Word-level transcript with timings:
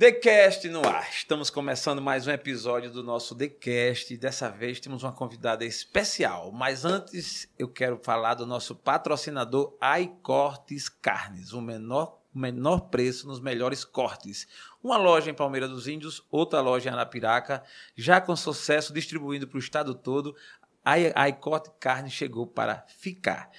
TheCast 0.00 0.66
no 0.70 0.80
ar. 0.88 1.10
Estamos 1.10 1.50
começando 1.50 2.00
mais 2.00 2.26
um 2.26 2.30
episódio 2.30 2.90
do 2.90 3.02
nosso 3.02 3.34
TheCast. 3.34 4.16
Dessa 4.16 4.48
vez 4.48 4.80
temos 4.80 5.02
uma 5.02 5.12
convidada 5.12 5.62
especial. 5.62 6.50
Mas 6.50 6.86
antes 6.86 7.46
eu 7.58 7.68
quero 7.68 8.00
falar 8.02 8.32
do 8.32 8.46
nosso 8.46 8.74
patrocinador 8.74 9.76
iCortes 10.00 10.88
Carnes, 10.88 11.52
o 11.52 11.60
menor, 11.60 12.18
menor 12.34 12.88
preço 12.88 13.28
nos 13.28 13.42
melhores 13.42 13.84
cortes. 13.84 14.48
Uma 14.82 14.96
loja 14.96 15.30
em 15.30 15.34
Palmeira 15.34 15.68
dos 15.68 15.86
Índios, 15.86 16.24
outra 16.30 16.62
loja 16.62 16.88
em 16.88 16.92
Arapiraca, 16.94 17.62
já 17.94 18.22
com 18.22 18.34
sucesso 18.34 18.94
distribuindo 18.94 19.46
para 19.46 19.58
o 19.58 19.60
estado 19.60 19.94
todo. 19.94 20.34
A 20.82 21.28
iCorte 21.28 21.70
Carne 21.78 22.08
chegou 22.08 22.46
para 22.46 22.86
ficar. 22.88 23.50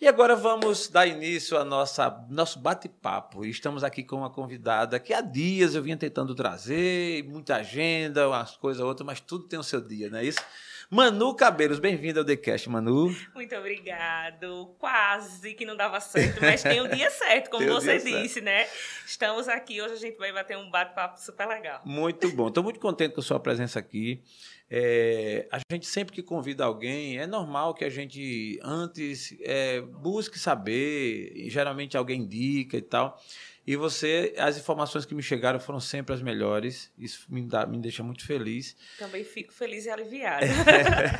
E 0.00 0.08
agora 0.08 0.34
vamos 0.34 0.88
dar 0.88 1.06
início 1.06 1.58
ao 1.58 1.64
nosso 1.66 2.58
bate-papo. 2.58 3.44
Estamos 3.44 3.84
aqui 3.84 4.02
com 4.02 4.16
uma 4.16 4.30
convidada 4.30 4.98
que 4.98 5.12
há 5.12 5.20
dias 5.20 5.74
eu 5.74 5.82
vinha 5.82 5.94
tentando 5.94 6.34
trazer, 6.34 7.22
muita 7.24 7.56
agenda, 7.56 8.26
umas 8.26 8.56
coisas 8.56 8.82
outras, 8.82 9.04
mas 9.06 9.20
tudo 9.20 9.46
tem 9.46 9.58
o 9.58 9.62
seu 9.62 9.78
dia, 9.78 10.08
não 10.08 10.18
é 10.18 10.24
isso? 10.24 10.40
Manu 10.88 11.36
Cabelos, 11.36 11.78
bem-vinda 11.78 12.20
ao 12.20 12.24
TheCast, 12.24 12.70
Manu. 12.70 13.14
Muito 13.34 13.54
obrigado. 13.54 14.74
Quase 14.78 15.52
que 15.52 15.66
não 15.66 15.76
dava 15.76 16.00
certo, 16.00 16.40
mas 16.40 16.62
tem 16.62 16.80
o 16.80 16.88
dia 16.88 17.10
certo, 17.12 17.50
como 17.50 17.66
você 17.68 17.98
disse, 17.98 18.28
certo. 18.28 18.44
né? 18.46 18.66
Estamos 19.06 19.48
aqui, 19.48 19.82
hoje 19.82 19.94
a 19.94 19.98
gente 19.98 20.16
vai 20.16 20.32
bater 20.32 20.56
um 20.56 20.70
bate-papo 20.70 21.20
super 21.20 21.46
legal. 21.46 21.82
Muito 21.84 22.26
bom. 22.30 22.48
Estou 22.48 22.64
muito 22.64 22.80
contente 22.80 23.14
com 23.14 23.20
a 23.20 23.22
sua 23.22 23.38
presença 23.38 23.78
aqui. 23.78 24.24
É, 24.72 25.48
a 25.50 25.58
gente 25.72 25.84
sempre 25.86 26.14
que 26.14 26.22
convida 26.22 26.64
alguém, 26.64 27.18
é 27.18 27.26
normal 27.26 27.74
que 27.74 27.84
a 27.84 27.90
gente 27.90 28.56
antes 28.62 29.36
é, 29.40 29.80
busque 29.80 30.38
saber, 30.38 31.32
geralmente 31.48 31.96
alguém 31.96 32.20
indica 32.20 32.76
e 32.76 32.82
tal. 32.82 33.20
E 33.66 33.76
você, 33.76 34.34
as 34.38 34.56
informações 34.56 35.04
que 35.04 35.14
me 35.14 35.22
chegaram 35.22 35.60
foram 35.60 35.80
sempre 35.80 36.14
as 36.14 36.22
melhores. 36.22 36.90
Isso 36.96 37.26
me, 37.28 37.42
dá, 37.42 37.66
me 37.66 37.78
deixa 37.78 38.02
muito 38.02 38.24
feliz. 38.24 38.76
Também 38.98 39.22
fico 39.22 39.52
feliz 39.52 39.86
e 39.86 39.90
aliviada. 39.90 40.46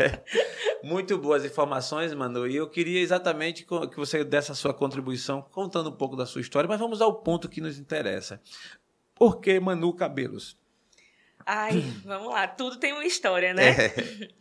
muito 0.83 1.19
boas 1.19 1.45
informações, 1.45 2.15
Manu. 2.15 2.47
E 2.47 2.57
eu 2.57 2.69
queria 2.69 3.01
exatamente 3.01 3.65
que 3.65 3.97
você 3.97 4.25
desse 4.25 4.51
a 4.51 4.55
sua 4.55 4.73
contribuição, 4.73 5.43
contando 5.43 5.91
um 5.91 5.97
pouco 5.97 6.17
da 6.17 6.25
sua 6.25 6.41
história, 6.41 6.67
mas 6.67 6.81
vamos 6.81 7.01
ao 7.01 7.15
ponto 7.23 7.49
que 7.49 7.61
nos 7.61 7.79
interessa. 7.79 8.41
Por 9.15 9.41
que 9.41 9.61
Manu 9.61 9.93
Cabelos? 9.93 10.57
Ai, 11.53 11.83
vamos 12.05 12.33
lá, 12.33 12.47
tudo 12.47 12.77
tem 12.77 12.93
uma 12.93 13.05
história, 13.05 13.53
né? 13.53 13.71
É. 13.71 14.41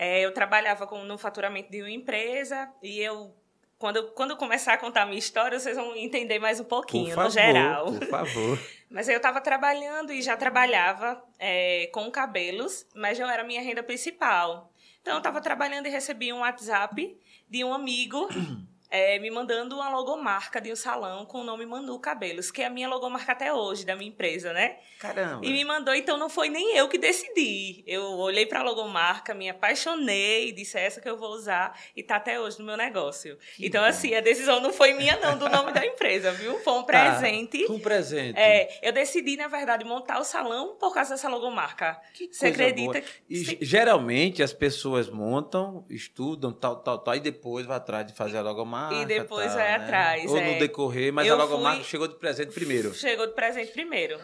É, 0.00 0.20
eu 0.20 0.32
trabalhava 0.32 0.86
com, 0.86 1.02
no 1.02 1.18
faturamento 1.18 1.72
de 1.72 1.80
uma 1.82 1.90
empresa 1.90 2.72
e 2.80 3.00
eu 3.00 3.34
quando, 3.78 4.12
quando 4.12 4.30
eu 4.30 4.36
começar 4.36 4.74
a 4.74 4.78
contar 4.78 5.02
a 5.02 5.06
minha 5.06 5.18
história, 5.18 5.58
vocês 5.58 5.76
vão 5.76 5.96
entender 5.96 6.38
mais 6.38 6.60
um 6.60 6.64
pouquinho, 6.64 7.16
favor, 7.16 7.24
no 7.24 7.30
geral. 7.30 7.86
Por 7.86 8.06
favor. 8.06 8.58
Mas 8.88 9.08
eu 9.08 9.16
estava 9.16 9.40
trabalhando 9.40 10.12
e 10.12 10.22
já 10.22 10.36
trabalhava 10.36 11.20
é, 11.36 11.88
com 11.92 12.08
cabelos, 12.12 12.86
mas 12.94 13.18
não 13.18 13.28
era 13.28 13.42
a 13.42 13.44
minha 13.44 13.60
renda 13.60 13.82
principal. 13.82 14.72
Então 15.02 15.14
eu 15.14 15.18
estava 15.18 15.40
trabalhando 15.40 15.86
e 15.86 15.90
recebi 15.90 16.32
um 16.32 16.38
WhatsApp 16.38 17.18
de 17.48 17.64
um 17.64 17.74
amigo 17.74 18.28
é, 18.90 19.18
me 19.18 19.30
mandando 19.30 19.76
uma 19.76 19.90
logomarca 19.90 20.60
de 20.60 20.72
um 20.72 20.76
salão 20.76 21.26
com 21.26 21.40
o 21.40 21.44
nome 21.44 21.66
Manu 21.66 21.98
Cabelos, 21.98 22.50
que 22.50 22.62
é 22.62 22.66
a 22.66 22.70
minha 22.70 22.88
logomarca 22.88 23.32
até 23.32 23.52
hoje, 23.52 23.84
da 23.84 23.94
minha 23.94 24.08
empresa, 24.08 24.52
né? 24.52 24.76
Caramba! 24.98 25.44
E 25.44 25.52
me 25.52 25.64
mandou, 25.64 25.94
então 25.94 26.16
não 26.16 26.30
foi 26.30 26.48
nem 26.48 26.76
eu 26.76 26.88
que 26.88 26.96
decidi. 26.96 27.84
Eu 27.86 28.02
olhei 28.18 28.46
para 28.46 28.60
a 28.60 28.62
logomarca, 28.62 29.34
me 29.34 29.48
apaixonei, 29.48 30.52
disse 30.52 30.78
é 30.78 30.86
essa 30.86 31.00
que 31.00 31.08
eu 31.08 31.18
vou 31.18 31.30
usar 31.30 31.78
e 31.94 32.02
tá 32.02 32.16
até 32.16 32.40
hoje 32.40 32.58
no 32.58 32.64
meu 32.64 32.76
negócio. 32.76 33.36
Que 33.56 33.66
então, 33.66 33.82
bom. 33.82 33.88
assim, 33.88 34.14
a 34.14 34.20
decisão 34.20 34.60
não 34.60 34.72
foi 34.72 34.94
minha, 34.94 35.16
não, 35.20 35.36
do 35.36 35.48
nome 35.48 35.72
da 35.72 35.84
empresa, 35.84 36.32
viu? 36.32 36.58
Foi 36.60 36.72
um 36.72 36.82
tá, 36.82 36.84
presente. 36.84 37.70
um 37.70 37.78
presente. 37.78 38.38
É, 38.38 38.78
eu 38.82 38.92
decidi, 38.92 39.36
na 39.36 39.48
verdade, 39.48 39.84
montar 39.84 40.18
o 40.18 40.24
salão 40.24 40.76
por 40.76 40.94
causa 40.94 41.10
dessa 41.10 41.28
logomarca. 41.28 42.00
Que 42.14 42.32
Você 42.32 42.46
acredita 42.46 42.92
boa. 42.92 43.00
que. 43.00 43.10
E 43.28 43.58
geralmente 43.60 44.42
as 44.42 44.52
pessoas 44.52 45.10
montam, 45.10 45.84
estudam, 45.90 46.52
tal, 46.52 46.76
tal, 46.76 46.98
tal, 46.98 47.14
e 47.14 47.20
depois 47.20 47.66
vai 47.66 47.76
atrás 47.76 48.06
de 48.06 48.14
fazer 48.14 48.38
a 48.38 48.42
logomarca 48.42 48.77
logomarca. 48.86 49.02
E 49.02 49.06
depois 49.06 49.54
vai 49.54 49.68
né? 49.68 49.74
atrás. 49.76 50.30
Ou 50.30 50.38
é. 50.38 50.52
no 50.52 50.58
decorrer, 50.58 51.12
mas 51.12 51.26
eu 51.26 51.34
a 51.34 51.38
logomarca 51.38 51.80
fui... 51.80 51.88
chegou 51.88 52.08
de 52.08 52.14
presente 52.14 52.52
primeiro. 52.52 52.94
Chegou 52.94 53.26
de 53.26 53.32
presente 53.32 53.72
primeiro. 53.72 54.18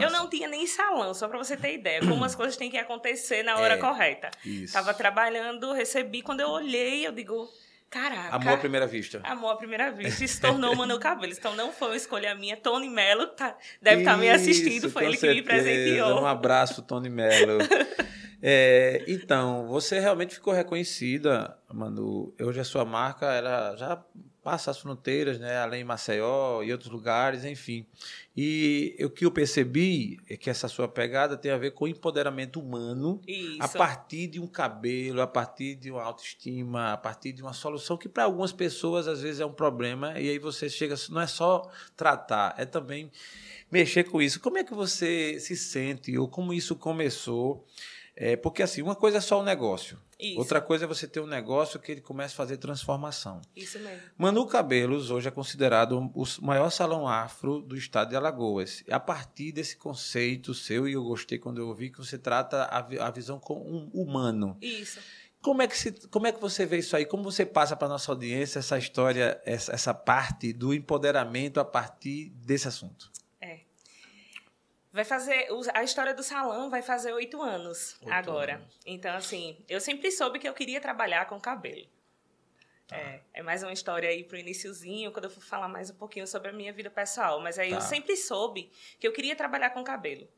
Eu 0.00 0.10
não 0.10 0.28
tinha 0.28 0.48
nem 0.48 0.66
salão, 0.66 1.14
só 1.14 1.28
para 1.28 1.38
você 1.38 1.56
ter 1.56 1.74
ideia, 1.74 2.00
como 2.00 2.24
as 2.24 2.34
coisas 2.36 2.56
têm 2.56 2.70
que 2.70 2.78
acontecer 2.78 3.42
na 3.42 3.56
hora 3.58 3.74
é, 3.74 3.78
correta. 3.78 4.30
Isso. 4.44 4.72
Tava 4.72 4.92
trabalhando, 4.94 5.72
recebi, 5.72 6.22
quando 6.22 6.40
eu 6.40 6.48
olhei, 6.48 7.06
eu 7.06 7.12
digo. 7.12 7.48
Caraca. 7.92 8.34
Amor 8.34 8.54
à 8.54 8.56
primeira 8.56 8.86
vista. 8.86 9.20
Amor 9.22 9.50
à 9.50 9.56
primeira 9.56 9.92
vista. 9.92 10.24
E 10.24 10.28
se 10.28 10.40
tornou 10.40 10.74
Manu 10.74 10.98
Cabelos. 10.98 11.36
Então 11.36 11.54
não 11.54 11.70
foi 11.70 11.88
uma 11.88 11.96
escolha 11.96 12.34
minha. 12.34 12.56
Tony 12.56 12.88
Mello 12.88 13.26
tá, 13.26 13.54
deve 13.82 14.00
estar 14.00 14.12
tá 14.12 14.16
me 14.16 14.30
assistindo. 14.30 14.90
Foi 14.90 15.04
ele 15.04 15.18
certeza. 15.18 15.34
que 15.34 15.40
me 15.42 15.46
presenteou. 15.46 16.22
Um 16.22 16.26
abraço, 16.26 16.80
Tony 16.80 17.10
Mello. 17.10 17.58
é, 18.40 19.04
então, 19.06 19.66
você 19.66 20.00
realmente 20.00 20.36
ficou 20.36 20.54
reconhecida, 20.54 21.54
Manu. 21.70 22.34
Hoje 22.40 22.60
a 22.60 22.64
sua 22.64 22.86
marca 22.86 23.26
ela 23.26 23.76
já 23.76 24.02
passa 24.42 24.70
as 24.70 24.78
fronteiras, 24.78 25.38
né, 25.38 25.58
além 25.58 25.80
de 25.80 25.84
Maceió 25.84 26.62
e 26.62 26.72
outros 26.72 26.90
lugares, 26.90 27.44
enfim. 27.44 27.86
E 28.36 28.96
o 29.00 29.08
que 29.08 29.24
eu 29.24 29.30
percebi 29.30 30.18
é 30.28 30.36
que 30.36 30.50
essa 30.50 30.66
sua 30.66 30.88
pegada 30.88 31.36
tem 31.36 31.52
a 31.52 31.56
ver 31.56 31.72
com 31.72 31.86
empoderamento 31.86 32.58
humano 32.58 33.20
Isso. 33.26 33.58
a 33.60 33.68
partir 33.68 34.26
de 34.26 34.40
um 34.40 34.46
cabelo, 34.46 35.20
a 35.20 35.26
partir 35.26 35.76
de 35.76 35.90
uma 35.90 36.02
autoestima, 36.02 36.92
a 36.92 36.96
partir 36.96 37.32
de 37.32 37.42
uma 37.42 37.52
solução 37.52 37.96
que 37.96 38.08
para 38.08 38.24
algumas 38.24 38.52
pessoas 38.52 39.06
às 39.06 39.22
vezes 39.22 39.40
é 39.40 39.46
um 39.46 39.52
problema 39.52 40.18
e 40.18 40.28
aí 40.28 40.38
você 40.38 40.68
chega, 40.68 40.96
não 41.10 41.20
é 41.20 41.26
só 41.26 41.70
tratar, 41.96 42.54
é 42.58 42.64
também 42.64 43.12
mexer 43.70 44.04
com 44.04 44.20
isso. 44.20 44.40
Como 44.40 44.58
é 44.58 44.64
que 44.64 44.74
você 44.74 45.38
se 45.38 45.56
sente 45.56 46.18
ou 46.18 46.26
como 46.26 46.52
isso 46.52 46.74
começou? 46.74 47.64
É, 48.16 48.36
porque 48.36 48.62
assim, 48.62 48.82
uma 48.82 48.94
coisa 48.94 49.18
é 49.18 49.20
só 49.20 49.40
o 49.40 49.44
negócio. 49.44 49.98
Isso. 50.22 50.38
Outra 50.38 50.60
coisa 50.60 50.84
é 50.84 50.88
você 50.88 51.08
ter 51.08 51.18
um 51.18 51.26
negócio 51.26 51.80
que 51.80 51.90
ele 51.90 52.00
comece 52.00 52.32
a 52.34 52.36
fazer 52.36 52.56
transformação. 52.56 53.42
Isso 53.56 53.76
mesmo. 53.80 54.02
Manu 54.16 54.46
Cabelos 54.46 55.10
hoje 55.10 55.26
é 55.26 55.32
considerado 55.32 55.98
o 55.98 56.24
maior 56.40 56.70
salão 56.70 57.08
afro 57.08 57.60
do 57.60 57.76
estado 57.76 58.10
de 58.10 58.16
Alagoas. 58.16 58.84
A 58.88 59.00
partir 59.00 59.50
desse 59.50 59.76
conceito 59.76 60.54
seu, 60.54 60.86
e 60.86 60.92
eu 60.92 61.02
gostei 61.02 61.38
quando 61.38 61.58
eu 61.58 61.66
ouvi 61.66 61.90
que 61.90 61.98
você 61.98 62.16
trata 62.16 62.62
a, 62.62 63.06
a 63.06 63.10
visão 63.10 63.40
com 63.40 63.54
um 63.54 63.90
humano. 63.92 64.56
Isso. 64.62 65.00
Como 65.40 65.60
é, 65.60 65.66
que 65.66 65.76
se, 65.76 65.90
como 66.08 66.28
é 66.28 66.32
que 66.32 66.40
você 66.40 66.64
vê 66.64 66.78
isso 66.78 66.94
aí? 66.94 67.04
Como 67.04 67.24
você 67.24 67.44
passa 67.44 67.74
para 67.74 67.88
a 67.88 67.90
nossa 67.90 68.12
audiência 68.12 68.60
essa 68.60 68.78
história, 68.78 69.40
essa, 69.44 69.72
essa 69.72 69.92
parte 69.92 70.52
do 70.52 70.72
empoderamento 70.72 71.58
a 71.58 71.64
partir 71.64 72.30
desse 72.36 72.68
assunto? 72.68 73.10
Vai 74.92 75.04
fazer. 75.04 75.48
A 75.72 75.82
história 75.82 76.12
do 76.12 76.22
salão 76.22 76.68
vai 76.68 76.82
fazer 76.82 77.12
oito 77.12 77.40
anos 77.40 77.96
oito 78.02 78.12
agora. 78.12 78.56
Anos. 78.56 78.78
Então, 78.84 79.16
assim, 79.16 79.64
eu 79.68 79.80
sempre 79.80 80.10
soube 80.10 80.38
que 80.38 80.48
eu 80.48 80.52
queria 80.52 80.80
trabalhar 80.80 81.24
com 81.26 81.40
cabelo. 81.40 81.86
Tá. 82.86 82.96
É, 82.96 83.22
é 83.32 83.42
mais 83.42 83.62
uma 83.62 83.72
história 83.72 84.08
aí 84.08 84.22
pro 84.22 84.36
iniciozinho, 84.36 85.10
quando 85.10 85.24
eu 85.24 85.30
for 85.30 85.42
falar 85.42 85.68
mais 85.68 85.88
um 85.88 85.94
pouquinho 85.94 86.26
sobre 86.26 86.50
a 86.50 86.52
minha 86.52 86.72
vida 86.74 86.90
pessoal. 86.90 87.40
Mas 87.40 87.58
aí 87.58 87.70
tá. 87.70 87.76
eu 87.76 87.80
sempre 87.80 88.16
soube 88.16 88.70
que 89.00 89.08
eu 89.08 89.12
queria 89.12 89.34
trabalhar 89.34 89.70
com 89.70 89.82
cabelo. 89.82 90.28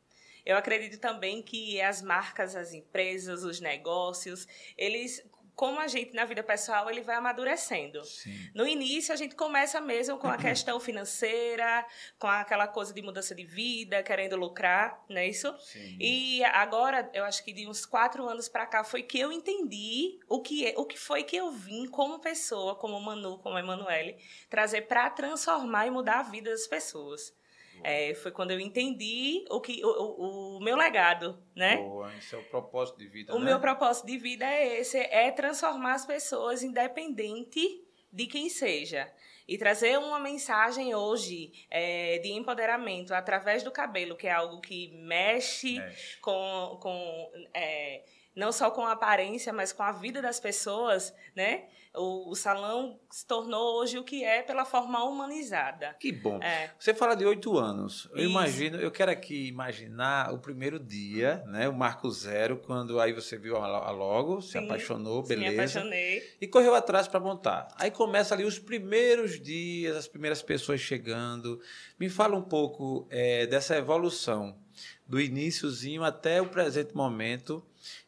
Eu 0.47 0.56
acredito 0.56 1.00
também 1.00 1.42
que 1.42 1.81
as 1.81 2.03
marcas, 2.03 2.54
as 2.54 2.72
empresas, 2.72 3.42
os 3.42 3.60
negócios, 3.60 4.47
eles 4.76 5.26
como 5.54 5.81
a 5.81 5.87
gente 5.87 6.15
na 6.15 6.25
vida 6.25 6.42
pessoal 6.42 6.91
ele 6.91 7.00
vai 7.00 7.16
amadurecendo. 7.16 8.04
Sim. 8.04 8.50
No 8.54 8.66
início 8.66 9.12
a 9.12 9.16
gente 9.16 9.34
começa 9.34 9.81
mesmo 9.81 10.19
com 10.19 10.28
a 10.28 10.37
questão 10.37 10.81
financeira, 10.81 11.87
com 12.19 12.26
aquela 12.26 12.66
coisa 12.66 12.92
de 12.92 13.03
mudança 13.03 13.34
de 13.34 13.44
vida, 13.44 14.03
querendo 14.03 14.37
lucrar, 14.37 15.04
não 15.09 15.19
é 15.19 15.28
isso? 15.28 15.54
Sim. 15.60 15.97
E 16.00 16.44
agora 16.44 17.10
eu 17.15 17.25
acho 17.25 17.44
que 17.44 17.53
de 17.53 17.66
uns 17.69 17.87
quatro 17.87 18.28
anos 18.28 18.48
para 18.48 18.66
cá 18.66 18.82
foi 18.84 19.03
que 19.03 19.19
eu 19.19 19.31
entendi 19.31 20.19
o 20.28 20.41
que 20.41 20.66
é, 20.66 20.75
o 20.76 20.84
que 20.84 20.98
foi 20.98 21.22
que 21.22 21.37
eu 21.37 21.50
vim 21.50 21.86
como 21.86 22.19
pessoa, 22.19 22.75
como 22.75 23.00
Manu, 23.00 23.38
como 23.38 23.59
Emanuele, 23.59 24.16
trazer 24.51 24.83
para 24.83 25.09
transformar 25.10 25.86
e 25.86 25.91
mudar 25.91 26.21
a 26.21 26.22
vida 26.22 26.51
das 26.51 26.66
pessoas. 26.66 27.33
É, 27.82 28.15
foi 28.15 28.30
quando 28.30 28.50
eu 28.50 28.60
entendi 28.60 29.44
o 29.50 29.60
que 29.60 29.84
o, 29.84 30.56
o, 30.56 30.60
meu 30.60 30.76
legado, 30.76 31.38
né? 31.54 31.76
Boa, 31.76 32.15
esse 32.16 32.34
é 32.34 32.38
o 32.38 32.44
propósito 32.44 32.98
de 32.98 33.09
vida. 33.09 33.34
O 33.34 33.38
né? 33.38 33.47
meu 33.47 33.60
propósito 33.60 34.06
de 34.06 34.16
vida 34.16 34.47
é 34.47 34.80
esse, 34.80 34.98
é 34.98 35.30
transformar 35.30 35.94
as 35.94 36.06
pessoas 36.06 36.62
independente 36.62 37.84
de 38.12 38.26
quem 38.26 38.48
seja 38.48 39.12
e 39.47 39.59
trazer 39.59 39.98
uma 39.98 40.18
mensagem 40.18 40.94
hoje 40.94 41.53
é, 41.71 42.18
de 42.18 42.32
empoderamento 42.32 43.12
através 43.12 43.62
do 43.62 43.71
cabelo, 43.71 44.16
que 44.16 44.27
é 44.27 44.32
algo 44.32 44.60
que 44.60 44.97
mexe, 44.97 45.78
mexe. 45.78 46.18
com, 46.20 46.78
com 46.80 47.30
é, 47.53 48.03
não 48.34 48.50
só 48.50 48.70
com 48.70 48.82
a 48.82 48.92
aparência, 48.92 49.53
mas 49.53 49.72
com 49.72 49.82
a 49.82 49.92
vida 49.92 50.22
das 50.22 50.41
pessoas, 50.41 51.15
né? 51.36 51.68
O, 51.96 52.30
o, 52.30 52.34
salão 52.34 52.98
se 53.08 53.24
tornou 53.24 53.80
hoje 53.80 53.96
o 53.98 54.02
que 54.02 54.24
é 54.24 54.42
pela 54.42 54.64
forma 54.64 55.04
humanizada. 55.04 55.94
Que 56.00 56.10
bom. 56.10 56.42
É. 56.42 56.70
Você 56.78 56.92
fala 56.92 57.14
de 57.14 57.24
oito 57.24 57.56
anos. 57.56 58.08
Eu 58.12 58.18
Isso. 58.18 58.30
imagino, 58.30 58.78
eu 58.78 58.91
quero 58.91 59.12
aqui 59.12 59.46
imaginar 59.46 60.32
o 60.34 60.38
primeiro 60.38 60.80
dia, 60.80 61.44
né? 61.46 61.68
O 61.68 61.72
marco 61.72 62.10
zero, 62.10 62.56
quando 62.56 62.98
aí 62.98 63.12
você 63.12 63.38
viu 63.38 63.56
a, 63.56 63.91
logo, 63.91 64.41
se 64.41 64.52
Sim. 64.52 64.64
apaixonou, 64.64 65.22
beleza. 65.22 65.50
Me 65.50 65.54
apaixonei. 65.54 66.36
E 66.41 66.48
correu 66.48 66.74
atrás 66.74 67.06
para 67.06 67.20
montar. 67.20 67.68
Aí 67.76 67.91
começa 67.92 68.34
ali 68.34 68.44
os 68.44 68.58
primeiros 68.58 69.41
dias, 69.41 69.96
as 69.96 70.08
primeiras 70.08 70.42
pessoas 70.42 70.80
chegando. 70.80 71.60
Me 71.98 72.08
fala 72.08 72.36
um 72.36 72.42
pouco 72.42 73.06
é, 73.08 73.46
dessa 73.46 73.76
evolução 73.76 74.58
do 75.06 75.20
iníciozinho 75.20 76.02
até 76.02 76.41
o 76.41 76.48
presente 76.48 76.94
momento, 76.94 77.64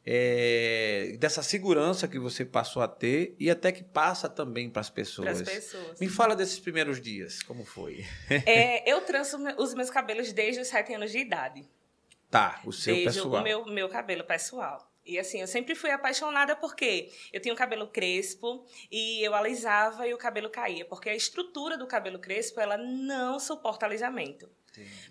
é, 0.08 1.16
dessa 1.18 1.42
segurança 1.42 2.06
que 2.06 2.16
você 2.16 2.44
passou 2.44 2.80
a 2.80 2.86
ter 2.86 3.34
e 3.40 3.50
até 3.50 3.72
que 3.72 3.82
passa 3.82 4.28
também 4.28 4.70
para 4.70 4.80
as 4.80 4.88
pessoas. 4.88 5.42
pessoas. 5.42 5.98
Me 5.98 6.08
fala 6.08 6.36
desses 6.36 6.60
primeiros 6.60 7.00
dias, 7.00 7.42
como 7.42 7.64
foi? 7.64 8.06
É, 8.46 8.86
eu 8.88 9.00
tranço 9.00 9.36
os 9.58 9.74
meus 9.74 9.90
cabelos 9.90 10.32
desde 10.32 10.60
os 10.60 10.68
sete 10.68 10.94
anos 10.94 11.10
de 11.10 11.18
idade. 11.18 11.68
Tá, 12.30 12.60
o 12.64 12.72
seu 12.72 12.94
desde 12.94 13.18
pessoal. 13.18 13.40
o 13.40 13.42
meu, 13.42 13.66
meu 13.66 13.88
cabelo 13.88 14.22
pessoal. 14.22 14.92
E 15.04 15.18
assim, 15.18 15.40
eu 15.40 15.46
sempre 15.46 15.74
fui 15.74 15.90
apaixonada 15.90 16.54
porque 16.56 17.12
eu 17.32 17.40
tinha 17.40 17.54
um 17.54 17.56
cabelo 17.56 17.86
crespo 17.88 18.64
e 18.90 19.24
eu 19.24 19.34
alisava 19.34 20.06
e 20.06 20.14
o 20.14 20.18
cabelo 20.18 20.50
caía. 20.50 20.84
Porque 20.84 21.08
a 21.08 21.14
estrutura 21.14 21.76
do 21.76 21.86
cabelo 21.86 22.18
crespo, 22.18 22.60
ela 22.60 22.76
não 22.76 23.38
suporta 23.38 23.86
alisamento. 23.86 24.48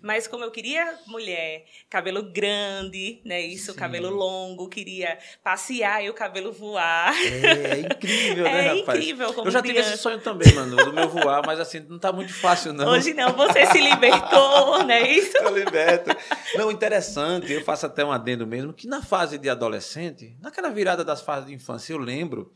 Mas 0.02 0.26
como 0.26 0.44
eu 0.44 0.50
queria 0.50 0.98
mulher, 1.06 1.64
cabelo 1.90 2.22
grande, 2.22 3.20
né? 3.24 3.40
Isso, 3.40 3.72
Sim. 3.72 3.78
cabelo 3.78 4.10
longo, 4.10 4.68
queria 4.68 5.18
passear 5.42 6.04
e 6.04 6.10
o 6.10 6.14
cabelo 6.14 6.52
voar. 6.52 7.14
É, 7.14 7.74
é 7.74 7.78
incrível, 7.80 8.44
né, 8.44 8.66
É 8.66 8.78
rapaz? 8.80 8.98
incrível 8.98 9.32
como 9.32 9.48
Eu 9.48 9.52
já 9.52 9.60
tive 9.62 9.74
criança. 9.74 9.94
esse 9.94 10.02
sonho 10.02 10.20
também, 10.20 10.52
mano, 10.54 10.76
do 10.76 10.92
meu 10.92 11.08
voar, 11.08 11.42
mas 11.46 11.58
assim, 11.60 11.80
não 11.88 11.98
tá 11.98 12.12
muito 12.12 12.32
fácil, 12.34 12.72
não. 12.72 12.88
Hoje 12.88 13.12
não, 13.14 13.32
você 13.32 13.66
se 13.66 13.80
libertou, 13.80 14.84
né? 14.84 15.10
Isso. 15.10 15.36
Eu 15.38 15.54
liberto. 15.56 16.10
Não, 16.56 16.70
interessante, 16.70 17.52
eu 17.52 17.62
faço 17.64 17.86
até 17.86 18.04
um 18.04 18.12
adendo 18.12 18.46
mesmo, 18.46 18.72
que 18.72 18.86
na 18.86 19.02
fase 19.02 19.38
de 19.38 19.48
adolescente, 19.48 20.36
naquela 20.40 20.70
virada 20.70 21.04
das 21.04 21.20
fases 21.22 21.46
de 21.48 21.54
infância, 21.54 21.92
eu 21.92 21.98
lembro 21.98 22.52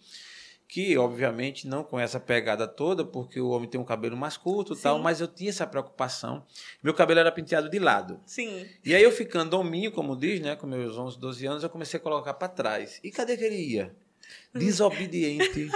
que, 0.70 0.96
obviamente, 0.96 1.67
não 1.67 1.82
com 1.82 1.99
essa 1.99 2.20
pegada 2.20 2.64
toda, 2.64 3.05
porque 3.05 3.40
o 3.40 3.49
homem 3.49 3.69
tem 3.69 3.81
um 3.81 3.84
cabelo 3.84 4.17
mais 4.17 4.37
curto 4.37 4.72
e 4.75 4.76
tal, 4.76 5.00
mas 5.00 5.20
eu 5.20 5.26
tinha 5.26 5.50
essa 5.50 5.67
preocupação. 5.67 6.46
Meu 6.81 6.94
cabelo 6.94 7.19
era 7.19 7.32
penteado 7.32 7.69
de 7.69 7.81
lado. 7.81 8.20
Sim. 8.25 8.64
E 8.84 8.94
aí 8.94 9.02
eu 9.02 9.11
ficando 9.11 9.58
hominho, 9.58 9.90
como 9.90 10.17
diz, 10.17 10.40
né, 10.40 10.55
com 10.55 10.69
meus 10.69 10.96
11, 10.96 11.19
12 11.19 11.46
anos, 11.46 11.62
eu 11.64 11.69
comecei 11.69 11.99
a 11.99 12.02
colocar 12.02 12.34
para 12.34 12.46
trás. 12.46 13.00
E 13.02 13.11
cadê 13.11 13.37
que 13.37 13.43
ele 13.43 13.56
ia? 13.56 13.93
Desobediente, 14.55 15.69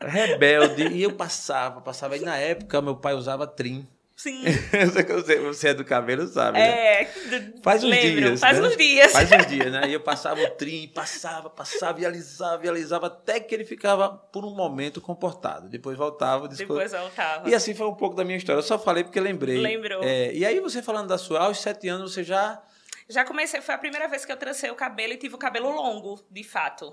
rebelde, 0.00 0.88
e 0.88 1.02
eu 1.02 1.12
passava, 1.12 1.82
passava. 1.82 2.16
E 2.16 2.20
na 2.20 2.38
época 2.38 2.80
meu 2.80 2.96
pai 2.96 3.12
usava 3.12 3.46
trim. 3.46 3.86
Sim. 4.16 4.44
Você 5.44 5.68
é 5.68 5.74
do 5.74 5.84
cabelo, 5.84 6.26
sabe? 6.26 6.58
né? 6.58 7.02
É. 7.02 7.04
Faz 7.62 7.84
uns 7.84 7.90
lembro, 7.90 8.24
dias. 8.28 8.40
Faz 8.40 8.58
né? 8.58 8.66
uns 8.66 8.76
dias. 8.76 9.12
Faz 9.12 9.30
uns 9.30 9.44
dias, 9.46 9.70
né? 9.70 9.88
E 9.88 9.92
eu 9.92 10.00
passava 10.00 10.40
o 10.40 10.50
trim, 10.52 10.88
passava, 10.88 11.50
passava 11.50 12.00
e 12.00 12.06
alisava, 12.06 12.64
e 12.64 12.68
alisava, 12.68 13.08
até 13.08 13.38
que 13.38 13.54
ele 13.54 13.66
ficava, 13.66 14.08
por 14.08 14.42
um 14.46 14.54
momento, 14.54 15.02
comportado. 15.02 15.68
Depois 15.68 15.98
voltava, 15.98 16.48
desculpa. 16.48 16.82
Depois 16.82 16.92
voltava. 16.92 17.50
E 17.50 17.54
assim 17.54 17.74
foi 17.74 17.86
um 17.86 17.94
pouco 17.94 18.16
da 18.16 18.24
minha 18.24 18.38
história. 18.38 18.58
Eu 18.58 18.62
só 18.62 18.78
falei 18.78 19.04
porque 19.04 19.20
lembrei. 19.20 19.58
Lembrou. 19.58 20.02
É, 20.02 20.32
e 20.32 20.46
aí, 20.46 20.58
você 20.60 20.82
falando 20.82 21.08
da 21.08 21.18
sua, 21.18 21.40
aos 21.40 21.60
sete 21.60 21.86
anos, 21.86 22.14
você 22.14 22.24
já. 22.24 22.62
Já 23.08 23.24
comecei, 23.24 23.60
foi 23.60 23.74
a 23.74 23.78
primeira 23.78 24.08
vez 24.08 24.24
que 24.24 24.32
eu 24.32 24.36
trancei 24.36 24.70
o 24.70 24.74
cabelo 24.74 25.12
e 25.12 25.16
tive 25.16 25.34
o 25.34 25.38
cabelo 25.38 25.70
longo, 25.70 26.20
de 26.28 26.42
fato. 26.42 26.92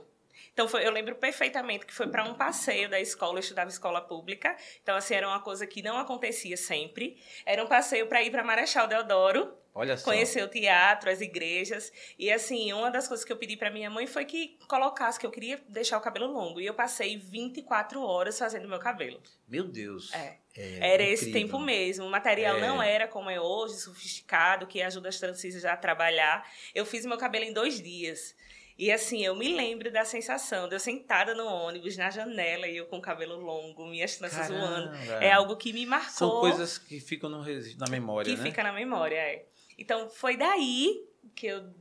Então, 0.53 0.67
foi, 0.67 0.85
eu 0.85 0.91
lembro 0.91 1.15
perfeitamente 1.15 1.83
que 1.85 1.93
foi 1.93 2.07
para 2.07 2.23
um 2.23 2.35
passeio 2.35 2.87
da 2.87 2.99
escola, 3.01 3.35
eu 3.35 3.39
estudava 3.39 3.69
escola 3.71 3.99
pública. 3.99 4.55
Então, 4.83 4.95
assim, 4.95 5.15
era 5.15 5.27
uma 5.27 5.39
coisa 5.39 5.65
que 5.65 5.81
não 5.81 5.97
acontecia 5.97 6.55
sempre. 6.55 7.17
Era 7.45 7.63
um 7.63 7.67
passeio 7.67 8.05
para 8.07 8.21
ir 8.21 8.29
para 8.29 8.43
Marechal 8.43 8.87
Deodoro, 8.87 9.51
Olha 9.73 9.97
só. 9.97 10.05
conhecer 10.05 10.43
o 10.43 10.47
teatro, 10.47 11.09
as 11.09 11.21
igrejas. 11.21 11.91
E, 12.19 12.31
assim, 12.31 12.71
uma 12.71 12.91
das 12.91 13.07
coisas 13.07 13.25
que 13.25 13.33
eu 13.33 13.37
pedi 13.37 13.57
para 13.57 13.71
minha 13.71 13.89
mãe 13.89 14.05
foi 14.05 14.25
que 14.25 14.59
colocasse, 14.67 15.19
que 15.19 15.25
eu 15.25 15.31
queria 15.31 15.59
deixar 15.67 15.97
o 15.97 16.01
cabelo 16.01 16.27
longo. 16.27 16.61
E 16.61 16.65
eu 16.67 16.75
passei 16.75 17.17
24 17.17 17.99
horas 18.03 18.37
fazendo 18.37 18.67
meu 18.69 18.77
cabelo. 18.79 19.19
Meu 19.47 19.63
Deus. 19.63 20.13
É. 20.13 20.37
É 20.55 20.93
Era 20.93 21.01
esse 21.01 21.29
incrível. 21.29 21.47
tempo 21.49 21.59
mesmo. 21.59 22.05
O 22.05 22.11
material 22.11 22.57
É. 22.57 22.61
não 22.61 22.79
era 22.79 23.07
como 23.07 23.27
é 23.27 23.41
hoje, 23.41 23.73
sofisticado, 23.79 24.67
que 24.67 24.83
ajuda 24.83 25.09
as 25.09 25.19
trancisas 25.19 25.65
a 25.65 25.75
trabalhar. 25.75 26.47
Eu 26.75 26.85
fiz 26.85 27.03
meu 27.07 27.17
cabelo 27.17 27.43
em 27.45 27.51
dois 27.53 27.81
dias. 27.81 28.35
E 28.77 28.91
assim, 28.91 29.23
eu 29.23 29.35
me 29.35 29.55
lembro 29.55 29.91
da 29.91 30.03
sensação 30.03 30.67
de 30.67 30.75
eu 30.75 30.79
sentada 30.79 31.35
no 31.35 31.45
ônibus, 31.45 31.95
na 31.95 32.09
janela, 32.09 32.67
e 32.67 32.77
eu 32.77 32.87
com 32.87 32.97
o 32.97 33.01
cabelo 33.01 33.37
longo, 33.37 33.87
minhas 33.87 34.17
tranças 34.17 34.47
voando. 34.47 34.91
Caramba. 34.91 35.23
É 35.23 35.31
algo 35.31 35.55
que 35.55 35.71
me 35.71 35.85
marcou. 35.85 36.11
São 36.11 36.39
coisas 36.39 36.77
que 36.77 36.99
ficam 36.99 37.29
no 37.29 37.43
na 37.77 37.89
memória, 37.89 38.31
que 38.31 38.37
né? 38.37 38.43
fica 38.43 38.63
na 38.63 38.73
memória, 38.73 39.15
é. 39.15 39.45
Então, 39.77 40.09
foi 40.09 40.37
daí 40.37 41.05
que 41.35 41.47
eu 41.47 41.73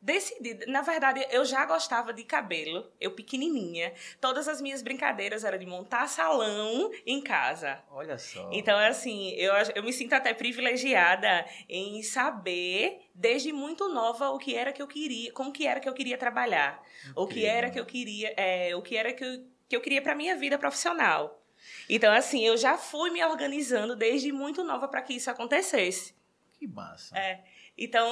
decidi. 0.00 0.66
Na 0.66 0.82
verdade, 0.82 1.26
eu 1.30 1.44
já 1.44 1.64
gostava 1.64 2.12
de 2.12 2.24
cabelo, 2.24 2.90
eu 3.00 3.10
pequenininha. 3.12 3.92
Todas 4.20 4.48
as 4.48 4.60
minhas 4.60 4.82
brincadeiras 4.82 5.44
eram 5.44 5.58
de 5.58 5.66
montar 5.66 6.06
salão 6.08 6.90
em 7.04 7.20
casa. 7.20 7.82
Olha 7.90 8.18
só. 8.18 8.48
Então, 8.52 8.78
assim, 8.78 9.30
eu, 9.32 9.52
eu 9.74 9.82
me 9.82 9.92
sinto 9.92 10.12
até 10.12 10.32
privilegiada 10.32 11.44
em 11.68 12.02
saber, 12.02 13.00
desde 13.14 13.52
muito 13.52 13.88
nova, 13.88 14.30
o 14.30 14.38
que 14.38 14.54
era 14.54 14.72
que 14.72 14.82
eu 14.82 14.86
queria, 14.86 15.32
com 15.32 15.44
o 15.44 15.52
que 15.52 15.66
era 15.66 15.80
que 15.80 15.88
eu 15.88 15.94
queria 15.94 16.18
trabalhar. 16.18 16.82
O 17.14 17.26
que 17.26 17.44
era 17.44 17.70
que 17.70 17.80
eu 17.80 17.86
queria, 17.86 18.32
é, 18.36 18.74
o 18.76 18.82
que 18.82 18.96
era 18.96 19.12
que 19.12 19.24
eu, 19.24 19.46
que 19.68 19.76
eu 19.76 19.80
queria 19.80 20.02
para 20.02 20.14
minha 20.14 20.36
vida 20.36 20.58
profissional. 20.58 21.42
Então, 21.88 22.12
assim, 22.12 22.44
eu 22.44 22.56
já 22.56 22.76
fui 22.76 23.10
me 23.10 23.24
organizando 23.24 23.96
desde 23.96 24.32
muito 24.32 24.62
nova 24.62 24.88
para 24.88 25.02
que 25.02 25.14
isso 25.14 25.30
acontecesse. 25.30 26.14
Que 26.58 26.66
massa. 26.66 27.16
É. 27.16 27.44
Então, 27.78 28.08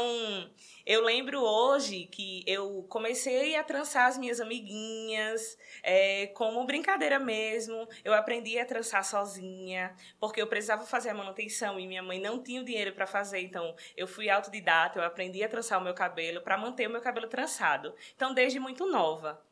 eu 0.85 1.03
lembro 1.03 1.41
hoje 1.41 2.07
que 2.07 2.45
eu 2.47 2.85
comecei 2.89 3.57
a 3.57 3.65
trançar 3.65 4.09
as 4.09 4.19
minhas 4.19 4.39
amiguinhas, 4.39 5.57
é, 5.83 6.27
como 6.29 6.67
brincadeira 6.67 7.19
mesmo. 7.19 7.89
Eu 8.05 8.13
aprendi 8.13 8.59
a 8.59 8.67
trançar 8.67 9.05
sozinha, 9.05 9.97
porque 10.21 10.41
eu 10.43 10.47
precisava 10.47 10.85
fazer 10.85 11.11
a 11.11 11.15
manutenção 11.15 11.81
e 11.81 11.87
minha 11.87 12.03
mãe 12.03 12.21
não 12.21 12.43
tinha 12.43 12.61
o 12.61 12.65
dinheiro 12.65 12.93
para 12.93 13.07
fazer. 13.07 13.41
Então, 13.41 13.75
eu 13.97 14.07
fui 14.07 14.29
autodidata, 14.29 14.99
eu 14.99 15.05
aprendi 15.05 15.43
a 15.43 15.49
trançar 15.49 15.81
o 15.81 15.85
meu 15.85 15.95
cabelo 15.95 16.43
para 16.43 16.59
manter 16.59 16.87
o 16.87 16.91
meu 16.91 17.01
cabelo 17.01 17.29
trançado. 17.29 17.95
Então, 18.15 18.35
desde 18.35 18.61
muito 18.61 18.87
nova. 18.87 19.43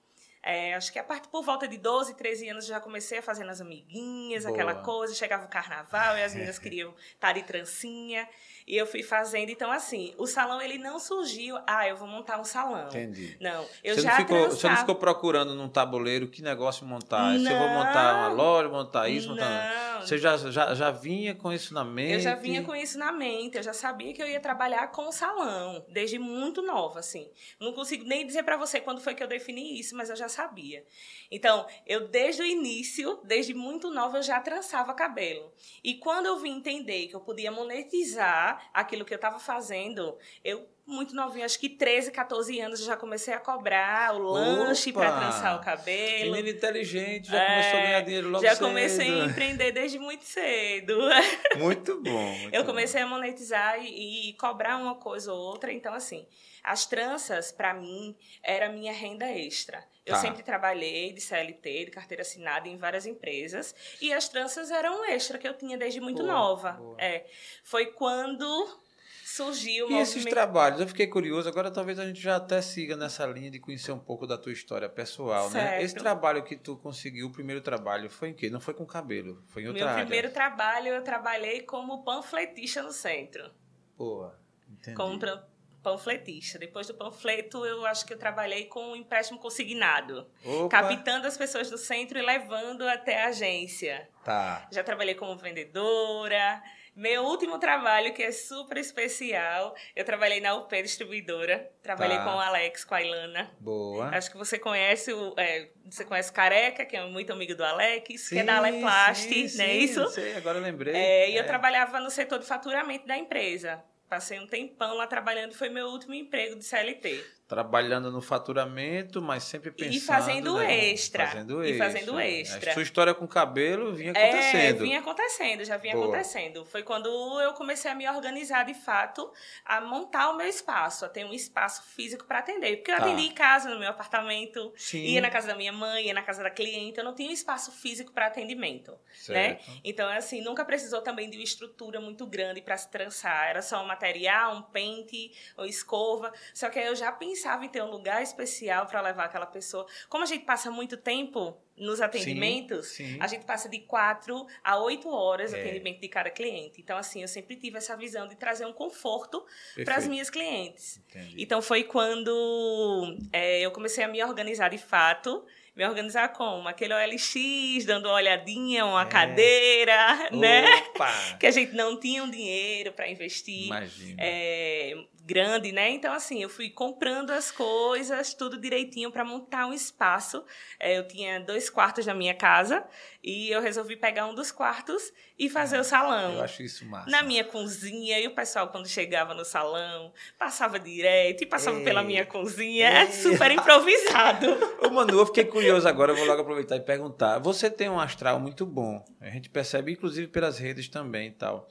É, 0.43 0.75
acho 0.75 0.93
que 0.93 0.99
a 0.99 1.05
parte 1.05 1.29
por 1.29 1.43
volta 1.45 1.69
de 1.69 1.79
12, 1.79 2.15
13 2.15 2.49
anos 2.49 2.65
eu 2.65 2.71
já 2.75 2.81
comecei 2.81 3.19
a 3.19 3.23
fazer 3.23 3.45
nas 3.45 3.61
amiguinhas, 3.61 4.45
Boa. 4.45 4.55
aquela 4.55 4.75
coisa. 4.75 5.15
Chegava 5.15 5.45
o 5.45 5.49
carnaval 5.49 6.17
e 6.17 6.23
as 6.23 6.35
meninas 6.35 6.59
queriam 6.61 6.93
estar 7.15 7.33
de 7.33 7.43
trancinha. 7.45 8.29
E 8.67 8.77
eu 8.77 8.87
fui 8.87 9.03
fazendo. 9.03 9.51
Então, 9.51 9.71
assim, 9.71 10.15
o 10.19 10.27
salão 10.27 10.61
ele 10.61 10.79
não 10.79 10.99
surgiu. 10.99 11.57
Ah, 11.67 11.87
eu 11.89 11.97
vou 11.97 12.09
montar 12.09 12.41
um 12.41 12.45
salão. 12.45 12.89
Entendi. 12.89 13.37
Não, 13.41 13.67
eu 13.83 13.95
você, 13.95 14.03
já 14.03 14.11
não 14.11 14.17
ficou, 14.17 14.51
você 14.51 14.69
não 14.69 14.77
ficou 14.77 14.95
procurando 14.95 15.55
num 15.55 15.69
tabuleiro 15.69 16.29
que 16.29 16.43
negócio 16.43 16.87
montar? 16.87 17.39
Se 17.39 17.45
eu 17.45 17.59
vou 17.59 17.69
Não. 17.69 17.75
montar 17.75 18.15
uma 18.15 18.29
loja, 18.29 18.69
montar 18.69 19.09
isso, 19.09 19.31
montar. 19.31 19.75
Não. 19.75 20.01
Você 20.01 20.19
já, 20.19 20.37
já, 20.37 20.75
já 20.75 20.91
vinha 20.91 21.35
com 21.35 21.53
isso 21.53 21.73
na 21.73 21.85
mente? 21.85 22.15
Eu 22.15 22.21
já 22.21 22.35
vinha 22.35 22.63
com 22.63 22.75
isso 22.75 22.99
na 22.99 23.13
mente, 23.13 23.57
eu 23.57 23.63
já 23.63 23.73
sabia 23.73 24.13
que 24.13 24.23
eu 24.23 24.29
ia 24.29 24.41
trabalhar 24.41 24.89
com 24.89 25.09
o 25.09 25.13
salão, 25.13 25.85
desde 25.89 26.19
muito 26.19 26.61
nova, 26.63 26.99
assim. 26.99 27.31
Não 27.61 27.73
consigo 27.73 28.05
nem 28.05 28.27
dizer 28.27 28.43
pra 28.43 28.57
você 28.57 28.81
quando 28.81 29.01
foi 29.01 29.15
que 29.15 29.23
eu 29.23 29.29
defini 29.29 29.79
isso, 29.79 29.97
mas 29.97 30.11
eu 30.11 30.17
já 30.17 30.29
sabia. 30.33 30.85
Então, 31.31 31.67
eu 31.87 32.09
desde 32.09 32.43
o 32.43 32.47
início, 32.47 33.21
desde 33.25 33.55
muito 33.55 33.91
nova, 33.91 34.19
eu 34.19 34.23
já 34.23 34.41
trançava 34.41 34.95
cabelo. 34.95 35.53
E 35.83 35.95
quando 35.95 36.27
eu 36.27 36.39
vim 36.39 36.57
entender 36.57 37.09
que 37.09 37.15
eu 37.15 37.21
podia 37.21 37.53
monetizar 37.53 38.71
aquilo 38.73 39.05
que 39.05 39.15
eu 39.15 39.17
estava 39.17 39.39
fazendo, 39.39 40.19
eu 40.45 40.69
muito 40.93 41.15
novinha, 41.15 41.45
acho 41.45 41.59
que 41.59 41.69
13, 41.69 42.11
14 42.13 42.61
anos, 42.61 42.81
eu 42.81 42.87
já 42.87 42.97
comecei 42.97 43.33
a 43.35 43.39
cobrar 43.39 44.15
o 44.15 44.19
lanche 44.19 44.93
para 44.93 45.11
trançar 45.19 45.57
o 45.57 45.61
cabelo. 45.65 46.33
Menino 46.33 46.49
inteligente, 46.51 47.29
já 47.31 47.43
É, 47.43 47.47
começou 47.47 47.79
a 47.79 47.83
ganhar 47.83 48.01
dinheiro 48.03 48.29
logo 48.29 48.45
já 48.45 48.55
cedo. 48.55 48.67
comecei 48.67 49.21
a 49.21 49.25
empreender 49.25 49.73
desde 49.73 49.99
muito 49.99 50.25
cedo. 50.25 50.99
Muito 51.59 52.01
bom. 52.01 52.11
muito 52.33 52.55
Eu 52.55 52.63
bom. 52.63 52.69
comecei 52.71 53.01
a 53.03 53.07
monetizar 53.07 53.79
e, 53.85 54.31
e 54.31 54.33
cobrar 54.35 54.77
uma 54.79 54.95
coisa 54.95 55.33
ou 55.33 55.39
outra. 55.39 55.73
Então, 55.73 55.93
assim, 55.95 56.27
as 56.63 56.87
tranças, 56.87 57.51
para 57.53 57.73
mim, 57.75 58.17
era 58.43 58.69
minha 58.69 58.93
renda 58.93 59.27
extra. 59.31 59.85
Eu 60.05 60.15
Tá. 60.15 60.21
sempre 60.21 60.43
trabalhei 60.43 61.13
de 61.13 61.21
CLT, 61.21 61.85
de 61.87 61.91
carteira 61.93 62.23
assinada 62.23 62.67
em 62.69 62.77
várias 62.77 63.07
empresas. 63.07 63.75
E 64.01 64.13
as 64.13 64.29
tranças 64.29 64.71
eram 64.71 65.01
um 65.01 65.05
extra 65.05 65.39
que 65.39 65.47
eu 65.47 65.55
tinha 65.57 65.77
desde 65.79 66.01
muito 66.01 66.23
Boa, 66.23 66.33
nova. 66.35 66.73
boa. 66.73 66.97
É. 66.99 67.25
Foi 67.63 67.87
quando 67.87 68.81
surgiu 69.25 69.87
o 69.87 69.91
E 69.91 69.95
esses 69.99 70.15
movimento. 70.17 70.35
trabalhos, 70.35 70.81
eu 70.81 70.87
fiquei 70.89 71.07
curioso, 71.07 71.49
agora 71.49 71.71
talvez 71.71 71.99
a 71.99 72.07
gente 72.07 72.21
já 72.21 72.37
até 72.37 72.61
siga 72.61 72.97
nessa 72.97 73.25
linha 73.27 73.51
de 73.51 73.59
conhecer 73.61 73.93
um 73.93 73.99
pouco 73.99 74.27
da 74.27 74.37
tua 74.37 74.53
história 74.53 74.89
pessoal, 74.89 75.49
né? 75.51 75.61
Certo. 75.71 75.83
Esse 75.83 75.95
trabalho 75.95 76.43
que 76.45 76.57
tu 76.57 76.77
conseguiu, 76.77 77.29
o 77.29 77.33
primeiro 77.33 77.61
trabalho, 77.61 78.11
foi 78.11 78.29
em 78.31 78.35
quê? 78.35 78.51
Não 78.51 78.61
foi 78.61 78.75
com 78.75 78.85
cabelo, 78.85 79.43
foi 79.49 79.63
em 79.63 79.69
outra 79.69 79.85
Meu 79.85 79.89
área. 79.93 80.05
primeiro 80.05 80.31
trabalho, 80.31 80.89
eu 80.89 81.03
trabalhei 81.03 81.61
como 81.63 82.03
panfletista 82.05 82.83
no 82.83 82.93
centro. 82.93 83.51
Boa, 83.97 84.39
entendi. 84.71 84.97
como 84.97 85.19
pan- 85.19 85.45
panfletista. 85.83 86.59
Depois 86.61 86.87
do 86.87 86.95
panfleto, 86.95 87.67
eu 87.67 87.85
acho 87.87 88.07
que 88.07 88.13
eu 88.15 88.19
trabalhei 88.19 88.67
com 88.67 88.93
um 88.93 88.97
empréstimo 88.97 89.39
consignado, 89.41 90.29
Opa, 90.45 90.69
captando 90.69 91.27
as 91.27 91.37
pessoas 91.37 91.69
do 91.71 91.77
centro 91.77 92.19
e 92.19 92.23
levando 92.23 92.83
até 92.89 93.25
a 93.25 93.29
agência. 93.29 94.09
Tá. 94.25 94.69
Já 94.71 94.85
trabalhei 94.85 95.15
como 95.17 95.37
vendedora. 95.37 96.63
Meu 96.95 97.25
último 97.25 97.59
trabalho, 97.59 98.13
que 98.13 98.23
é 98.23 98.31
super 98.31 98.77
especial, 98.77 99.75
eu 99.97 100.05
trabalhei 100.05 100.41
na 100.41 100.55
UP 100.55 100.71
Distribuidora. 100.83 101.71
Trabalhei 101.83 102.19
Tá. 102.19 102.25
com 102.25 102.31
o 102.31 102.39
Alex, 102.41 102.85
com 102.85 102.95
a 102.95 103.03
Ilana. 103.03 103.51
Boa. 103.59 104.09
Acho 104.11 104.31
que 104.31 104.37
você 104.37 104.59
conhece 104.59 105.11
o. 105.13 105.35
é, 105.39 105.71
você 105.91 106.05
conhece 106.05 106.31
o 106.31 106.35
Careca, 106.35 106.85
que 106.85 106.95
é 106.95 107.03
muito 107.07 107.33
amigo 107.33 107.55
do 107.55 107.65
Alex, 107.65 108.29
que 108.29 108.39
é 108.39 108.45
da 108.45 108.53
Sim, 108.53 108.59
Aleplast, 108.59 109.23
sim, 109.49 109.57
não 109.59 109.65
é 109.65 109.69
sim, 109.69 109.79
isso? 109.79 110.09
Sei, 110.11 110.35
agora 110.37 110.59
eu 110.59 110.63
lembrei. 110.63 110.95
É, 110.95 111.31
e 111.31 111.37
eu 111.37 111.43
É. 111.43 111.47
trabalhava 111.47 111.99
no 111.99 112.11
setor 112.11 112.39
de 112.39 112.47
faturamento 112.47 113.07
da 113.07 113.17
empresa. 113.17 113.83
Passei 114.09 114.39
um 114.39 114.47
tempão 114.47 114.95
lá 114.95 115.07
trabalhando, 115.07 115.55
foi 115.55 115.71
meu 115.71 115.87
último 115.87 116.13
emprego 116.13 116.57
de 116.57 116.65
CLT 116.67 117.25
trabalhando 117.53 118.11
no 118.11 118.23
faturamento, 118.23 119.21
mas 119.21 119.43
sempre 119.45 119.71
pensando... 119.71 119.95
E 119.95 120.01
fazendo 120.01 120.59
né? 120.59 120.87
extra. 120.91 121.27
Fazendo 121.27 121.63
e 121.63 121.71
extra. 121.71 121.85
fazendo 121.87 122.21
extra. 122.21 122.71
A 122.71 122.75
sua 122.75 122.83
história 122.83 123.15
com 123.15 123.29
cabelo 123.29 123.93
vinha 123.95 124.13
É, 124.17 124.29
acontecendo. 124.31 124.79
vinha 124.81 124.99
acontecendo, 125.01 125.65
já 125.65 125.77
vinha 125.77 125.93
Boa. 125.95 126.07
acontecendo. 126.07 126.65
Foi 126.65 126.83
quando 126.83 127.09
eu 127.43 127.53
comecei 127.53 127.91
a 127.91 127.95
me 127.95 128.09
organizar 128.09 128.65
de 128.65 128.73
fato, 128.73 129.31
a 129.67 129.83
montar 129.83 130.31
o 130.31 130.37
meu 130.39 130.47
espaço, 130.47 131.05
a 131.05 131.11
ter 131.11 131.27
um 131.27 131.33
espaço 131.35 131.83
físico 131.95 132.25
para 132.25 132.39
atender. 132.39 132.77
Porque 132.79 132.91
eu 132.91 132.97
Tá. 132.97 133.03
atendi 133.05 133.23
em 133.27 133.33
casa, 133.35 133.69
no 133.69 133.79
meu 133.79 133.91
apartamento, 133.91 134.73
Sim. 134.77 135.03
ia 135.05 135.21
na 135.21 135.29
casa 135.29 135.49
da 135.49 135.55
minha 135.55 135.73
mãe, 135.75 136.07
ia 136.07 136.15
na 136.15 136.23
casa 136.23 136.43
da 136.43 136.51
cliente, 136.51 136.97
eu 136.99 137.05
não 137.05 137.15
tinha 137.15 137.29
um 137.29 137.33
espaço 137.35 137.71
físico 137.71 138.13
para 138.13 138.29
atendimento. 138.29 138.93
né? 139.29 139.59
Certo. 139.59 139.81
Então, 139.85 140.09
assim, 140.09 140.41
nunca 140.43 140.65
precisou 140.65 141.03
também 141.03 141.29
de 141.29 141.37
uma 141.37 141.45
estrutura 141.45 142.01
muito 142.01 142.27
grande 142.27 142.63
para 142.63 142.77
se 142.79 142.91
trançar. 142.91 143.49
Era 143.51 143.61
só 143.61 143.83
um 143.83 143.87
material, 143.87 144.57
um 144.57 144.63
pente, 144.63 145.31
ou 145.57 145.67
escova. 145.67 146.33
Só 146.55 146.71
que 146.71 146.79
aí 146.79 146.87
eu 146.87 146.97
já 146.97 147.13
pensava 147.43 147.65
em 147.65 147.69
ter 147.69 147.83
um 147.83 147.91
lugar 147.91 148.23
especial 148.23 148.87
para 148.87 149.01
levar 149.01 149.25
aquela 149.25 149.47
pessoa. 149.47 149.85
Como 150.09 150.23
a 150.23 150.27
gente 150.27 150.45
passa 150.45 150.71
muito 150.71 150.97
tempo 150.97 151.57
nos 151.77 152.01
atendimentos, 152.01 152.89
sim. 152.89 153.17
a 153.21 153.27
gente 153.27 153.45
passa 153.45 153.69
de 153.69 153.81
quatro 153.81 154.47
a 154.63 154.79
oito 154.79 155.09
horas 155.09 155.53
É. 155.53 155.61
atendimento 155.61 156.01
de 156.01 156.09
cada 156.09 156.31
cliente. 156.31 156.81
Então, 156.81 156.97
assim, 156.97 157.23
eu 157.23 157.29
sempre 157.29 157.57
tive 157.57 157.79
essa 157.79 157.97
visão 157.97 158.29
de 158.29 158.37
trazer 158.37 158.65
um 158.65 158.73
conforto 158.73 159.45
para 159.85 159.97
as 159.97 160.07
minhas 160.07 160.31
clientes. 160.31 161.01
Entendi. 161.09 161.43
Então 161.43 161.61
foi 161.61 161.83
quando 161.83 163.17
é, 163.33 163.61
eu 163.61 163.73
comecei 163.73 164.05
a 164.05 164.09
me 164.09 164.23
organizar 164.23 164.69
de 164.69 164.79
fato. 164.79 165.45
Me 165.75 165.87
organizar 165.87 166.29
como? 166.35 166.69
Aquele 166.69 166.93
OLX, 166.93 167.85
dando 167.87 168.07
uma 168.07 168.15
olhadinha, 168.17 168.85
uma 168.85 169.03
É. 169.03 169.07
cadeira, 169.07 170.31
né? 170.31 170.65
Opa! 170.95 171.09
Que 171.41 171.47
a 171.47 171.51
gente 171.51 171.73
não 171.75 171.99
tinha 171.99 172.23
um 172.23 172.31
dinheiro 172.31 172.93
para 172.93 173.09
investir 173.11 173.67
Imagina. 173.67 174.17
é, 174.19 174.95
grande, 175.25 175.73
né? 175.73 175.89
Então, 175.91 176.13
assim, 176.13 176.43
eu 176.43 176.49
fui 176.51 176.69
comprando 176.69 177.31
as 177.31 177.51
coisas, 177.51 178.35
tudo 178.35 178.61
direitinho 178.61 179.11
para 179.11 179.25
montar 179.25 179.67
um 179.67 179.73
espaço. 179.73 180.45
É, 180.79 180.99
eu 180.99 181.09
tinha 181.09 181.41
dois 181.41 181.71
quartos 181.71 182.05
na 182.05 182.13
minha 182.15 182.35
casa 182.35 182.85
e 183.25 183.49
eu 183.51 183.61
resolvi 183.63 183.97
pegar 183.97 184.27
um 184.27 184.35
dos 184.35 184.53
quartos 184.53 185.11
e 185.39 185.49
fazer 185.49 185.79
o 185.79 185.85
salão. 185.85 186.33
Ah, 186.33 186.39
Eu 186.39 186.43
acho 186.45 186.63
isso 186.63 186.85
massa. 186.85 187.09
Na 187.11 187.23
minha 187.23 187.45
cozinha, 187.45 188.19
e 188.21 188.27
o 188.27 188.35
pessoal, 188.35 188.69
quando 188.69 188.87
chegava 188.89 189.33
no 189.33 189.45
salão, 189.45 190.13
passava 190.39 190.79
direto 190.79 191.43
e 191.43 191.47
passava 191.47 191.79
Ei. 191.79 191.85
pela 191.85 192.03
minha 192.03 192.27
cozinha. 192.27 192.89
É 192.91 193.03
Ei. 193.05 193.13
super 193.13 193.51
improvisado. 193.51 194.47
Ô, 194.85 194.91
Manu, 194.91 195.19
eu 195.21 195.27
fiquei 195.27 195.45
curioso 195.63 195.89
agora, 195.89 196.13
eu 196.13 196.17
vou 196.17 196.27
logo 196.27 196.41
aproveitar 196.43 196.77
e 196.77 196.81
perguntar. 196.81 197.39
Você 197.39 197.71
tem 197.71 197.89
um 197.89 197.99
astral 198.01 198.39
muito 198.41 198.65
bom, 198.67 199.05
a 199.21 199.31
gente 199.31 199.49
percebe 199.49 199.93
inclusive 199.93 200.27
pelas 200.29 200.59
redes 200.59 200.89
também 200.89 201.29
e 201.29 201.33
tal. 201.33 201.69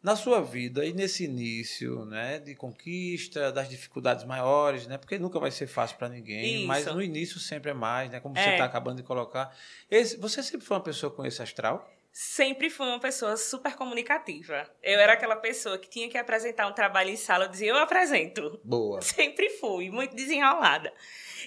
Na 0.00 0.14
sua 0.14 0.40
vida 0.40 0.84
e 0.86 0.92
nesse 0.92 1.24
início, 1.24 2.04
né, 2.04 2.38
de 2.38 2.54
conquista, 2.54 3.50
das 3.50 3.68
dificuldades 3.68 4.24
maiores, 4.24 4.86
né, 4.86 4.96
porque 4.96 5.18
nunca 5.18 5.40
vai 5.40 5.50
ser 5.50 5.66
fácil 5.66 5.96
para 5.98 6.08
ninguém, 6.08 6.58
Isso. 6.58 6.66
mas 6.68 6.86
no 6.86 7.02
início 7.02 7.40
sempre 7.40 7.72
é 7.72 7.74
mais, 7.74 8.08
né, 8.10 8.20
como 8.20 8.34
você 8.36 8.48
É. 8.48 8.52
está 8.52 8.64
acabando 8.64 8.98
de 8.98 9.02
colocar. 9.02 9.52
Esse- 9.90 10.16
você 10.16 10.40
sempre 10.42 10.64
foi 10.64 10.76
uma 10.76 10.82
pessoa 10.84 11.12
com 11.12 11.26
esse 11.26 11.42
astral? 11.42 11.90
Sempre 12.12 12.70
fui 12.70 12.86
uma 12.86 12.98
pessoa 12.98 13.36
super 13.36 13.74
comunicativa. 13.76 14.68
Eu 14.82 14.98
era 14.98 15.12
aquela 15.12 15.36
pessoa 15.36 15.76
que 15.78 15.88
tinha 15.88 16.08
que 16.08 16.16
apresentar 16.16 16.66
um 16.66 16.72
trabalho 16.72 17.10
em 17.10 17.16
sala, 17.16 17.44
eu 17.44 17.48
dizia, 17.48 17.68
eu 17.70 17.76
apresento. 17.76 18.60
Boa. 18.64 19.00
Sempre 19.02 19.50
fui, 19.50 19.90
muito 19.90 20.16
desenrolada. 20.16 20.92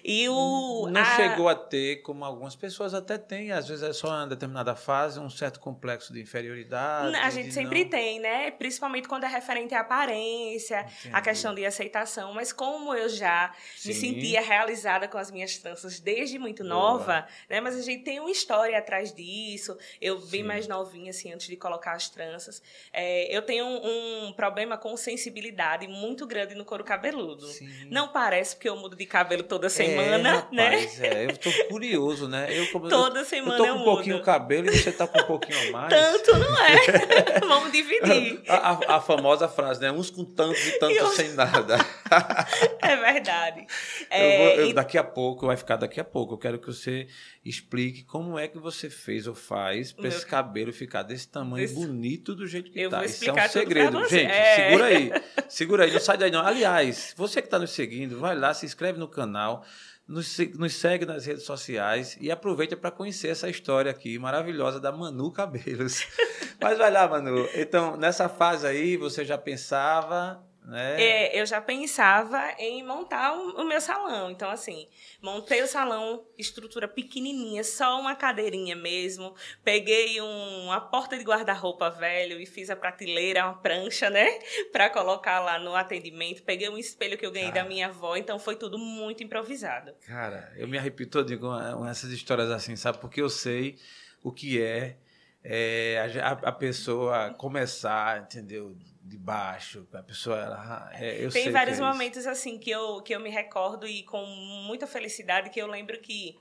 E 0.04 0.28
o. 0.30 0.88
Não 0.90 1.02
a- 1.02 1.16
chegou 1.16 1.48
a 1.50 1.56
ter, 1.56 1.98
como 2.02 2.24
algumas 2.26 2.56
pessoas 2.56 2.94
até 2.94 3.18
têm, 3.18 3.52
às 3.52 3.68
vezes 3.68 3.84
é 3.84 3.94
só 3.94 4.24
em 4.24 4.28
determinada 4.28 4.76
fase, 4.76 5.20
um 5.20 5.30
certo 5.30 5.60
complexo 5.60 6.14
de 6.14 6.22
inferioridade. 6.22 7.16
A 7.16 7.30
gente 7.30 7.54
sempre 7.54 7.84
não- 7.84 7.90
tem, 7.90 8.20
né? 8.20 8.52
Principalmente 8.52 9.08
quando 9.08 9.24
é 9.24 9.28
referente 9.28 9.74
à 9.74 9.82
aparência, 9.82 10.80
a 10.80 11.08
Entendi. 11.08 11.22
questão 11.22 11.54
de 11.56 11.66
aceitação. 11.66 12.34
Mas 12.34 12.52
como 12.54 12.94
eu 12.94 13.10
já 13.10 13.54
me 13.86 13.94
Sim. 13.94 14.00
sentia 14.14 14.42
realizada 14.42 15.08
com 15.08 15.18
as 15.18 15.32
minhas 15.32 15.58
tranças 15.58 16.00
desde 16.00 16.38
muito 16.40 16.64
Boa. 16.64 16.70
nova, 16.76 17.28
né? 17.50 17.60
Mas 17.62 17.76
a 17.78 17.82
gente 17.82 18.04
tem 18.04 18.20
uma 18.20 18.32
história 18.32 18.78
atrás 18.78 19.14
disso. 19.14 19.78
Eu 20.02 20.20
bem 20.20 20.42
Sim. 20.42 20.48
mais 20.48 20.68
novinha, 20.68 21.10
assim, 21.12 21.32
antes 21.34 21.48
de 21.48 21.56
colocar 21.56 21.94
as 21.94 22.10
tranças. 22.10 22.62
É, 22.94 23.36
eu 23.36 23.42
tenho 23.42 23.66
um, 23.66 24.28
um 24.28 24.34
problema 24.34 24.78
com 24.78 24.96
sensibilidade 24.98 25.88
muito 25.88 26.26
grande 26.26 26.56
no 26.56 26.66
couro 26.66 26.84
cabeludo. 26.84 27.46
Sim. 27.48 27.70
Não 27.90 28.08
parece 28.10 28.56
porque 28.56 28.70
eu 28.70 28.76
mudo 28.76 28.96
de 28.96 29.06
cabelo 29.06 29.44
toda 29.44 29.70
semana, 29.70 29.81
é, 29.90 30.18
né? 30.18 30.30
rapaz, 30.32 31.02
É, 31.02 31.26
eu 31.26 31.38
tô 31.38 31.50
curioso, 31.70 32.28
né? 32.28 32.48
Eu, 32.50 32.68
como, 32.72 32.88
Toda 32.90 33.20
eu, 33.20 33.26
semana 33.26 33.54
eu 33.54 33.58
tô 33.58 33.66
eu 33.66 33.74
com 33.76 33.82
um 33.82 33.84
pouquinho 33.84 34.16
mudo. 34.16 34.22
o 34.24 34.26
cabelo 34.26 34.68
e 34.70 34.78
você 34.78 34.92
tá 34.92 35.08
com 35.08 35.20
um 35.20 35.24
pouquinho 35.26 35.70
a 35.70 35.72
mais. 35.72 35.90
Tanto 35.94 36.38
não 36.38 36.58
é. 36.60 37.40
Vamos 37.48 37.72
dividir. 37.72 38.42
A, 38.48 38.72
a- 38.72 38.96
a 38.98 39.02
famosa 39.02 39.48
frase, 39.48 39.82
né? 39.82 39.92
Uns 39.92 40.10
com 40.10 40.24
tanto 40.26 40.58
e 40.60 40.72
tanto 40.80 40.94
Eu- 40.94 41.08
sem 41.10 41.34
nada. 41.34 41.78
É 42.82 42.96
verdade. 42.96 43.62
Eu 43.62 43.68
É, 44.10 44.38
vou- 44.38 44.48
eu- 44.64 44.70
e- 44.70 44.74
daqui 44.74 44.98
a 44.98 45.04
pouco, 45.04 45.48
vai 45.48 45.56
ficar 45.56 45.76
daqui 45.78 46.00
a 46.00 46.04
pouco. 46.04 46.34
Eu 46.34 46.38
quero 46.38 46.60
que 46.60 46.68
você 46.68 47.08
explique 47.44 48.04
como 48.04 48.38
é 48.38 48.48
que 48.48 48.58
você 48.60 48.90
fez 48.90 49.28
ou 49.28 49.36
faz 49.36 49.92
para 49.92 50.04
Meu- 50.04 50.12
esse 50.12 50.26
cabelo 50.26 50.74
ficar 50.74 51.04
desse 51.04 51.28
tamanho 51.28 51.66
Desse- 51.66 51.76
bonito 51.76 52.36
do 52.36 52.46
jeito 52.48 52.70
que 52.72 52.80
Eu 52.82 52.90
tá. 52.90 53.06
Isso 53.06 53.28
é 53.30 53.32
um 53.34 53.50
segredo. 53.50 54.08
Gente, 54.10 54.26
É. 54.32 54.56
segura 54.56 54.86
aí. 54.86 55.12
Segura 55.48 55.84
aí, 55.86 55.92
não 55.94 56.00
sai 56.00 56.18
daí 56.18 56.32
não. 56.32 56.42
Aliás, 56.46 57.14
você 57.16 57.42
que 57.42 57.48
está 57.48 57.58
nos 57.60 57.72
seguindo, 57.72 58.20
vai 58.20 58.36
lá, 58.38 58.54
se 58.54 58.66
inscreve 58.66 59.00
no 59.00 59.08
canal. 59.08 59.64
Nos, 60.12 60.38
nos 60.60 60.74
segue 60.74 61.06
nas 61.06 61.26
redes 61.26 61.44
sociais 61.44 62.18
e 62.20 62.30
aproveita 62.30 62.76
para 62.76 62.92
conhecer 62.92 63.30
essa 63.30 63.50
história 63.50 63.90
aqui 63.90 64.20
maravilhosa 64.20 64.78
da 64.78 64.92
Manu 64.92 65.32
Cabelos. 65.32 66.06
Mas 66.60 66.78
vai 66.78 66.92
lá, 66.92 67.08
Manu. 67.08 67.48
Então, 67.56 67.96
nessa 67.96 68.28
fase 68.28 68.68
aí, 68.68 68.98
você 68.98 69.24
já 69.24 69.38
pensava, 69.38 70.44
né? 70.64 71.02
É, 71.02 71.40
eu 71.42 71.46
já 71.46 71.60
pensava 71.60 72.54
em 72.60 72.84
montar 72.84 73.34
o, 73.36 73.62
o 73.62 73.66
meu 73.66 73.82
salão. 73.82 74.30
Então, 74.32 74.50
assim, 74.50 74.88
montei 75.22 75.62
o 75.62 75.68
salão, 75.68 76.24
estrutura 76.38 76.88
pequenininha, 76.88 77.64
só 77.64 78.00
uma 78.00 78.16
cadeirinha 78.16 78.76
mesmo. 78.76 79.36
Peguei 79.64 80.22
um- 80.22 80.66
uma 80.66 80.80
porta 80.80 81.18
de 81.18 81.24
guarda-roupa 81.24 81.90
velho 81.90 82.40
e 82.40 82.46
fiz 82.46 82.70
a 82.70 82.76
prateleira, 82.76 83.44
uma 83.46 83.56
prancha, 83.58 84.10
né? 84.10 84.26
Pra 84.72 84.90
colocar 84.90 85.40
lá 85.40 85.58
no 85.60 85.76
atendimento. 85.76 86.44
Peguei 86.44 86.70
um 86.70 86.78
espelho 86.78 87.18
que 87.18 87.26
eu 87.26 87.32
ganhei 87.32 87.52
Cara. 87.52 87.64
da 87.64 87.68
minha 87.70 87.88
avó. 87.88 88.16
Então, 88.16 88.38
foi 88.40 88.56
tudo 88.56 88.78
muito 88.78 89.24
improvisado. 89.24 89.94
Cara, 90.06 90.54
eu 90.56 90.68
me 90.68 90.78
arrepio 90.78 91.08
todo 91.10 91.38
com, 91.40 91.48
com 91.78 91.88
essas 91.88 92.12
histórias 92.12 92.50
assim, 92.52 92.76
sabe? 92.76 93.00
Porque 93.00 93.22
eu 93.22 93.30
sei 93.30 93.78
o 94.24 94.32
que 94.32 94.62
é, 94.62 94.96
é, 95.44 96.20
a, 96.22 96.32
a 96.50 96.52
pessoa 96.52 97.34
começar, 97.34 98.22
entendeu? 98.22 98.76
De 99.04 99.18
baixo, 99.18 99.88
a 99.94 100.04
pessoa. 100.04 100.38
Ela, 100.38 100.92
é, 100.94 101.26
eu 101.26 101.32
sei 101.32 101.42
Tem 101.42 101.44
que 101.46 101.58
vários 101.58 101.80
é 101.80 101.82
momentos 101.82 102.28
assim 102.28 102.58
que 102.58 102.70
eu, 102.70 103.02
que 103.02 103.14
eu 103.14 103.20
me 103.20 103.30
recordo 103.30 103.88
e 103.88 104.04
com 104.04 104.24
muita 104.68 104.86
felicidade 104.86 105.50
que 105.50 105.60
eu 105.60 105.68
lembro 105.68 106.00
que 106.00 106.38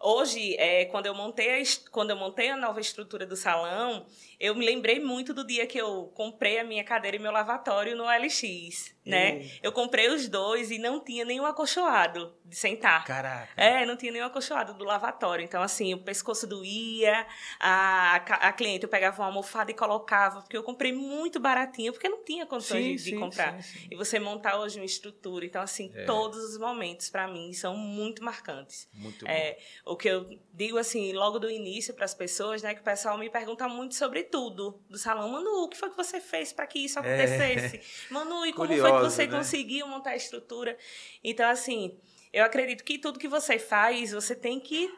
hoje, 0.00 0.54
é, 0.56 0.84
quando, 0.86 1.06
eu 1.06 1.14
montei 1.14 1.60
a, 1.60 1.64
quando 1.90 2.10
eu 2.10 2.16
montei 2.16 2.50
a 2.50 2.56
nova 2.56 2.80
estrutura 2.80 3.26
do 3.26 3.36
salão, 3.36 4.06
eu 4.38 4.54
me 4.54 4.64
lembrei 4.64 5.00
muito 5.00 5.34
do 5.34 5.44
dia 5.44 5.66
que 5.66 5.78
eu 5.78 6.10
comprei 6.14 6.58
a 6.58 6.64
minha 6.64 6.84
cadeira 6.84 7.16
e 7.16 7.20
meu 7.20 7.32
lavatório 7.32 7.96
no 7.96 8.04
LX, 8.04 8.94
né? 9.08 9.50
Eu 9.62 9.72
comprei 9.72 10.08
os 10.08 10.28
dois 10.28 10.70
e 10.70 10.78
não 10.78 11.00
tinha 11.00 11.24
nenhum 11.24 11.46
acolchoado 11.46 12.34
de 12.44 12.56
sentar. 12.56 13.04
Caraca. 13.04 13.48
É, 13.56 13.84
não 13.84 13.96
tinha 13.96 14.10
nenhum 14.12 14.24
acolchoado 14.24 14.72
do 14.74 14.84
lavatório. 14.84 15.44
Então, 15.44 15.62
assim, 15.62 15.92
o 15.94 15.98
pescoço 15.98 16.46
doía, 16.46 17.26
a, 17.60 18.16
a, 18.16 18.52
cliente 18.52 18.84
eu 18.84 18.88
pegava 18.88 19.20
uma 19.20 19.26
almofada 19.28 19.70
e 19.70 19.74
colocava, 19.74 20.40
porque 20.40 20.56
eu 20.56 20.62
comprei 20.62 20.92
muito 20.92 21.38
baratinho, 21.38 21.92
porque 21.92 22.08
não 22.08 22.24
tinha 22.24 22.46
condições 22.46 22.84
Sim, 22.84 22.96
de, 22.96 23.04
de 23.04 23.10
sim, 23.10 23.18
comprar. 23.18 23.62
sim. 23.62 23.88
E 23.90 23.96
você 23.96 24.18
montar 24.18 24.58
hoje 24.58 24.78
uma 24.78 24.84
estrutura. 24.86 25.44
Então, 25.44 25.60
assim, 25.60 25.90
É. 25.94 26.04
todos 26.04 26.38
os 26.38 26.58
momentos, 26.58 27.10
para 27.10 27.26
mim, 27.28 27.52
são 27.52 27.76
muito 27.76 28.22
marcantes. 28.24 28.88
Muito 28.92 29.24
bom. 29.24 29.30
É, 29.30 29.58
o 29.84 29.96
que 29.96 30.08
eu 30.08 30.28
digo, 30.54 30.78
assim, 30.78 31.12
logo 31.12 31.38
do 31.38 31.50
início 31.50 31.94
para 31.94 32.04
as 32.04 32.14
pessoas, 32.14 32.62
né, 32.62 32.74
que 32.74 32.80
o 32.80 32.84
pessoal 32.84 33.16
me 33.18 33.28
pergunta 33.30 33.68
muito 33.68 33.94
sobre 33.94 34.22
tudo 34.24 34.82
do 34.88 34.98
salão. 34.98 35.28
Manu, 35.28 35.64
o 35.64 35.68
que 35.68 35.76
foi 35.76 35.90
que 35.90 35.96
você 35.96 36.20
fez 36.20 36.52
para 36.52 36.66
que 36.66 36.78
isso 36.78 36.98
acontecesse? 36.98 37.80
Manu, 38.10 38.44
e 38.46 38.52
como 38.52 38.68
foi 38.68 38.76
que 38.76 38.80
É. 38.80 38.88
Curiosa, 38.88 38.97
você 39.00 39.26
né? 39.26 39.36
conseguiu 39.36 39.86
montar 39.86 40.10
a 40.10 40.16
estrutura? 40.16 40.76
Então, 41.22 41.48
assim, 41.48 41.98
eu 42.32 42.44
acredito 42.44 42.84
que 42.84 42.98
tudo 42.98 43.18
que 43.18 43.28
você 43.28 43.58
faz, 43.58 44.12
você 44.12 44.34
tem 44.34 44.60
que 44.60 44.88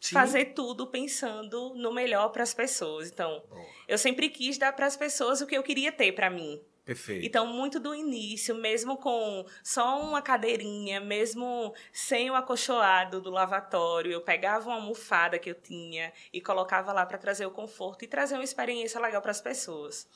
Sim. 0.00 0.14
fazer 0.14 0.46
tudo 0.54 0.86
pensando 0.86 1.74
no 1.74 1.92
melhor 1.92 2.28
para 2.30 2.42
as 2.42 2.54
pessoas. 2.54 3.10
Então, 3.10 3.42
Boa. 3.48 3.66
eu 3.86 3.98
sempre 3.98 4.28
quis 4.28 4.58
dar 4.58 4.72
para 4.72 4.86
as 4.86 4.96
pessoas 4.96 5.40
o 5.40 5.46
que 5.46 5.56
eu 5.56 5.62
queria 5.62 5.90
ter 5.90 6.12
para 6.12 6.30
mim. 6.30 6.60
Perfeito. 6.88 7.26
Então, 7.26 7.46
muito 7.46 7.78
do 7.78 7.94
início, 7.94 8.54
mesmo 8.54 8.96
com 8.96 9.44
só 9.62 10.00
uma 10.00 10.22
cadeirinha, 10.22 10.98
mesmo 10.98 11.74
sem 11.92 12.30
o 12.30 12.34
acolchoado 12.34 13.20
do 13.20 13.28
lavatório, 13.28 14.10
eu 14.10 14.22
pegava 14.22 14.70
uma 14.70 14.76
almofada 14.76 15.38
que 15.38 15.50
eu 15.50 15.54
tinha 15.54 16.10
e 16.32 16.40
colocava 16.40 16.90
lá 16.90 17.04
para 17.04 17.18
trazer 17.18 17.44
o 17.44 17.50
conforto 17.50 18.06
e 18.06 18.08
trazer 18.08 18.36
uma 18.36 18.42
experiência 18.42 18.98
legal 18.98 19.20
para 19.20 19.32
as 19.32 19.40
pessoas. 19.42 20.08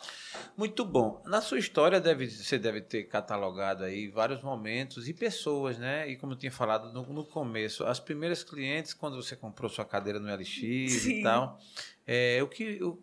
Muito 0.57 0.83
bom. 0.83 1.23
Na 1.27 1.43
sua 1.43 1.59
história, 1.59 2.01
deve, 2.01 2.31
você 2.31 2.59
deve 2.59 2.81
ter 2.81 3.05
catalogado 3.05 3.85
aí 3.85 4.09
vários 4.09 4.41
momentos 4.41 5.07
e 5.07 5.13
pessoas, 5.13 5.77
né? 5.77 6.09
E 6.09 6.17
como 6.17 6.33
eu 6.33 6.39
tinha 6.39 6.51
falado 6.51 6.91
no, 6.91 7.03
no 7.13 7.27
começo, 7.27 7.85
as 7.85 8.01
primeiras 8.01 8.43
clientes, 8.43 8.95
quando 8.95 9.23
você 9.23 9.37
comprou 9.37 9.69
sua 9.69 9.85
cadeira 9.85 10.19
no 10.19 10.35
LX 10.35 10.63
e 10.63 10.89
Sim. 10.89 11.23
tal, 11.23 11.61
É, 12.07 12.43
o, 12.43 12.49
que, 12.49 12.83
o, 12.83 12.99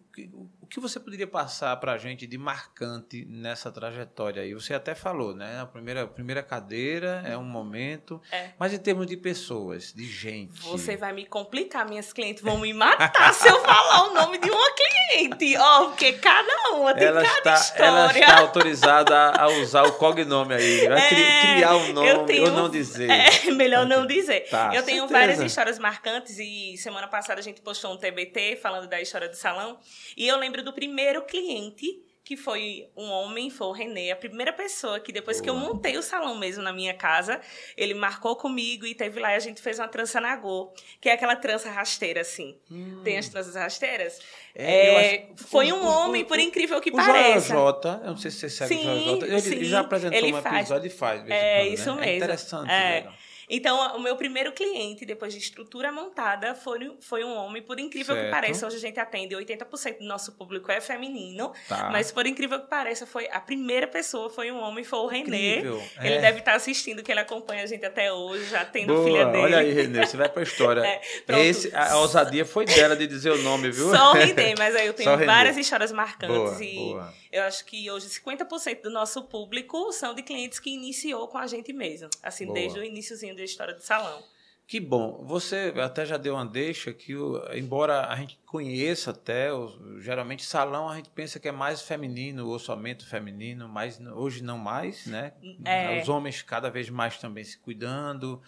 o 0.61 0.65
que 0.67 0.79
você 0.79 0.99
poderia 0.99 1.25
passar 1.27 1.75
para 1.77 1.93
a 1.93 1.97
gente 1.97 2.27
de 2.27 2.38
marcante 2.38 3.25
nessa 3.25 3.71
trajetória 3.71 4.41
aí? 4.43 4.53
Você 4.53 4.73
até 4.73 4.93
falou, 4.95 5.35
né? 5.35 5.59
A 5.61 5.65
primeira, 5.65 6.03
a 6.03 6.07
primeira 6.07 6.43
cadeira 6.43 7.23
é 7.25 7.38
um 7.38 7.43
momento, 7.43 8.21
É. 8.31 8.49
mas 8.59 8.73
em 8.73 8.77
termos 8.77 9.07
de 9.07 9.17
pessoas, 9.17 9.93
de 9.93 10.05
gente. 10.05 10.59
Você 10.61 10.95
vai 10.97 11.13
me 11.13 11.25
complicar, 11.25 11.88
minhas 11.88 12.11
clientes 12.13 12.43
vão 12.43 12.57
me 12.57 12.73
matar 12.73 13.33
se 13.33 13.47
eu 13.47 13.59
falar 13.61 14.09
o 14.09 14.13
nome 14.13 14.38
de 14.38 14.49
uma 14.49 14.69
cliente. 14.73 15.57
Ó, 15.57 15.85
porque 15.88 16.13
cada 16.13 16.71
uma 16.73 16.93
tem 16.93 17.07
ela 17.07 17.23
cada 17.23 17.53
está, 17.55 17.83
ela 17.85 18.05
história. 18.07 18.19
está 18.19 18.39
autorizada 18.39 19.15
a, 19.17 19.43
a 19.43 19.47
usar 19.49 19.83
o 19.83 19.93
cognome 19.93 20.53
aí. 20.53 20.88
Vai 20.88 21.09
cri- 21.09 21.21
É, 21.23 21.41
criar 21.55 21.75
um 21.77 21.88
eu 21.88 21.93
nome 21.93 22.25
tenho- 22.27 22.43
ou 22.45 22.51
não 22.51 22.69
dizer. 22.69 23.09
É, 23.09 23.29
melhor 23.51 23.85
não 23.85 24.05
dizer. 24.05 24.47
Tá, 24.49 24.71
eu 24.73 24.83
tenho 24.83 25.07
certeza. 25.07 25.19
várias 25.19 25.39
histórias 25.39 25.79
marcantes 25.79 26.38
e 26.38 26.77
semana 26.77 27.07
passada 27.07 27.39
a 27.39 27.43
gente 27.43 27.61
postou 27.61 27.93
um 27.93 27.97
TBT 27.97 28.57
falando 28.61 28.88
da 28.88 29.01
história 29.01 29.27
do 29.27 29.35
salão. 29.35 29.79
E 30.17 30.27
eu 30.27 30.37
lembro 30.37 30.63
do 30.63 30.73
primeiro 30.73 31.21
cliente, 31.23 32.03
que 32.23 32.37
foi 32.37 32.87
um 32.95 33.09
homem, 33.09 33.49
foi 33.49 33.65
o 33.67 33.71
Renê, 33.71 34.11
a 34.11 34.15
primeira 34.15 34.53
pessoa 34.53 34.99
que 34.99 35.11
depois 35.11 35.41
que 35.41 35.49
eu 35.49 35.55
Boa. 35.57 35.69
montei 35.73 35.97
o 35.97 36.03
salão 36.03 36.37
mesmo 36.37 36.61
na 36.61 36.71
minha 36.71 36.93
casa, 36.93 37.41
ele 37.75 37.95
marcou 37.95 38.35
comigo 38.35 38.85
e 38.85 38.93
teve 38.93 39.19
lá 39.19 39.31
e 39.33 39.35
a 39.35 39.39
gente 39.39 39.59
fez 39.59 39.79
uma 39.79 39.87
trança 39.87 40.21
nagô, 40.21 40.71
que 41.01 41.09
é 41.09 41.13
aquela 41.13 41.35
trança 41.35 41.71
rasteira 41.71 42.21
assim. 42.21 42.55
Hum. 42.69 43.01
Tem 43.03 43.17
as 43.17 43.27
tranças 43.29 43.55
rasteiras? 43.55 44.19
É, 44.53 44.85
É, 45.15 45.29
acho- 45.33 45.47
foi 45.47 45.71
o- 45.71 45.75
um 45.77 45.83
o- 45.83 45.87
homem, 45.87 46.21
o- 46.21 46.25
por 46.27 46.37
incrível 46.37 46.79
que 46.79 46.91
o 46.91 46.95
pareça. 46.95 47.47
Jota, 47.49 47.99
eu 48.03 48.09
não 48.11 48.17
sei 48.17 48.29
se 48.29 48.37
você 48.41 48.49
segue 48.49 48.75
Sim, 48.75 48.87
o 48.89 49.03
Jota, 49.05 49.25
ele, 49.25 49.41
sim, 49.41 49.63
já 49.63 49.79
apresentou 49.79 50.17
ele 50.19 50.33
um 50.33 50.41
faz. 50.41 50.57
episódio 50.59 50.85
e 50.87 50.89
faz. 50.91 51.23
É, 51.31 51.61
quando, 51.63 51.73
isso 51.73 51.95
né? 51.95 52.01
mesmo. 52.01 52.03
É 52.11 52.15
interessante. 52.17 52.71
É. 52.71 52.93
legal. 52.95 53.13
Então, 53.49 53.95
o 53.95 53.99
meu 53.99 54.15
primeiro 54.15 54.51
cliente, 54.51 55.05
depois 55.05 55.33
de 55.33 55.39
estrutura 55.39 55.91
montada, 55.91 56.53
foi, 56.53 56.95
foi 56.99 57.23
um 57.23 57.33
homem. 57.35 57.61
Por 57.63 57.79
incrível 57.79 58.13
que 58.15 58.21
Certo. 58.21 58.31
pareça, 58.31 58.67
hoje 58.67 58.75
a 58.75 58.79
gente 58.79 58.99
atende 58.99 59.35
80% 59.35 59.97
do 59.99 60.05
nosso 60.05 60.33
público 60.33 60.71
é 60.71 60.79
feminino. 60.79 61.51
Tá. 61.67 61.89
Mas, 61.91 62.11
por 62.11 62.27
incrível 62.27 62.59
que 62.59 62.67
pareça, 62.67 63.07
foi 63.07 63.27
a 63.31 63.39
primeira 63.39 63.87
pessoa 63.87 64.29
foi 64.29 64.51
um 64.51 64.59
homem, 64.61 64.83
foi 64.83 64.99
o 64.99 65.07
Renê. 65.07 65.57
Incrível. 65.57 65.83
Ele 65.99 66.13
É. 66.15 66.21
deve 66.21 66.39
estar 66.39 66.53
assistindo, 66.53 67.01
que 67.01 67.11
ele 67.11 67.21
acompanha 67.21 67.63
a 67.63 67.65
gente 67.65 67.83
até 67.85 68.13
hoje, 68.13 68.45
já 68.45 68.63
tendo 68.65 68.93
Boa, 68.93 69.03
filha 69.05 69.25
dele. 69.25 69.43
Olha 69.43 69.57
aí, 69.59 69.71
Renê, 69.73 70.05
você 70.05 70.15
vai 70.17 70.29
pra 70.29 70.43
história. 70.43 70.83
É. 71.29 71.45
Esse, 71.45 71.73
a, 71.75 71.93
a 71.93 71.97
ousadia 71.99 72.45
foi 72.45 72.65
dela 72.65 72.95
de 72.95 73.07
dizer 73.07 73.31
o 73.31 73.37
nome, 73.39 73.71
viu? 73.71 73.89
Só 73.89 74.11
o 74.11 74.13
Renê, 74.13 74.53
mas 74.57 74.75
aí 74.75 74.85
eu 74.87 74.93
tenho 74.93 75.17
várias 75.25 75.57
histórias 75.57 75.91
marcantes. 75.91 76.35
Boa, 76.35 76.63
e 76.63 76.75
boa. 76.75 77.13
eu 77.31 77.43
acho 77.43 77.65
que 77.65 77.89
hoje 77.89 78.07
50% 78.07 78.81
do 78.81 78.89
nosso 78.89 79.23
público 79.23 79.91
são 79.91 80.13
de 80.13 80.21
clientes 80.21 80.59
que 80.59 80.69
iniciou 80.69 81.27
com 81.27 81.37
a 81.37 81.47
gente 81.47 81.71
mesmo. 81.73 82.09
Assim, 82.21 82.45
Boa. 82.45 82.59
desde 82.59 82.79
o 82.79 82.83
iníciozinho 82.83 83.35
da 83.39 83.46
história 83.46 83.74
do 83.74 83.81
salão. 83.81 84.24
Que 84.67 84.79
bom. 84.79 85.25
Você 85.25 85.74
até 85.77 86.05
já 86.05 86.15
deu 86.15 86.36
uma 86.36 86.46
deixa 86.46 86.93
que, 86.93 87.13
embora 87.55 88.05
a 88.05 88.15
gente 88.15 88.39
conheça 88.46 89.10
até, 89.10 89.50
geralmente 89.98 90.46
salão 90.46 90.88
a 90.88 90.96
gente 90.96 91.10
pensa 91.10 91.39
que 91.39 91.48
é 91.48 91.51
mais 91.51 91.81
feminino, 91.81 92.46
o 92.46 92.51
orçamento 92.51 93.08
feminino, 93.08 93.67
mas 93.67 94.00
hoje 94.00 94.43
não 94.43 94.60
mais, 94.60 95.08
né? 95.08 95.34
É. 95.65 96.00
Os 96.00 96.08
homens 96.08 96.43
cada 96.43 96.69
vez 96.69 96.88
mais 96.88 97.17
também 97.17 97.43
se 97.43 97.58
cuidando 97.58 98.39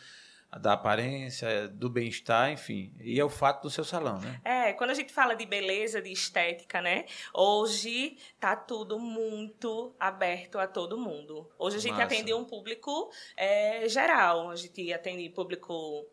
da 0.59 0.73
aparência, 0.73 1.67
do 1.67 1.89
bem-estar, 1.89 2.51
enfim. 2.51 2.93
E 2.99 3.19
é 3.19 3.23
o 3.23 3.29
fato 3.29 3.63
do 3.63 3.69
seu 3.69 3.83
salão, 3.83 4.19
né? 4.19 4.41
É, 4.43 4.73
quando 4.73 4.89
a 4.89 4.93
gente 4.93 5.13
fala 5.13 5.33
de 5.33 5.45
beleza, 5.45 6.01
de 6.01 6.11
estética, 6.11 6.81
né? 6.81 7.05
Hoje 7.33 8.17
tá 8.39 8.55
tudo 8.55 8.99
muito 8.99 9.95
aberto 9.99 10.59
a 10.59 10.67
todo 10.67 10.97
mundo. 10.97 11.49
Hoje 11.57 11.77
a 11.77 11.79
gente 11.79 11.93
Massa. 11.93 12.03
atende 12.05 12.33
um 12.33 12.43
público 12.43 13.11
é, 13.37 13.87
geral. 13.87 14.49
A 14.49 14.55
gente 14.55 14.91
atende 14.91 15.29
público 15.29 16.05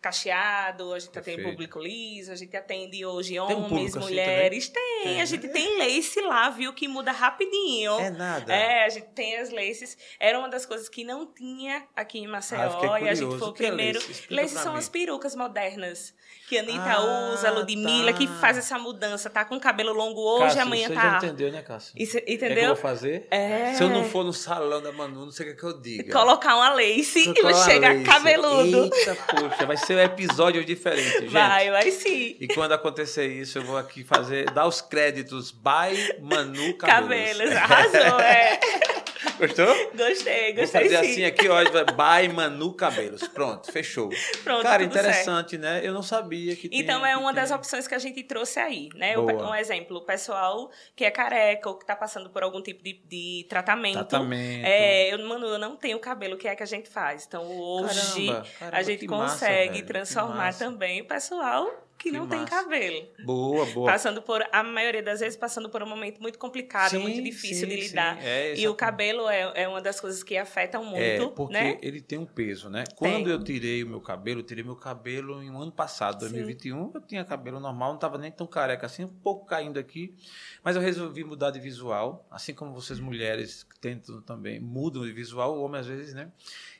cacheado, 0.00 0.92
a 0.92 0.98
gente 0.98 1.10
atende 1.18 1.36
Perfeito. 1.36 1.50
público 1.50 1.78
liso, 1.80 2.32
a 2.32 2.36
gente 2.36 2.56
atende 2.56 3.04
hoje 3.04 3.38
um 3.40 3.44
homens, 3.44 3.68
público 3.68 3.98
assim 3.98 4.06
mulheres. 4.08 4.68
tem, 4.68 5.02
Tem, 5.02 5.14
a 5.14 5.18
né? 5.18 5.26
gente 5.26 5.48
tem 5.48 5.78
lace 5.78 6.20
lá, 6.22 6.48
viu, 6.50 6.72
que 6.72 6.86
muda 6.88 7.12
rapidinho. 7.12 7.98
É 7.98 8.10
nada. 8.10 8.52
É, 8.52 8.84
a 8.84 8.88
gente 8.88 9.06
tem 9.08 9.36
as 9.36 9.50
laces. 9.50 9.96
Era 10.20 10.38
uma 10.38 10.48
das 10.48 10.64
coisas 10.64 10.88
que 10.88 11.04
não 11.04 11.26
tinha 11.26 11.84
aqui 11.94 12.18
em 12.18 12.26
Maceió. 12.26 12.60
Ah, 12.92 13.00
e 13.00 13.08
a 13.08 13.14
gente 13.14 13.36
foi 13.38 13.48
o 13.48 13.50
O 13.50 13.54
é 13.54 13.56
primeiro. 13.56 13.98
lace? 13.98 14.26
Laces 14.30 14.52
pra 14.52 14.62
são 14.62 14.72
mim. 14.74 14.78
as 14.78 14.88
perucas 14.88 15.34
modernas. 15.34 16.14
Que 16.48 16.58
a 16.58 16.60
Anitta 16.60 16.92
Ah, 16.92 17.32
usa, 17.32 17.48
a 17.48 17.50
Ludmilla, 17.50 18.12
tá. 18.12 18.18
que 18.18 18.28
faz 18.28 18.56
essa 18.56 18.78
mudança. 18.78 19.28
Tá 19.28 19.44
com 19.44 19.58
cabelo 19.58 19.92
longo 19.92 20.20
hoje, 20.20 20.44
Cássio, 20.44 20.62
amanhã 20.62 20.86
você 20.88 20.94
tá. 20.94 21.00
já 21.00 21.16
entendeu, 21.26 21.50
né, 21.50 21.62
Cássio? 21.62 21.92
Isso- 21.96 22.18
É 22.18 22.20
que 22.20 22.30
eu 22.30 22.34
entendeu? 22.36 22.66
vou 22.68 22.76
fazer? 22.76 23.26
É. 23.32 23.74
Se 23.74 23.82
eu 23.82 23.88
não 23.88 24.04
for 24.04 24.24
no 24.24 24.32
salão 24.32 24.80
da 24.80 24.92
Manu, 24.92 25.24
não 25.24 25.32
sei 25.32 25.46
o 25.46 25.48
que, 25.48 25.54
é 25.56 25.58
que 25.58 25.64
eu 25.66 25.80
diga. 25.80 26.12
Colocar 26.12 26.54
uma 26.54 26.72
lace 26.72 27.18
e 27.18 27.34
chegar 27.64 27.94
lace. 27.94 28.04
cabeludo. 28.04 28.84
Eita, 28.94 29.16
poxa, 29.16 29.66
vai 29.66 29.76
ser 29.86 29.96
um 29.96 30.00
episódio 30.00 30.64
diferente, 30.64 31.20
gente. 31.20 31.28
Vai, 31.28 31.70
vai 31.70 31.90
sim. 31.90 32.36
E 32.40 32.48
quando 32.48 32.72
acontecer 32.72 33.26
isso, 33.26 33.58
eu 33.58 33.62
vou 33.62 33.76
aqui 33.76 34.02
fazer, 34.02 34.50
dar 34.50 34.66
os 34.66 34.80
créditos 34.80 35.52
by 35.52 36.20
Manu 36.20 36.74
Cabelos. 36.74 37.38
Cabelos, 37.38 37.52
arrasou, 37.52 38.20
é. 38.20 38.60
Gostou? 39.38 39.66
Gostei, 39.94 40.52
Vou 40.54 40.62
gostei 40.62 40.82
fazer 40.82 41.04
sim. 41.04 41.10
assim 41.12 41.24
aqui, 41.24 41.48
ó, 41.48 41.58
by 41.62 42.28
Manu 42.32 42.72
Cabelos. 42.74 43.26
Pronto, 43.28 43.70
fechou. 43.70 44.08
Pronto, 44.42 44.62
Cara, 44.62 44.82
tudo 44.84 44.92
certo. 44.92 45.06
interessante, 45.06 45.58
né? 45.58 45.80
Eu 45.82 45.92
não 45.92 46.02
sabia 46.02 46.54
que 46.56 46.68
Então 46.72 47.00
tinha- 47.00 47.10
é 47.12 47.16
uma 47.16 47.32
das 47.32 47.50
opções 47.50 47.86
que 47.86 47.94
a 47.94 47.98
gente 47.98 48.22
trouxe 48.22 48.58
aí, 48.58 48.88
né? 48.94 49.14
Boa. 49.14 49.50
Um 49.50 49.54
exemplo, 49.54 49.98
o 49.98 50.02
pessoal 50.02 50.70
que 50.94 51.04
é 51.04 51.10
careca 51.10 51.68
ou 51.68 51.76
que 51.76 51.84
está 51.84 51.94
passando 51.96 52.30
por 52.30 52.42
algum 52.42 52.62
tipo 52.62 52.82
de, 52.82 52.94
de 53.04 53.46
tratamento. 53.48 53.94
Tratamento. 53.94 54.66
É, 54.66 55.12
eu, 55.12 55.18
mano, 55.26 55.46
eu 55.46 55.58
não 55.58 55.76
tenho 55.76 55.98
cabelo, 55.98 56.34
o 56.34 56.38
que 56.38 56.48
é 56.48 56.56
que 56.56 56.62
a 56.62 56.66
gente 56.66 56.88
faz? 56.88 57.24
Então 57.26 57.44
hoje 57.58 58.26
Caramba, 58.26 58.46
caramba, 58.58 58.76
a 58.78 58.82
gente 58.82 59.00
que 59.00 59.08
massa, 59.08 59.32
consegue 59.46 59.72
velho, 59.74 59.86
transformar 59.86 60.54
também 60.54 61.00
o 61.02 61.04
pessoal 61.04 61.85
que, 61.98 62.10
Que 62.10 62.16
não 62.16 62.28
tem 62.28 62.44
cabelo. 62.44 63.08
Boa, 63.24 63.66
boa. 63.66 63.90
Passando 63.92 64.22
por, 64.22 64.44
a 64.52 64.62
maioria 64.62 65.02
das 65.02 65.20
vezes, 65.20 65.36
passando 65.36 65.68
por 65.68 65.82
um 65.82 65.88
momento 65.88 66.20
muito 66.20 66.38
complicado, 66.38 66.90
Sim, 66.90 66.98
muito 66.98 67.22
difícil 67.22 67.68
sim, 67.68 67.74
de 67.74 67.82
sim. 67.82 67.88
lidar. 67.88 68.18
É, 68.24 68.54
E 68.56 68.68
o 68.68 68.74
cabelo 68.74 69.28
é, 69.28 69.52
é 69.62 69.68
uma 69.68 69.80
das 69.80 70.00
coisas 70.00 70.22
que 70.22 70.36
afetam 70.36 70.84
muito, 70.84 71.00
É, 71.00 71.26
porque 71.28 71.52
né? 71.54 71.78
ele 71.82 72.00
tem 72.00 72.18
um 72.18 72.26
peso, 72.26 72.68
né? 72.68 72.84
Quando 72.96 73.24
Tem. 73.24 73.32
eu 73.32 73.42
tirei 73.42 73.82
o 73.82 73.88
meu 73.88 74.00
cabelo, 74.00 74.40
eu 74.40 74.44
tirei 74.44 74.62
meu 74.62 74.76
cabelo 74.76 75.42
em 75.42 75.50
um 75.50 75.60
ano 75.60 75.72
passado, 75.72 76.18
2021, 76.20 76.92
eu 76.94 77.00
tinha 77.00 77.24
cabelo 77.24 77.58
normal, 77.58 77.88
não 77.88 77.96
estava 77.96 78.18
nem 78.18 78.30
tão 78.30 78.46
careca 78.46 78.86
assim, 78.86 79.04
um 79.04 79.08
pouco 79.08 79.46
caindo 79.46 79.78
aqui, 79.78 80.14
mas 80.62 80.76
eu 80.76 80.82
resolvi 80.82 81.24
mudar 81.24 81.50
de 81.50 81.60
visual, 81.60 82.26
assim 82.30 82.54
como 82.54 82.72
vocês 82.72 83.00
mulheres 83.00 83.62
que 83.64 83.78
tentam 83.78 84.20
também, 84.22 84.60
mudam 84.60 85.04
de 85.04 85.12
visual, 85.12 85.56
o 85.56 85.62
homem 85.62 85.80
às 85.80 85.86
vezes, 85.86 86.14
né? 86.14 86.30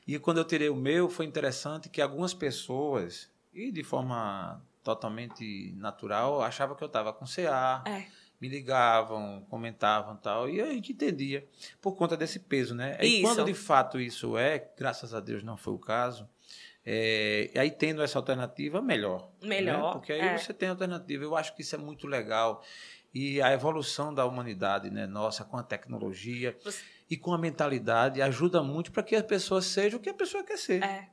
E 0.07 0.17
quando 0.19 0.37
eu 0.37 0.45
tirei 0.45 0.69
o 0.69 0.75
meu, 0.75 1.09
foi 1.09 1.25
interessante 1.25 1.89
que 1.89 2.01
algumas 2.01 2.33
pessoas, 2.33 3.29
e 3.53 3.71
de 3.71 3.83
forma 3.83 4.61
totalmente 4.87 5.73
natural, 5.75 6.41
achavam 6.41 6.75
que 6.75 6.83
eu 6.83 6.87
estava 6.87 7.11
com 7.11 7.25
CA, 7.25 7.83
É. 7.85 8.05
me 8.39 8.47
ligavam, 8.47 9.45
comentavam 9.49 10.15
tal, 10.15 10.49
e 10.49 10.61
a 10.61 10.67
gente 10.67 10.93
entendia 10.93 11.45
por 11.81 11.95
conta 11.97 12.15
desse 12.15 12.39
peso, 12.39 12.73
né? 12.73 12.97
E 13.01 13.21
quando 13.21 13.43
de 13.43 13.53
fato 13.53 13.99
isso 13.99 14.37
é, 14.37 14.65
graças 14.77 15.13
a 15.13 15.19
Deus 15.19 15.43
não 15.43 15.57
foi 15.57 15.73
o 15.73 15.79
caso, 15.79 16.27
é, 16.85 17.51
aí 17.57 17.69
tendo 17.69 18.01
essa 18.01 18.17
alternativa, 18.17 18.81
melhor. 18.81 19.29
Melhor, 19.43 19.87
né? 19.87 19.91
Porque 19.91 20.13
aí 20.13 20.21
é. 20.21 20.37
você 20.37 20.53
tem 20.53 20.69
alternativa. 20.69 21.21
Eu 21.21 21.35
acho 21.35 21.53
que 21.53 21.61
isso 21.61 21.75
é 21.75 21.77
muito 21.77 22.07
legal. 22.07 22.63
E 23.13 23.41
a 23.41 23.51
evolução 23.51 24.13
da 24.13 24.25
humanidade, 24.25 24.89
né, 24.89 25.05
nossa, 25.05 25.43
com 25.43 25.57
a 25.57 25.63
tecnologia 25.63 26.55
Você- 26.63 26.81
e 27.09 27.17
com 27.17 27.33
a 27.33 27.37
mentalidade, 27.37 28.21
ajuda 28.21 28.63
muito 28.63 28.91
para 28.93 29.03
que 29.03 29.15
a 29.17 29.23
pessoa 29.23 29.61
seja 29.61 29.97
o 29.97 29.99
que 29.99 30.09
a 30.09 30.13
pessoa 30.13 30.43
quer 30.45 30.57
ser. 30.57 30.81
É. 30.81 31.09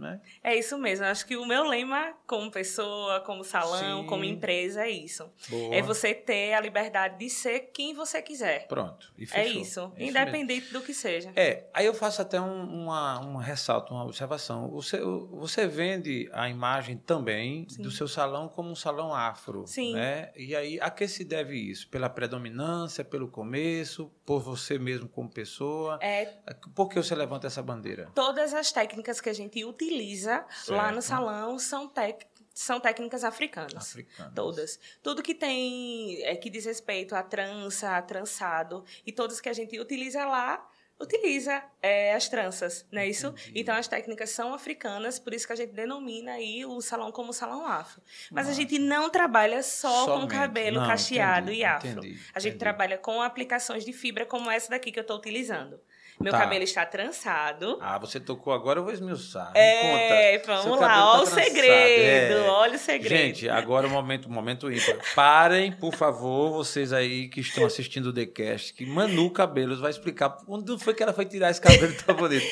Né? 0.00 0.20
É 0.42 0.56
isso 0.56 0.78
mesmo. 0.78 1.04
Acho 1.04 1.26
que 1.26 1.36
o 1.36 1.44
meu 1.46 1.64
lema, 1.64 2.14
como 2.26 2.50
pessoa, 2.50 3.20
como 3.20 3.44
salão, 3.44 4.02
Sim. 4.02 4.06
como 4.06 4.24
empresa, 4.24 4.82
é 4.84 4.90
isso. 4.90 5.30
Boa. 5.48 5.74
É 5.74 5.82
você 5.82 6.14
ter 6.14 6.54
a 6.54 6.60
liberdade 6.60 7.18
de 7.18 7.28
ser 7.28 7.70
quem 7.72 7.94
você 7.94 8.22
quiser. 8.22 8.66
Pronto. 8.66 9.12
E 9.18 9.28
É 9.32 9.46
isso. 9.46 9.92
É 9.96 10.06
independente 10.06 10.72
do 10.72 10.80
que 10.80 10.94
seja. 10.94 11.32
É, 11.36 11.66
aí 11.74 11.84
eu 11.84 11.94
faço 11.94 12.22
até 12.22 12.40
um, 12.40 12.84
uma, 12.84 13.20
um 13.20 13.36
ressalto, 13.36 13.92
uma 13.92 14.04
observação. 14.04 14.70
Você, 14.70 15.00
você 15.00 15.66
vende 15.66 16.28
a 16.32 16.48
imagem 16.48 16.96
também 16.96 17.66
Sim. 17.68 17.82
do 17.82 17.90
seu 17.90 18.08
salão 18.08 18.48
como 18.48 18.70
um 18.70 18.74
salão 18.74 19.14
afro. 19.14 19.66
Sim. 19.66 19.94
Né? 19.94 20.32
E 20.34 20.56
aí, 20.56 20.80
a 20.80 20.90
que 20.90 21.06
se 21.06 21.24
deve 21.24 21.56
isso? 21.56 21.88
Pela 21.88 22.08
predominância, 22.08 23.04
pelo 23.04 23.28
começo, 23.28 24.10
por 24.30 24.40
você 24.40 24.78
mesmo 24.78 25.08
como 25.08 25.28
pessoa? 25.28 25.98
É 26.00 26.26
Por 26.72 26.88
que 26.88 26.94
você 27.02 27.16
levanta 27.16 27.48
essa 27.48 27.60
bandeira? 27.60 28.08
todas 28.14 28.54
as 28.54 28.70
técnicas 28.70 29.20
que 29.20 29.28
a 29.28 29.32
gente 29.32 29.64
utiliza 29.64 30.46
lá 30.68 30.92
no 30.92 31.02
Certo. 31.02 31.08
salão 31.08 31.58
são, 31.58 31.88
tec- 31.88 32.28
são 32.54 32.78
técnicas 32.78 33.24
africanas. 33.24 33.74
Africana. 33.74 34.30
Todas. 34.32 34.78
Tudo 35.02 35.20
que 35.20 35.34
tem, 35.34 36.22
é, 36.22 36.36
que 36.36 36.48
diz 36.48 36.64
respeito 36.64 37.16
a 37.16 37.24
trança, 37.24 37.96
a 37.96 38.02
trançado, 38.02 38.84
e 39.04 39.10
todas 39.10 39.40
que 39.40 39.48
a 39.48 39.52
gente 39.52 39.76
utiliza 39.80 40.24
lá, 40.24 40.64
utiliza 41.00 41.62
é, 41.82 42.14
as 42.14 42.28
tranças, 42.28 42.86
não 42.92 43.00
é 43.00 43.08
isso? 43.08 43.28
Entendi. 43.28 43.52
Então 43.60 43.74
as 43.74 43.88
técnicas 43.88 44.30
são 44.30 44.52
africanas, 44.52 45.18
por 45.18 45.32
isso 45.32 45.46
que 45.46 45.52
a 45.52 45.56
gente 45.56 45.72
denomina 45.72 46.32
aí 46.32 46.64
o 46.66 46.80
salão 46.80 47.10
como 47.10 47.32
salão 47.32 47.66
afro. 47.66 48.02
Mas 48.30 48.46
a 48.46 48.50
Massa. 48.50 48.60
gente 48.60 48.78
não 48.78 49.08
trabalha 49.08 49.62
só 49.62 50.06
com 50.06 50.12
Somente. 50.12 50.30
cabelo 50.30 50.80
Não, 50.80 50.86
cacheado 50.86 51.46
entendi, 51.46 51.60
e 51.60 51.64
afro. 51.64 51.88
entendi, 51.88 52.20
a 52.34 52.38
gente 52.40 52.58
trabalha 52.58 52.98
com 52.98 53.22
aplicações 53.22 53.84
de 53.84 53.92
fibra 53.92 54.26
como 54.26 54.50
essa 54.50 54.70
daqui 54.70 54.92
que 54.92 54.98
eu 54.98 55.02
estou 55.02 55.16
utilizando. 55.16 55.80
Meu 56.22 56.32
Tá. 56.32 56.40
cabelo 56.40 56.62
está 56.62 56.84
trançado. 56.84 57.78
Ah, 57.80 57.96
você 57.98 58.20
tocou 58.20 58.52
agora, 58.52 58.78
eu 58.78 58.84
vou 58.84 58.92
esmiuçar. 58.92 59.52
É, 59.54 60.36
vamos 60.44 60.78
lá, 60.78 60.88
cabelo 60.88 61.06
olha 61.06 61.16
tá 61.16 61.22
o 61.22 61.24
trançado, 61.24 61.44
segredo, 61.44 62.34
é. 62.34 62.48
olha 62.50 62.74
o 62.76 62.78
segredo. 62.78 63.08
Gente, 63.16 63.48
agora 63.48 63.86
o 63.86 63.90
momento, 63.90 64.26
o 64.26 64.30
momento 64.30 64.70
ímpar. 64.70 64.96
Parem, 65.14 65.72
por 65.72 65.94
favor, 65.94 66.52
vocês 66.52 66.92
aí 66.92 67.28
que 67.28 67.40
estão 67.40 67.64
assistindo 67.64 68.06
o 68.06 68.12
TheCast, 68.12 68.74
que 68.74 68.84
Manu 68.84 69.30
Cabelos 69.30 69.80
vai 69.80 69.90
explicar 69.90 70.36
onde 70.46 70.78
foi 70.78 70.92
que 70.92 71.02
ela 71.02 71.14
foi 71.14 71.24
tirar 71.24 71.50
esse 71.50 71.60
cabelo 71.60 71.94
tão 72.04 72.14
bonito. 72.14 72.44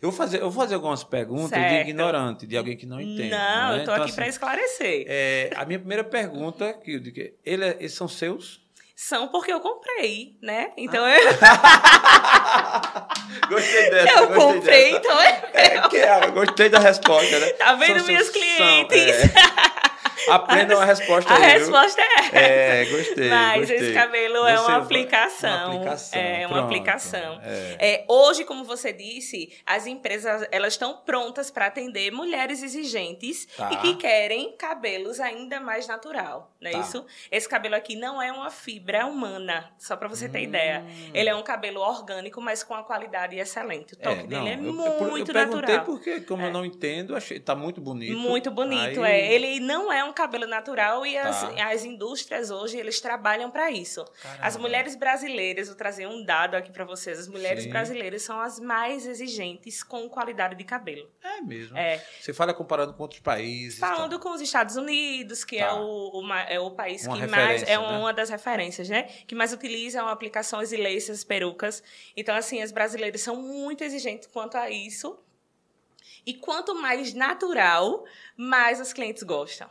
Eu 0.00 0.10
vou 0.10 0.12
fazer, 0.16 0.38
eu 0.38 0.50
vou 0.50 0.62
fazer 0.62 0.76
algumas 0.76 1.04
perguntas 1.04 1.50
de 1.50 1.68
Certo. 1.68 1.88
ignorante, 1.90 2.46
de 2.46 2.56
alguém 2.56 2.74
que 2.74 2.86
não 2.86 2.98
entende. 2.98 3.28
Não, 3.28 3.72
né? 3.72 3.82
eu 3.82 3.84
tô 3.84 3.92
Então, 3.92 4.02
aqui 4.02 4.12
para 4.14 4.24
assim, 4.24 4.30
esclarecer. 4.30 5.04
é, 5.06 5.50
a 5.54 5.66
minha 5.66 5.78
primeira 5.78 6.02
pergunta, 6.02 6.72
que, 6.72 6.98
de 6.98 7.12
que 7.12 7.34
ele, 7.44 7.66
é- 7.66 7.76
eles 7.78 7.92
são 7.92 8.08
seus? 8.08 8.62
São 9.02 9.28
porque 9.28 9.50
eu 9.50 9.60
comprei, 9.60 10.36
né? 10.42 10.72
Então 10.76 11.06
Ah. 11.06 11.16
Gostei 13.48 13.88
dessa. 13.90 14.12
eu, 14.12 14.18
eu 14.18 14.26
gostei 14.28 14.52
comprei, 14.54 14.84
dessa. 14.92 14.96
então 14.98 15.20
é. 15.22 15.50
É, 15.54 15.80
que 15.88 15.96
é, 15.96 16.24
eu 16.26 16.32
gostei 16.32 16.68
da 16.68 16.78
resposta, 16.78 17.38
né? 17.38 17.48
Tá 17.54 17.72
vendo, 17.76 17.96
São 18.00 18.08
minhas 18.08 18.26
seus- 18.26 18.36
clientes? 18.36 19.16
são, 19.16 19.24
é. 19.42 19.59
Aprendam 20.32 20.80
a 20.80 20.84
resposta 20.84 21.32
A 21.32 21.36
aí, 21.36 21.40
viu? 21.42 21.50
resposta 21.58 22.00
é 22.00 22.14
essa. 22.18 22.36
É, 22.38 22.84
gostei. 22.86 23.28
Mas 23.28 23.58
gostei. 23.60 23.76
esse 23.78 23.92
cabelo 23.94 24.46
é 24.46 24.60
uma 24.60 24.76
aplicação. 24.76 25.50
Uma 25.70 25.74
aplicação. 25.76 26.20
É 26.20 26.38
uma 26.46 26.48
pronto. 26.48 26.64
aplicação. 26.64 27.40
É. 27.42 27.76
É, 27.78 28.04
hoje, 28.08 28.44
como 28.44 28.64
você 28.64 28.92
disse, 28.92 29.52
as 29.66 29.86
empresas 29.86 30.46
elas 30.50 30.74
estão 30.74 30.98
prontas 31.04 31.50
para 31.50 31.66
atender 31.66 32.10
mulheres 32.12 32.62
exigentes 32.62 33.46
Tá. 33.56 33.70
e 33.72 33.76
que 33.76 33.94
querem 33.96 34.56
cabelos 34.56 35.20
ainda 35.20 35.60
mais 35.60 35.86
natural, 35.86 36.52
não 36.60 36.68
é 36.70 36.72
Tá. 36.74 36.78
isso? 36.80 37.04
Esse 37.30 37.48
cabelo 37.48 37.74
aqui 37.74 37.96
não 37.96 38.20
é 38.22 38.30
uma 38.32 38.50
fibra 38.50 39.06
humana, 39.06 39.70
só 39.78 39.96
para 39.96 40.08
você 40.08 40.28
ter 40.28 40.38
Hum. 40.40 40.42
ideia. 40.42 40.84
Ele 41.14 41.28
é 41.28 41.34
um 41.34 41.42
cabelo 41.42 41.80
orgânico, 41.80 42.40
mas 42.40 42.62
com 42.62 42.74
uma 42.74 42.82
qualidade 42.84 43.36
excelente. 43.38 43.94
O 43.94 43.96
toque 43.96 44.22
não, 44.22 44.26
dele 44.44 44.48
é 44.48 44.54
eu- 44.54 44.64
eu- 44.66 44.72
muito 45.10 45.30
eu, 45.30 45.34
perguntei 45.34 45.76
natural. 45.76 45.84
porque, 45.84 46.20
como 46.20 46.42
eu 46.44 46.52
não 46.52 46.64
entendo, 46.64 47.14
achei 47.16 47.38
tá 47.40 47.54
muito 47.54 47.80
bonito. 47.80 48.16
Muito 48.16 48.50
bonito, 48.50 49.02
Aí- 49.02 49.12
é. 49.20 49.32
Ele 49.32 49.60
não 49.60 49.92
é 49.92 50.02
um 50.04 50.12
cabelo 50.20 50.46
natural 50.46 51.06
e 51.06 51.16
as, 51.16 51.40
Tá. 51.42 51.70
as 51.70 51.84
indústrias 51.84 52.50
hoje 52.50 52.76
eles 52.76 53.00
trabalham 53.00 53.50
para 53.50 53.70
isso. 53.70 54.04
Caramba. 54.22 54.46
As 54.46 54.56
mulheres 54.56 54.94
brasileiras, 54.94 55.68
vou 55.68 55.76
trazer 55.76 56.06
um 56.06 56.22
dado 56.24 56.54
aqui 56.56 56.70
para 56.70 56.84
vocês. 56.84 57.18
As 57.18 57.26
mulheres 57.28 57.64
Sim. 57.64 57.70
brasileiras 57.70 58.22
são 58.22 58.38
as 58.40 58.60
mais 58.60 59.06
exigentes 59.06 59.82
com 59.82 60.08
qualidade 60.08 60.54
de 60.54 60.64
cabelo. 60.64 61.10
É 61.22 61.40
mesmo. 61.40 61.76
É, 61.76 62.04
Você 62.20 62.32
fala 62.34 62.52
comparando 62.52 62.92
com 62.94 63.02
outros 63.02 63.20
países. 63.20 63.78
falando 63.78 64.18
tá? 64.18 64.22
com 64.22 64.30
os 64.30 64.40
Estados 64.40 64.76
Unidos, 64.76 65.44
que 65.44 65.56
é, 65.56 65.66
Tá. 65.66 65.74
o, 65.80 66.18
o 66.18 66.22
ma- 66.22 66.42
é 66.42 66.60
o 66.60 66.70
país 66.70 67.06
Uma 67.06 67.16
que 67.18 67.26
mais 67.26 67.62
é 67.62 67.66
né? 67.66 67.78
uma 67.78 68.12
das 68.12 68.28
referências, 68.30 68.88
né? 68.88 69.04
Que 69.26 69.34
mais 69.34 69.52
utilizam 69.52 70.06
aplicações 70.08 70.72
e 70.72 70.76
laces, 70.76 71.24
perucas. 71.24 71.82
Então, 72.16 72.34
assim, 72.34 72.60
as 72.62 72.70
brasileiras 72.72 73.20
são 73.22 73.36
muito 73.36 73.82
exigentes 73.82 74.28
quanto 74.30 74.56
a 74.56 74.68
isso. 74.70 75.18
E 76.26 76.34
quanto 76.34 76.74
mais 76.74 77.14
natural, 77.14 78.04
mais 78.36 78.78
as 78.80 78.92
clientes 78.92 79.22
gostam. 79.22 79.68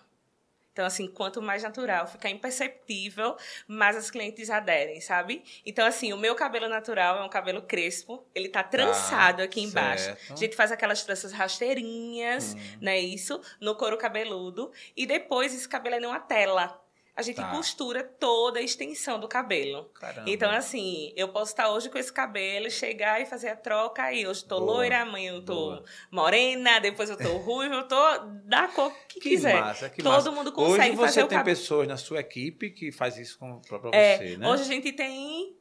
Então, 0.71 0.85
assim, 0.85 1.07
quanto 1.07 1.41
mais 1.41 1.63
natural, 1.63 2.07
fica 2.07 2.29
imperceptível, 2.29 3.35
mais 3.67 3.97
as 3.97 4.09
clientes 4.09 4.49
aderem, 4.49 5.01
sabe? 5.01 5.43
Então, 5.65 5.85
assim, 5.85 6.13
o 6.13 6.17
meu 6.17 6.35
cabelo 6.35 6.69
natural 6.69 7.17
é 7.19 7.23
um 7.25 7.29
cabelo 7.29 7.61
crespo, 7.63 8.25
ele 8.33 8.47
tá 8.49 8.63
trançado 8.63 9.41
aqui 9.41 9.61
embaixo. 9.61 10.05
certo. 10.05 10.33
A 10.33 10.35
gente 10.35 10.55
faz 10.55 10.71
aquelas 10.71 11.03
tranças 11.03 11.31
rasteirinhas, 11.33 12.53
Hum. 12.55 12.77
não 12.81 12.91
é 12.91 12.99
isso? 12.99 13.41
No 13.59 13.75
couro 13.75 13.97
cabeludo. 13.97 14.71
E 14.95 15.05
depois 15.05 15.53
esse 15.53 15.67
cabelo 15.67 15.95
é 15.95 15.99
numa 15.99 16.19
tela. 16.19 16.79
A 17.19 17.21
gente 17.21 17.35
Tá. 17.35 17.49
costura 17.51 18.01
toda 18.01 18.59
a 18.59 18.61
extensão 18.61 19.19
do 19.19 19.27
cabelo. 19.27 19.89
Caramba. 19.93 20.29
Então, 20.29 20.49
assim, 20.49 21.11
eu 21.17 21.27
posso 21.27 21.51
estar 21.51 21.69
hoje 21.69 21.89
com 21.89 21.97
esse 21.97 22.13
cabelo, 22.13 22.71
chegar 22.71 23.19
e 23.21 23.25
fazer 23.25 23.49
a 23.49 23.55
troca 23.57 24.03
aí. 24.03 24.25
Hoje 24.25 24.43
eu 24.43 24.47
tô 24.47 24.59
Boa, 24.61 24.71
loira, 24.77 25.01
amanhã 25.01 25.33
eu 25.33 25.43
tô 25.43 25.53
boa. 25.53 25.83
morena, 26.09 26.79
depois 26.79 27.09
eu 27.09 27.17
tô 27.17 27.35
ruiva, 27.43 27.75
eu 27.75 27.87
tô 27.89 28.17
da 28.45 28.69
cor 28.69 28.89
que, 29.09 29.19
que 29.19 29.29
quiser. 29.31 29.59
massa, 29.59 29.89
que 29.89 30.01
Todo 30.01 30.13
massa. 30.13 30.31
mundo 30.31 30.51
consegue 30.53 30.89
Hoje 30.91 30.95
você 30.95 31.05
fazer 31.05 31.23
o 31.23 31.27
tem 31.27 31.37
cabelo. 31.37 31.57
pessoas 31.57 31.87
na 31.89 31.97
sua 31.97 32.19
equipe 32.21 32.69
que 32.71 32.89
faz 32.91 33.17
isso 33.17 33.37
com, 33.37 33.59
pra, 33.67 33.79
pra 33.79 33.89
É, 33.93 34.17
você, 34.17 34.37
né? 34.37 34.47
Hoje 34.49 34.63
a 34.63 34.65
gente 34.65 34.91
tem 34.93 35.55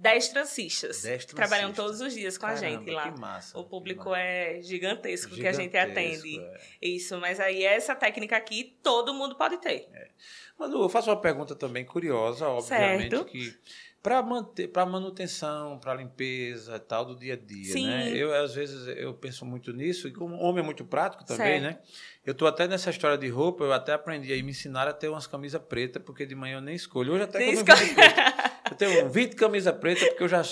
10 0.00 0.28
transistas. 0.28 1.02
10 1.02 1.24
Trabalham 1.26 1.72
todos 1.72 2.00
os 2.00 2.14
dias 2.14 2.38
com 2.38 2.46
a 2.46 2.54
Caramba, 2.54 2.68
gente 2.78 2.90
lá. 2.90 3.10
Que 3.12 3.20
massa. 3.20 3.58
O 3.58 3.64
público 3.64 4.10
massa. 4.10 4.20
é 4.20 4.62
gigantesco, 4.62 5.34
que 5.34 5.46
a 5.46 5.52
gente 5.52 5.72
Gigantesco, 5.72 6.26
atende. 6.26 6.40
é. 6.40 6.60
Isso, 6.80 7.18
mas 7.18 7.40
aí 7.40 7.64
essa 7.64 7.94
técnica 7.94 8.36
aqui 8.36 8.78
todo 8.82 9.12
mundo 9.12 9.34
pode 9.36 9.58
ter. 9.58 9.88
Manu, 10.58 10.82
eu 10.82 10.88
faço 10.88 11.10
uma 11.10 11.20
pergunta 11.20 11.54
também 11.54 11.84
curiosa, 11.84 12.46
obviamente, 12.48 13.10
Certo. 13.10 13.24
que 13.24 13.56
para 14.02 14.22
manter, 14.22 14.68
para 14.68 14.86
manutenção, 14.86 15.78
para 15.78 15.94
limpeza 15.94 16.76
e 16.76 16.80
tal 16.80 17.04
do 17.04 17.16
dia 17.16 17.34
a 17.34 17.36
dia, 17.36 17.72
Sim. 17.72 17.86
né? 17.88 18.10
Eu 18.10 18.32
às 18.34 18.54
vezes 18.54 18.86
eu 18.96 19.12
penso 19.14 19.44
muito 19.44 19.72
nisso 19.72 20.06
e 20.08 20.12
como 20.12 20.36
homem 20.36 20.62
é 20.62 20.64
muito 20.64 20.84
prático 20.84 21.24
também, 21.24 21.60
Certo. 21.60 21.62
né? 21.62 21.78
Eu 22.24 22.34
tô 22.34 22.46
até 22.46 22.68
nessa 22.68 22.90
história 22.90 23.18
de 23.18 23.28
roupa, 23.28 23.64
eu 23.64 23.72
até 23.72 23.92
aprendi 23.92 24.32
aí 24.32 24.42
me 24.42 24.50
ensinaram 24.52 24.90
a 24.90 24.94
ter 24.94 25.08
umas 25.08 25.26
camisas 25.26 25.60
pretas, 25.62 26.02
porque 26.04 26.24
de 26.24 26.34
manhã 26.34 26.56
eu 26.58 26.60
nem 26.60 26.74
escolho. 26.76 27.14
Hoje 27.14 27.24
até 27.24 27.38
Nem 27.38 27.56
como 27.56 27.60
eu 27.60 27.64
Eu 28.70 28.76
tenho 28.76 29.08
20 29.10 29.34
camisas 29.36 29.74
pretas, 29.76 30.08
porque 30.08 30.22
eu 30.24 30.28
já 30.28 30.42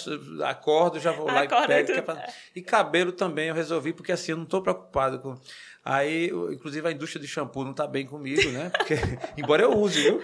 acordo, 0.48 0.98
já 1.00 1.12
vou 1.12 1.26
lá 1.26 1.42
Acorda 1.42 1.80
e 1.80 1.84
pego. 1.84 1.98
é 1.98 2.02
pra- 2.02 2.26
E 2.54 2.62
cabelo 2.62 3.12
também 3.12 3.48
eu 3.48 3.54
resolvi, 3.54 3.92
porque 3.92 4.12
assim, 4.12 4.32
eu 4.32 4.36
não 4.36 4.44
estou 4.44 4.62
preocupado 4.62 5.18
com. 5.20 5.38
Aí, 5.88 6.30
inclusive, 6.50 6.88
a 6.88 6.90
indústria 6.90 7.22
de 7.22 7.28
shampoo 7.28 7.62
não 7.62 7.70
está 7.70 7.86
bem 7.86 8.04
comigo, 8.04 8.50
né? 8.50 8.70
Porque, 8.76 8.94
embora 9.38 9.62
eu 9.62 9.70
use, 9.78 10.02
viu? 10.02 10.20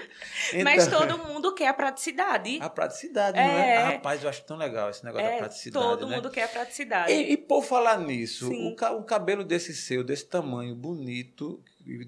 Mas 0.64 0.88
Então- 0.88 1.06
todo 1.06 1.18
mundo 1.24 1.54
quer 1.54 1.68
a 1.68 1.72
praticidade. 1.74 2.58
A 2.60 2.68
praticidade, 2.68 3.36
não 3.36 3.44
é? 3.44 3.68
É. 3.70 3.76
Ah, 3.76 3.88
rapaz, 3.90 4.20
eu 4.24 4.28
acho 4.28 4.42
tão 4.44 4.56
legal 4.56 4.90
esse 4.90 5.04
negócio 5.04 5.24
da 5.24 5.32
é, 5.34 5.38
praticidade. 5.38 5.86
todo 5.86 6.08
né? 6.08 6.16
mundo 6.16 6.30
quer 6.30 6.42
a 6.44 6.48
praticidade. 6.48 7.12
E, 7.12 7.32
e 7.34 7.36
por 7.36 7.62
falar 7.62 7.96
nisso, 7.98 8.48
Sim. 8.48 8.74
o, 8.76 8.96
um 8.98 9.04
cabelo 9.04 9.44
desse 9.44 9.72
seu, 9.72 10.02
desse 10.02 10.26
tamanho, 10.26 10.74
bonito, 10.74 11.62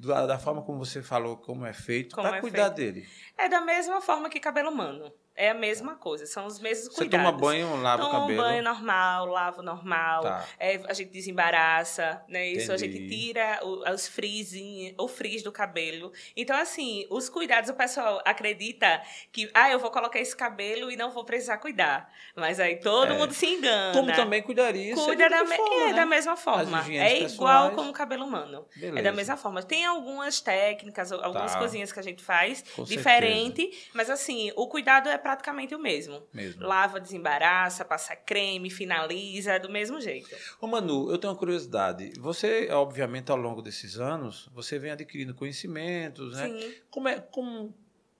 da, 0.04 0.26
da 0.26 0.38
forma 0.38 0.60
como 0.62 0.84
você 0.84 1.00
falou, 1.00 1.36
como 1.36 1.64
é 1.64 1.72
feito, 1.72 2.16
para 2.16 2.38
é 2.38 2.40
cuidar 2.40 2.74
feito. 2.74 2.92
dele. 2.92 3.08
É 3.38 3.48
da 3.48 3.60
mesma 3.60 4.00
forma 4.00 4.28
que 4.28 4.40
cabelo 4.40 4.70
humano. 4.70 5.12
É 5.36 5.50
a 5.50 5.54
mesma 5.54 5.96
coisa, 5.96 6.26
são 6.26 6.46
os 6.46 6.60
mesmos 6.60 6.88
Você 6.94 6.98
cuidados. 7.02 7.26
toma 7.26 7.36
banho, 7.38 7.74
lava 7.82 8.02
o 8.02 8.06
Toma 8.06 8.18
um 8.18 8.20
cabelo. 8.22 8.42
banho 8.42 8.62
normal, 8.62 9.26
lava 9.26 9.62
normal. 9.62 10.22
Tá. 10.22 10.44
É, 10.60 10.80
a 10.88 10.92
gente 10.92 11.10
desembaraça, 11.10 12.22
né? 12.28 12.46
Isso 12.48 12.72
a 12.72 12.76
Entendi. 12.76 12.98
gente 12.98 13.08
tira 13.08 13.60
o, 13.62 13.90
os 13.92 14.06
frizz, 14.08 14.52
o 14.98 15.08
frizz 15.08 15.42
do 15.42 15.52
cabelo. 15.52 16.12
Então, 16.36 16.56
assim, 16.56 17.06
os 17.10 17.28
cuidados, 17.28 17.68
o 17.70 17.74
pessoal 17.74 18.20
acredita 18.24 19.02
que, 19.32 19.50
ah, 19.54 19.70
eu 19.70 19.78
vou 19.78 19.90
colocar 19.90 20.18
esse 20.18 20.34
cabelo 20.36 20.90
e 20.90 20.96
não 20.96 21.10
vou 21.10 21.24
precisar 21.24 21.58
cuidar. 21.58 22.10
Mas 22.36 22.60
aí 22.60 22.76
todo 22.76 23.12
É. 23.12 23.18
mundo 23.18 23.32
se 23.32 23.46
engana. 23.46 23.92
Como 23.92 24.12
também 24.14 24.42
cuidaria 24.42 24.94
Cuida 24.94 25.10
seria 25.10 25.28
de 25.28 25.34
da, 25.34 25.44
me- 25.44 25.56
forma, 25.56 25.74
é, 25.82 25.86
né? 25.88 25.94
da 25.94 26.06
mesma 26.06 26.36
forma. 26.36 26.84
É 26.92 27.18
igual 27.22 27.70
pessoais. 27.70 27.74
como 27.74 27.90
o 27.90 27.92
cabelo 27.92 28.24
humano. 28.24 28.66
É 28.76 28.80
Beleza. 28.80 29.02
da 29.02 29.12
mesma 29.12 29.36
forma. 29.36 29.62
Tem 29.62 29.84
algumas 29.84 30.40
técnicas, 30.40 31.12
algumas 31.12 31.52
Tá. 31.52 31.58
coisinhas 31.58 31.92
que 31.92 31.98
a 32.00 32.02
gente 32.02 32.22
faz 32.22 32.62
Com 32.74 32.84
diferente, 32.84 33.88
mas 33.92 34.08
assim, 34.10 34.52
o 34.56 34.66
cuidado 34.68 35.08
é 35.08 35.18
praticamente 35.24 35.74
o 35.74 35.78
mesmo. 35.78 36.22
Mesmo. 36.34 36.62
Lava, 36.62 37.00
desembaraça, 37.00 37.82
passa 37.82 38.14
creme, 38.14 38.68
finaliza, 38.68 39.58
do 39.58 39.70
mesmo 39.70 39.98
jeito. 39.98 40.28
Ô 40.60 40.66
Manu, 40.66 41.10
eu 41.10 41.16
tenho 41.16 41.32
uma 41.32 41.38
curiosidade. 41.38 42.12
Você, 42.20 42.68
obviamente, 42.70 43.30
ao 43.30 43.38
longo 43.38 43.62
desses 43.62 43.98
anos, 43.98 44.50
você 44.52 44.78
vem 44.78 44.90
adquirindo 44.90 45.34
conhecimentos, 45.34 46.34
né? 46.36 46.46
Sim. 46.46 46.74
Como 46.90 47.08
é, 47.08 47.20
como, 47.20 47.74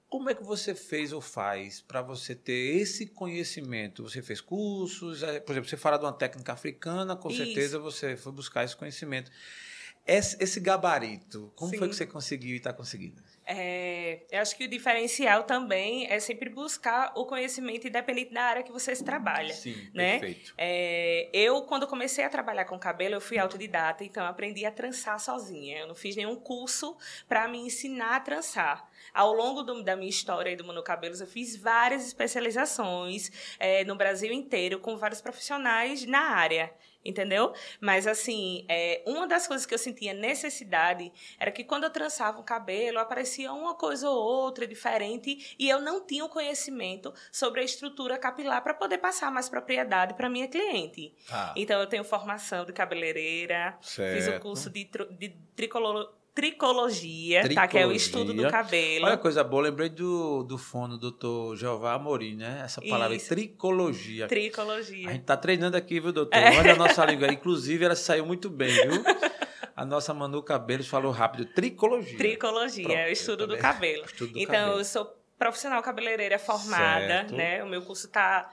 como 0.08 0.30
é 0.30 0.34
que 0.34 0.42
você 0.42 0.74
fez 0.74 1.12
ou 1.12 1.20
faz 1.20 1.82
para 1.82 2.00
você 2.00 2.34
ter 2.34 2.78
esse 2.80 3.04
conhecimento? 3.04 4.02
Você 4.02 4.22
fez 4.22 4.40
cursos, 4.40 5.22
é, 5.22 5.40
por 5.40 5.52
exemplo, 5.52 5.68
você 5.68 5.76
fala 5.76 5.98
de 5.98 6.06
uma 6.06 6.12
técnica 6.14 6.54
africana, 6.54 7.14
com 7.14 7.28
Isso. 7.28 7.44
certeza 7.44 7.78
você 7.78 8.16
foi 8.16 8.32
buscar 8.32 8.64
esse 8.64 8.74
conhecimento. 8.74 9.30
Esse, 10.06 10.42
esse 10.42 10.58
gabarito, 10.58 11.52
como 11.54 11.70
Sim. 11.70 11.76
foi 11.76 11.88
que 11.90 11.96
você 11.96 12.06
conseguiu 12.06 12.54
e 12.54 12.56
está 12.56 12.72
conseguindo? 12.72 13.22
É, 13.46 14.22
eu 14.30 14.40
acho 14.40 14.56
que 14.56 14.64
o 14.64 14.68
diferencial 14.68 15.44
também 15.44 16.06
é 16.10 16.18
sempre 16.18 16.48
buscar 16.48 17.12
o 17.14 17.26
conhecimento 17.26 17.86
independente 17.86 18.32
da 18.32 18.42
área 18.42 18.62
que 18.62 18.72
você 18.72 18.94
se 18.94 19.04
trabalha. 19.04 19.52
Sim, 19.52 19.76
né? 19.92 20.18
perfeito. 20.18 20.54
É, 20.56 21.28
eu, 21.32 21.62
quando 21.62 21.86
comecei 21.86 22.24
a 22.24 22.30
trabalhar 22.30 22.64
com 22.64 22.78
cabelo, 22.78 23.14
eu 23.14 23.20
fui 23.20 23.38
autodidata, 23.38 24.02
então 24.04 24.24
aprendi 24.24 24.64
a 24.64 24.70
trançar 24.70 25.20
sozinha. 25.20 25.80
Eu 25.80 25.86
não 25.86 25.94
fiz 25.94 26.16
nenhum 26.16 26.36
curso 26.36 26.96
para 27.28 27.46
me 27.46 27.58
ensinar 27.58 28.16
a 28.16 28.20
trançar. 28.20 28.88
Ao 29.12 29.32
longo 29.32 29.62
do- 29.62 29.82
da 29.82 29.96
minha 29.96 30.08
história 30.10 30.50
aí 30.50 30.56
do 30.56 30.64
Mano 30.64 30.82
Cabelos, 30.82 31.20
eu 31.20 31.26
fiz 31.26 31.56
várias 31.56 32.06
especializações 32.06 33.30
é, 33.58 33.84
no 33.84 33.94
Brasil 33.96 34.32
inteiro 34.32 34.78
com 34.80 34.96
vários 34.96 35.20
profissionais 35.20 36.04
na 36.06 36.20
área. 36.20 36.72
Entendeu? 37.06 37.52
Mas, 37.82 38.06
assim, 38.06 38.64
é, 38.66 39.02
uma 39.06 39.26
das 39.26 39.46
coisas 39.46 39.66
que 39.66 39.74
eu 39.74 39.78
sentia 39.78 40.14
necessidade 40.14 41.12
era 41.38 41.52
que 41.52 41.62
quando 41.62 41.84
eu 41.84 41.90
trançava 41.90 42.40
o 42.40 42.42
cabelo, 42.42 42.98
aparecia 42.98 43.52
uma 43.52 43.74
coisa 43.74 44.08
ou 44.08 44.16
outra 44.16 44.66
diferente 44.66 45.54
e 45.58 45.68
eu 45.68 45.82
não 45.82 46.00
tinha 46.06 46.24
o 46.24 46.30
conhecimento 46.30 47.12
sobre 47.30 47.60
a 47.60 47.64
estrutura 47.64 48.16
capilar 48.16 48.62
para 48.62 48.72
poder 48.72 48.96
passar 48.96 49.30
mais 49.30 49.50
propriedade 49.50 50.14
para 50.14 50.30
minha 50.30 50.48
cliente. 50.48 51.14
Tá, 51.28 51.52
Então, 51.54 51.78
eu 51.78 51.86
tenho 51.86 52.04
formação 52.04 52.64
de 52.64 52.72
cabeleireira, 52.72 53.76
fiz 53.82 53.92
o 53.94 54.30
certo. 54.30 54.42
curso 54.42 54.70
de, 54.70 54.84
de 55.18 55.28
tricolor- 55.54 56.10
tricologia, 56.34 57.42
tricologia, 57.42 57.54
tá? 57.54 57.68
Que 57.68 57.78
é 57.78 57.86
o 57.86 57.92
estudo 57.92 58.34
do 58.34 58.50
cabelo. 58.50 59.06
Olha 59.06 59.16
coisa 59.16 59.44
boa, 59.44 59.62
lembrei 59.62 59.88
do, 59.88 60.42
do 60.42 60.58
fono 60.58 60.98
do 60.98 61.10
doutor 61.10 61.56
Jeová 61.56 61.94
Amorim, 61.94 62.34
né? 62.34 62.62
Essa 62.64 62.82
palavra 62.82 63.16
Isso. 63.16 63.28
tricologia. 63.28 64.26
Tricologia. 64.26 65.08
A 65.08 65.12
gente 65.12 65.24
tá 65.24 65.36
treinando 65.36 65.76
aqui, 65.76 66.00
viu, 66.00 66.12
doutor? 66.12 66.36
É. 66.36 66.58
Olha 66.58 66.72
a 66.72 66.76
nossa 66.76 67.04
língua. 67.04 67.28
Inclusive, 67.32 67.84
ela 67.84 67.94
saiu 67.94 68.26
muito 68.26 68.50
bem, 68.50 68.72
viu? 68.72 69.04
A 69.76 69.84
nossa 69.84 70.12
Manu 70.12 70.42
Cabelos 70.42 70.88
falou 70.88 71.12
rápido, 71.12 71.44
tricologia. 71.46 72.18
Tricologia, 72.18 72.84
Pronto, 72.84 72.98
é 72.98 73.08
o 73.08 73.12
estudo 73.12 73.46
do 73.46 73.56
cabelo. 73.56 74.04
Estudo 74.04 74.32
do 74.32 74.38
então, 74.38 74.54
cabelo. 74.54 74.78
eu 74.78 74.84
sou 74.84 75.24
profissional 75.38 75.82
cabeleireira 75.82 76.38
formada, 76.38 77.06
certo. 77.06 77.34
né? 77.34 77.62
O 77.62 77.68
meu 77.68 77.82
curso 77.82 78.08
tá 78.08 78.50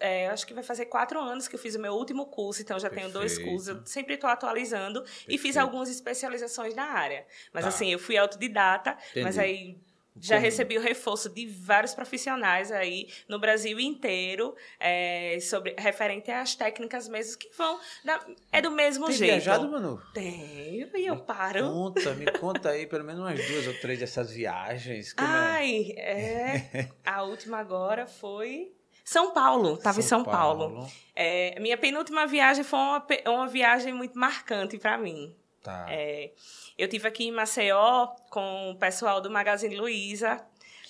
é, 0.00 0.28
acho 0.28 0.46
que 0.46 0.54
vai 0.54 0.62
fazer 0.62 0.86
quatro 0.86 1.20
anos 1.20 1.48
que 1.48 1.54
eu 1.54 1.58
fiz 1.58 1.74
o 1.74 1.80
meu 1.80 1.94
último 1.94 2.26
curso, 2.26 2.62
então 2.62 2.78
já 2.78 2.88
Perfeito. 2.88 3.12
tenho 3.12 3.20
dois 3.20 3.38
cursos. 3.38 3.68
Eu 3.68 3.86
sempre 3.86 4.14
estou 4.14 4.30
atualizando 4.30 5.02
Perfeito. 5.02 5.32
e 5.32 5.38
fiz 5.38 5.56
algumas 5.56 5.88
especializações 5.88 6.74
na 6.74 6.84
área. 6.84 7.26
Mas 7.52 7.64
tá. 7.64 7.68
assim, 7.68 7.90
eu 7.90 7.98
fui 7.98 8.16
autodidata, 8.16 8.96
Entendi. 9.10 9.24
mas 9.24 9.38
aí 9.38 9.76
já 10.20 10.36
recebi 10.36 10.76
o 10.76 10.80
reforço 10.80 11.30
de 11.30 11.46
vários 11.46 11.94
profissionais 11.94 12.70
aí 12.70 13.08
no 13.26 13.38
Brasil 13.38 13.80
inteiro 13.80 14.54
é, 14.78 15.38
sobre 15.40 15.74
referente 15.78 16.30
às 16.30 16.54
técnicas 16.54 17.08
mesmo 17.08 17.38
que 17.38 17.50
vão 17.56 17.80
da, 18.04 18.20
é 18.52 18.60
do 18.60 18.70
mesmo 18.70 19.06
Tem 19.06 19.16
jeito. 19.16 19.30
viajado, 19.30 19.70
Manu? 19.70 20.02
Tenho 20.12 20.90
e 20.94 21.06
eu 21.06 21.16
paro. 21.16 21.62
Conta, 21.62 22.14
me 22.14 22.26
conta 22.38 22.70
aí 22.70 22.86
pelo 22.86 23.04
menos 23.04 23.22
umas 23.22 23.46
duas 23.46 23.66
ou 23.66 23.74
três 23.80 23.98
dessas 23.98 24.30
viagens. 24.30 25.12
É? 25.12 25.14
Ai, 25.16 25.94
é? 25.96 26.56
é 26.72 26.88
a 27.04 27.22
última 27.22 27.58
agora 27.58 28.06
foi 28.06 28.72
são 29.04 29.32
Paulo, 29.32 29.74
estava 29.74 29.98
em 29.98 30.02
São 30.02 30.24
Paulo. 30.24 30.70
Paulo. 30.70 30.92
É, 31.14 31.58
minha 31.60 31.76
penúltima 31.76 32.26
viagem 32.26 32.64
foi 32.64 32.78
uma, 32.78 33.06
uma 33.26 33.46
viagem 33.46 33.92
muito 33.92 34.18
marcante 34.18 34.78
para 34.78 34.96
mim. 34.96 35.34
Tá. 35.62 35.86
É, 35.88 36.32
eu 36.76 36.88
tive 36.88 37.06
aqui 37.06 37.24
em 37.24 37.32
Maceió 37.32 38.08
com 38.30 38.70
o 38.70 38.76
pessoal 38.76 39.20
do 39.20 39.30
Magazine 39.30 39.76
Luiza, 39.76 40.44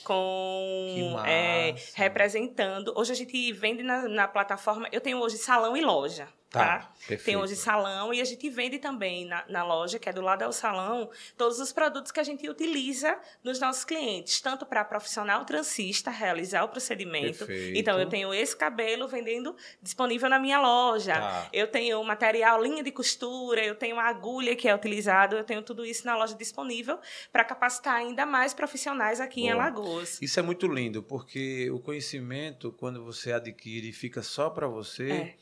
com 0.04 1.16
é, 1.26 1.74
representando. 1.94 2.92
Hoje 2.96 3.12
a 3.12 3.14
gente 3.14 3.52
vende 3.52 3.82
na, 3.82 4.08
na 4.08 4.28
plataforma. 4.28 4.88
Eu 4.90 5.00
tenho 5.00 5.18
hoje 5.18 5.36
salão 5.36 5.76
e 5.76 5.82
loja. 5.82 6.28
Tá, 6.52 6.80
tá? 7.08 7.16
Tem 7.24 7.34
hoje 7.34 7.56
salão 7.56 8.12
e 8.12 8.20
a 8.20 8.24
gente 8.24 8.48
vende 8.50 8.78
também 8.78 9.24
na, 9.24 9.42
na 9.48 9.64
loja, 9.64 9.98
que 9.98 10.06
é 10.06 10.12
do 10.12 10.20
lado 10.20 10.44
do 10.44 10.52
salão, 10.52 11.10
todos 11.34 11.58
os 11.58 11.72
produtos 11.72 12.12
que 12.12 12.20
a 12.20 12.22
gente 12.22 12.46
utiliza 12.46 13.18
nos 13.42 13.58
nossos 13.58 13.84
clientes, 13.84 14.38
tanto 14.40 14.66
para 14.66 14.84
profissional 14.84 15.46
transista 15.46 16.10
realizar 16.10 16.62
o 16.64 16.68
procedimento. 16.68 17.46
Perfeito. 17.46 17.78
Então, 17.78 17.98
eu 17.98 18.06
tenho 18.06 18.34
esse 18.34 18.54
cabelo 18.54 19.08
vendendo 19.08 19.56
disponível 19.80 20.28
na 20.28 20.38
minha 20.38 20.60
loja. 20.60 21.14
Tá. 21.14 21.48
Eu 21.54 21.66
tenho 21.68 22.04
material, 22.04 22.62
linha 22.62 22.82
de 22.82 22.92
costura, 22.92 23.64
eu 23.64 23.74
tenho 23.74 23.98
a 23.98 24.04
agulha 24.04 24.54
que 24.54 24.68
é 24.68 24.74
utilizado, 24.74 25.36
eu 25.36 25.44
tenho 25.44 25.62
tudo 25.62 25.86
isso 25.86 26.04
na 26.04 26.14
loja 26.16 26.34
disponível 26.34 26.98
para 27.32 27.44
capacitar 27.44 27.94
ainda 27.94 28.26
mais 28.26 28.52
profissionais 28.52 29.20
aqui 29.20 29.40
Bom, 29.40 29.46
em 29.46 29.50
Alagoas. 29.50 30.20
Isso 30.20 30.38
é 30.38 30.42
muito 30.42 30.66
lindo, 30.66 31.02
porque 31.02 31.70
o 31.70 31.80
conhecimento, 31.80 32.70
quando 32.72 33.02
você 33.02 33.32
adquire, 33.32 33.90
fica 33.90 34.22
só 34.22 34.50
para 34.50 34.66
você. 34.66 35.10
É 35.10 35.34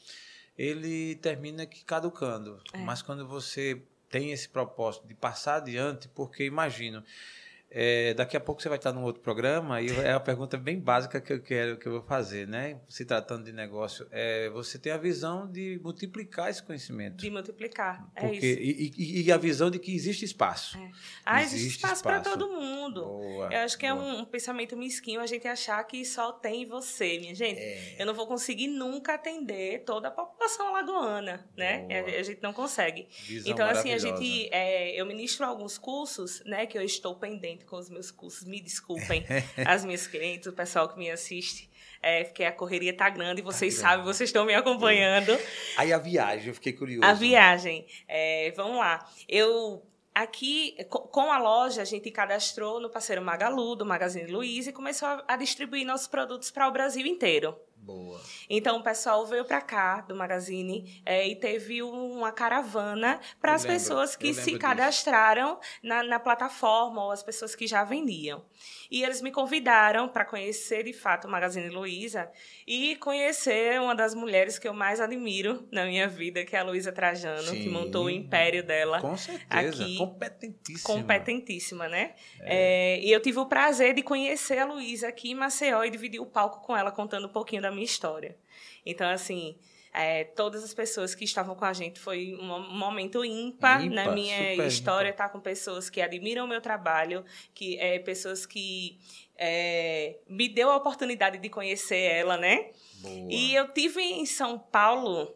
ele 0.60 1.14
termina 1.16 1.64
que 1.64 1.82
caducando. 1.82 2.62
É. 2.74 2.78
Mas 2.78 3.00
quando 3.00 3.26
você 3.26 3.82
tem 4.10 4.30
esse 4.30 4.46
propósito 4.46 5.06
de 5.08 5.14
passar 5.14 5.56
adiante, 5.56 6.06
porque 6.08 6.44
imagino, 6.44 7.02
é, 7.72 8.14
daqui 8.14 8.36
a 8.36 8.40
pouco 8.40 8.60
você 8.60 8.68
vai 8.68 8.78
estar 8.78 8.92
num 8.92 9.04
outro 9.04 9.22
programa 9.22 9.80
e 9.80 9.88
é 10.00 10.12
uma 10.12 10.20
pergunta 10.20 10.56
bem 10.56 10.80
básica 10.80 11.20
que 11.20 11.32
eu 11.32 11.40
quero 11.40 11.78
que 11.78 11.86
eu 11.86 11.92
vou 11.92 12.02
fazer, 12.02 12.48
né? 12.48 12.80
Se 12.88 13.04
tratando 13.04 13.44
de 13.44 13.52
negócio, 13.52 14.08
é, 14.10 14.50
você 14.50 14.76
tem 14.76 14.90
a 14.90 14.96
visão 14.96 15.48
de 15.48 15.80
multiplicar 15.80 16.50
esse 16.50 16.60
conhecimento. 16.60 17.18
De 17.18 17.30
multiplicar, 17.30 18.10
é 18.16 18.22
Porque, 18.22 18.44
é 18.44 18.50
isso. 18.50 18.60
E, 18.60 19.20
e, 19.20 19.22
e, 19.22 19.32
a 19.32 19.36
visão 19.36 19.70
de 19.70 19.78
que 19.78 19.94
existe 19.94 20.24
espaço. 20.24 20.78
É. 20.78 20.90
Ah, 21.24 21.42
existe, 21.42 21.56
existe 21.66 21.84
espaço, 21.84 22.02
para 22.02 22.20
todo 22.20 22.48
mundo. 22.48 23.04
Boa, 23.04 23.52
eu 23.52 23.60
acho 23.60 23.78
que 23.78 23.86
é 23.86 23.94
boa. 23.94 24.04
é 24.04 24.06
um, 24.14 24.20
um, 24.22 24.24
pensamento 24.24 24.76
mesquinho 24.76 25.20
a 25.20 25.26
gente 25.26 25.46
achar 25.46 25.82
que 25.84 26.04
só 26.04 26.32
tem 26.32 26.66
você, 26.66 27.18
minha 27.20 27.34
gente. 27.36 27.60
É. 27.60 27.96
Eu 28.00 28.06
não 28.06 28.14
vou 28.14 28.26
conseguir 28.26 28.66
nunca 28.66 29.14
atender 29.14 29.84
toda 29.84 30.08
a 30.08 30.10
população 30.10 30.74
alagoana, 30.74 31.48
né? 31.56 31.86
A, 31.88 32.18
a, 32.18 32.22
gente 32.24 32.42
não 32.42 32.52
consegue. 32.52 33.06
Visão 33.26 33.52
então, 33.52 33.68
assim, 33.68 33.92
a 33.92 33.98
gente, 33.98 34.50
eu 34.94 35.06
ministro 35.06 35.46
alguns 35.46 35.78
cursos, 35.78 36.42
né? 36.44 36.66
Que 36.66 36.76
eu 36.76 36.82
estou 36.82 37.14
pendente 37.14 37.59
com 37.64 37.76
os 37.76 37.88
meus 37.88 38.10
cursos. 38.10 38.44
Me 38.44 38.60
desculpem, 38.60 39.24
as 39.66 39.84
minhas 39.84 40.06
clientes, 40.06 40.46
o 40.46 40.52
pessoal 40.52 40.88
que 40.88 40.98
me 40.98 41.10
assiste. 41.10 41.70
É, 42.02 42.24
porque 42.24 42.44
a 42.44 42.52
correria 42.52 42.96
tá 42.96 43.10
grande, 43.10 43.42
vocês 43.42 43.76
tá 43.76 43.82
sabem, 43.82 44.04
vocês 44.04 44.30
estão 44.30 44.46
me 44.46 44.54
acompanhando. 44.54 45.38
Aí 45.76 45.92
a 45.92 45.98
viagem, 45.98 46.48
eu 46.48 46.54
fiquei 46.54 46.72
curioso. 46.72 47.06
A 47.06 47.12
viagem. 47.12 47.86
É, 48.08 48.52
vamos 48.56 48.78
lá. 48.78 49.06
Eu 49.28 49.82
Aqui, 50.12 50.76
com 50.88 51.30
a 51.30 51.38
loja, 51.38 51.82
a 51.82 51.84
gente 51.84 52.10
cadastrou 52.10 52.80
no 52.80 52.90
parceiro 52.90 53.22
Magalu, 53.22 53.76
do 53.76 53.86
Magazine 53.86 54.30
Luiza, 54.30 54.70
e 54.70 54.72
começou 54.72 55.08
a 55.26 55.36
distribuir 55.36 55.86
nossos 55.86 56.08
produtos 56.08 56.50
para 56.50 56.66
o 56.66 56.72
Brasil 56.72 57.06
inteiro. 57.06 57.56
Boa. 57.82 58.20
Então 58.48 58.78
o 58.78 58.82
pessoal 58.82 59.26
veio 59.26 59.44
para 59.44 59.60
cá 59.60 60.02
do 60.02 60.14
Magazine 60.14 61.02
é, 61.04 61.26
e 61.26 61.34
teve 61.34 61.82
uma 61.82 62.30
caravana 62.30 63.18
para 63.40 63.54
as 63.54 63.64
pessoas 63.64 64.14
que 64.14 64.34
se 64.34 64.58
cadastraram 64.58 65.58
na, 65.82 66.02
na, 66.02 66.20
plataforma 66.20 67.02
ou 67.02 67.10
as 67.10 67.22
pessoas 67.22 67.54
que 67.54 67.66
já 67.66 67.82
vendiam. 67.82 68.44
E 68.90 69.02
eles 69.02 69.22
me 69.22 69.30
convidaram 69.30 70.08
para 70.08 70.24
conhecer 70.24 70.84
de 70.84 70.92
fato 70.92 71.26
o 71.26 71.30
Magazine 71.30 71.68
Luiza 71.68 72.30
e 72.66 72.96
conhecer 72.96 73.80
uma 73.80 73.94
das 73.94 74.14
mulheres 74.14 74.58
que 74.58 74.66
eu 74.66 74.74
mais 74.74 75.00
admiro 75.00 75.66
na 75.70 75.84
minha 75.84 76.08
vida, 76.08 76.44
que 76.44 76.56
é 76.56 76.58
a 76.60 76.62
Luísa 76.62 76.92
Trajano, 76.92 77.42
Sim. 77.42 77.62
que 77.62 77.68
montou 77.68 78.06
o 78.06 78.10
império 78.10 78.64
dela. 78.64 79.00
Com 79.00 79.16
certeza. 79.16 79.84
Aqui, 79.84 79.96
competentíssima. 79.96 80.94
Competentíssima, 80.94 81.88
né? 81.88 82.14
É. 82.40 82.96
É, 82.96 83.00
e 83.00 83.12
eu 83.12 83.20
tive 83.20 83.38
o 83.38 83.46
prazer 83.46 83.94
de 83.94 84.02
conhecer 84.02 84.58
a 84.58 84.64
Luísa 84.64 85.08
aqui 85.08 85.30
em 85.30 85.34
Maceió 85.34 85.84
e 85.84 85.90
dividir 85.90 86.20
o 86.20 86.26
palco 86.26 86.60
com 86.60 86.76
ela, 86.76 86.90
contando 86.90 87.26
um 87.26 87.32
pouquinho 87.32 87.62
da 87.62 87.70
minha 87.70 87.84
história. 87.84 88.36
Então, 88.84 89.08
assim, 89.08 89.56
é, 89.92 90.24
todas 90.24 90.62
as 90.62 90.72
pessoas 90.72 91.14
que 91.14 91.24
estavam 91.24 91.54
com 91.54 91.64
a 91.64 91.72
gente 91.72 91.98
foi 91.98 92.34
um 92.34 92.76
momento 92.76 93.24
ímpar, 93.24 93.84
ímpar 93.84 94.06
na 94.06 94.12
minha 94.12 94.54
história 94.66 95.10
estar 95.10 95.24
tá 95.24 95.30
com 95.30 95.40
pessoas 95.40 95.90
que 95.90 96.00
admiram 96.00 96.44
o 96.44 96.48
meu 96.48 96.60
trabalho, 96.60 97.24
que 97.52 97.78
é, 97.78 97.98
pessoas 97.98 98.46
que 98.46 98.98
é, 99.36 100.18
me 100.28 100.48
deu 100.48 100.70
a 100.70 100.76
oportunidade 100.76 101.38
de 101.38 101.48
conhecer 101.48 101.98
ela, 101.98 102.36
né? 102.36 102.70
Boa. 103.00 103.32
E 103.32 103.54
eu 103.54 103.72
tive 103.72 104.00
em 104.00 104.26
São 104.26 104.58
Paulo 104.58 105.34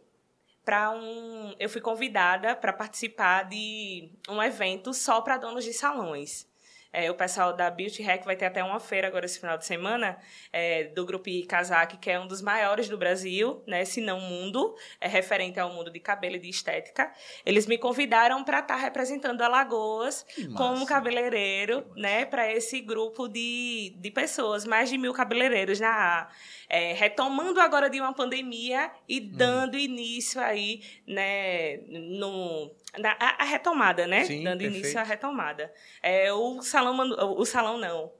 para 0.64 0.90
um, 0.90 1.54
eu 1.58 1.68
fui 1.68 1.80
convidada 1.80 2.54
para 2.54 2.72
participar 2.72 3.44
de 3.44 4.10
um 4.28 4.42
evento 4.42 4.94
só 4.94 5.20
para 5.20 5.36
donos 5.36 5.64
de 5.64 5.72
salões. 5.72 6.46
É, 6.94 7.10
o 7.10 7.14
pessoal 7.14 7.52
da 7.52 7.68
Beauty 7.68 8.04
Hack 8.04 8.24
vai 8.24 8.36
ter 8.36 8.44
até 8.44 8.62
uma 8.62 8.78
feira 8.78 9.08
agora 9.08 9.26
esse 9.26 9.40
final 9.40 9.58
de 9.58 9.66
semana 9.66 10.16
é, 10.52 10.84
do 10.84 11.04
grupo 11.04 11.28
Kazak, 11.48 11.96
que 11.96 12.08
é 12.08 12.20
um 12.20 12.28
dos 12.28 12.40
maiores 12.40 12.88
do 12.88 12.96
Brasil, 12.96 13.60
né, 13.66 13.84
se 13.84 14.00
não 14.00 14.20
mundo, 14.20 14.76
é 15.00 15.08
referente 15.08 15.58
ao 15.58 15.72
mundo 15.72 15.90
de 15.90 15.98
cabelo 15.98 16.36
e 16.36 16.38
de 16.38 16.48
estética. 16.48 17.12
Eles 17.44 17.66
me 17.66 17.76
convidaram 17.76 18.44
para 18.44 18.60
estar 18.60 18.76
tá 18.76 18.80
representando 18.80 19.42
Alagoas 19.42 20.24
como 20.56 20.86
cabeleireiro, 20.86 21.84
né, 21.96 22.24
para 22.24 22.52
esse 22.52 22.80
grupo 22.80 23.26
de, 23.26 23.96
de 23.98 24.10
pessoas, 24.12 24.64
mais 24.64 24.88
de 24.88 24.96
mil 24.96 25.12
cabeleireiros 25.12 25.80
na 25.80 26.28
é, 26.68 26.92
retomando 26.92 27.60
agora 27.60 27.90
de 27.90 28.00
uma 28.00 28.12
pandemia 28.12 28.90
e 29.08 29.20
hum. 29.20 29.30
dando 29.32 29.76
hum. 29.76 29.80
início 29.80 30.40
aí, 30.40 30.82
né, 31.06 31.78
no 31.88 32.70
a, 33.02 33.42
a 33.42 33.44
retomada, 33.44 34.06
né? 34.06 34.24
Sim, 34.24 34.44
Dando 34.44 34.58
perfeito. 34.58 34.82
início 34.82 35.00
à 35.00 35.02
retomada. 35.02 35.72
É, 36.02 36.32
o 36.32 36.62
salão, 36.62 36.96
o 37.36 37.44
salão 37.44 37.78
não. 37.78 38.12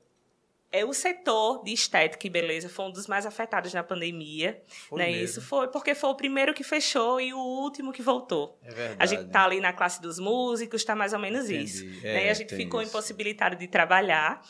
É 0.73 0.85
o 0.85 0.93
setor 0.93 1.63
de 1.63 1.73
estética 1.73 2.27
e 2.27 2.31
beleza 2.31 2.69
foi 2.69 2.87
um 2.87 2.91
dos 2.91 3.07
mais 3.07 3.25
afetados 3.25 3.73
na 3.73 3.85
pandemia, 3.85 4.61
foi 4.89 4.99
né? 4.99 5.07
Mesmo. 5.07 5.25
Isso 5.25 5.41
foi 5.41 5.69
porque 5.69 5.95
foi 5.95 6.11
o 6.11 6.17
primeiro 6.17 6.53
que 6.53 6.65
fechou 6.65 7.21
e 7.21 7.33
o 7.33 7.39
último 7.39 7.93
que 7.93 8.03
voltou. 8.03 8.59
É 8.61 8.75
verdade. 8.75 8.97
A 8.99 9.07
gente 9.07 9.31
tá 9.31 9.45
ali 9.45 9.61
na 9.61 9.73
classe 9.73 10.03
dos 10.03 10.19
músicos, 10.19 10.81
está 10.81 10.97
mais 10.97 11.13
ou 11.13 11.21
menos 11.21 11.49
Entendi. 11.49 11.65
isso. 11.65 11.85
É, 12.05 12.15
né? 12.15 12.27
E 12.27 12.29
a 12.29 12.35
gente 12.35 12.57
ficou 12.57 12.83
isso. 12.83 12.91
impossibilitado 12.91 13.55
de 13.55 13.69
trabalhar. 13.69 14.43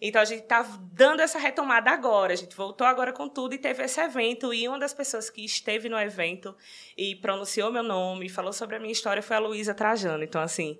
Então 0.00 0.22
a 0.22 0.24
gente 0.24 0.42
está 0.42 0.62
dando 0.92 1.20
essa 1.20 1.38
retomada 1.38 1.90
agora. 1.90 2.32
A 2.32 2.36
gente 2.36 2.54
voltou 2.54 2.86
agora 2.86 3.12
com 3.12 3.28
tudo 3.28 3.54
e 3.54 3.58
teve 3.58 3.82
esse 3.82 4.00
evento. 4.00 4.54
E 4.54 4.68
uma 4.68 4.78
das 4.78 4.94
pessoas 4.94 5.28
que 5.28 5.44
esteve 5.44 5.88
no 5.88 5.98
evento 5.98 6.54
e 6.96 7.16
pronunciou 7.16 7.72
meu 7.72 7.82
nome, 7.82 8.28
falou 8.28 8.52
sobre 8.52 8.76
a 8.76 8.78
minha 8.78 8.92
história, 8.92 9.22
foi 9.22 9.36
a 9.36 9.40
Luísa 9.40 9.74
Trajano. 9.74 10.22
Então, 10.22 10.40
assim, 10.40 10.78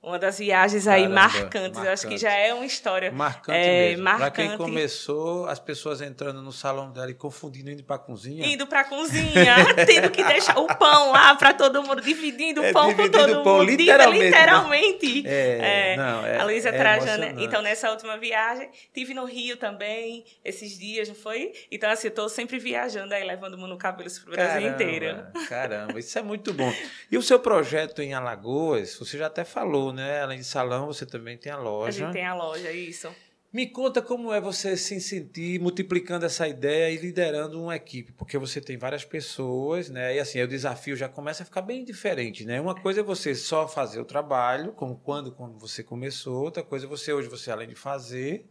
uma 0.00 0.18
das 0.18 0.38
viagens 0.38 0.86
aí 0.86 1.02
Caramba, 1.02 1.14
marcantes. 1.14 1.72
Marcante. 1.72 1.88
Acho 1.88 2.08
que 2.08 2.16
já 2.16 2.32
é 2.32 2.54
uma 2.54 2.64
história. 2.64 3.10
Marcante 3.10 3.58
é, 3.58 3.88
mesmo. 3.90 4.04
Marcante. 4.04 4.30
Pra 4.30 4.30
quem 4.30 4.56
começou, 4.56 5.46
as 5.46 5.58
pessoas 5.58 6.00
entrando 6.00 6.40
no 6.40 6.52
salão 6.52 6.92
dela 6.92 7.10
e 7.10 7.14
confundindo 7.14 7.68
indo 7.68 7.82
pra 7.82 7.98
cozinha. 7.98 8.46
Indo 8.46 8.66
pra 8.66 8.84
cozinha, 8.84 9.56
tendo 9.86 10.10
que 10.10 10.22
deixar 10.22 10.56
o 10.56 10.66
pão 10.66 11.10
lá 11.10 11.34
pra 11.34 11.52
todo 11.52 11.82
mundo, 11.82 12.00
dividindo 12.00 12.62
é, 12.62 12.70
o 12.70 12.72
pão 12.72 12.94
com 12.94 13.08
todo 13.08 13.42
pão, 13.42 13.58
mundo. 13.58 13.70
Literalmente. 13.70 14.24
literalmente. 14.24 15.26
É, 15.26 15.92
é, 15.92 15.96
não, 15.96 16.24
é, 16.24 16.38
a 16.38 16.44
Luísa 16.44 16.68
é 16.68 16.72
Trajana. 16.72 17.34
Então, 17.38 17.60
nessa 17.60 17.90
última 17.90 18.16
viagem, 18.16 18.70
tive 18.94 19.12
no 19.14 19.24
Rio 19.24 19.56
também, 19.56 20.24
esses 20.44 20.78
dias, 20.78 21.08
não 21.08 21.16
foi? 21.16 21.52
Então, 21.72 21.90
assim, 21.90 22.06
eu 22.06 22.14
tô 22.14 22.28
sempre 22.28 22.58
viajando 22.58 23.14
aí, 23.14 23.24
levando 23.24 23.54
o 23.54 23.58
mundo 23.58 23.76
cabelo 23.76 24.08
pro 24.24 24.32
Brasil 24.32 24.68
inteiro. 24.68 25.26
Caramba, 25.48 25.98
isso 25.98 26.16
é 26.16 26.22
muito 26.22 26.52
bom. 26.52 26.72
E 27.10 27.18
o 27.18 27.22
seu 27.22 27.40
projeto 27.40 28.00
em 28.00 28.14
Alagoas, 28.14 28.96
você 28.96 29.18
já 29.18 29.26
até 29.26 29.44
falou, 29.44 29.87
falou, 29.88 29.92
né? 29.92 30.22
Além 30.22 30.38
de 30.38 30.44
salão, 30.44 30.86
você 30.86 31.06
também 31.06 31.36
tem 31.36 31.50
a 31.52 31.56
loja. 31.56 31.88
A 31.88 32.06
gente 32.06 32.12
tem 32.12 32.26
a 32.26 32.34
loja, 32.34 32.70
isso. 32.72 33.08
Me 33.50 33.66
conta 33.66 34.02
como 34.02 34.30
é 34.32 34.40
você 34.40 34.76
se 34.76 35.00
sentir 35.00 35.58
multiplicando 35.58 36.26
essa 36.26 36.46
ideia 36.46 36.92
e 36.92 36.98
liderando 36.98 37.62
uma 37.62 37.74
equipe, 37.74 38.12
porque 38.12 38.36
você 38.36 38.60
tem 38.60 38.76
várias 38.76 39.06
pessoas, 39.06 39.88
né? 39.88 40.16
E 40.16 40.18
assim, 40.18 40.42
o 40.42 40.46
desafio 40.46 40.94
já 40.94 41.08
começa 41.08 41.42
a 41.42 41.46
ficar 41.46 41.62
bem 41.62 41.82
diferente, 41.82 42.44
né? 42.44 42.60
Uma 42.60 42.74
coisa 42.74 43.00
é 43.00 43.02
você 43.02 43.34
só 43.34 43.66
fazer 43.66 44.00
o 44.00 44.04
trabalho, 44.04 44.72
como 44.72 44.98
quando, 44.98 45.32
quando 45.32 45.58
você 45.58 45.82
começou, 45.82 46.44
outra 46.44 46.62
coisa 46.62 46.84
é 46.84 46.88
você 46.88 47.10
hoje, 47.10 47.26
você 47.26 47.50
além 47.50 47.68
de 47.68 47.74
fazer 47.74 48.46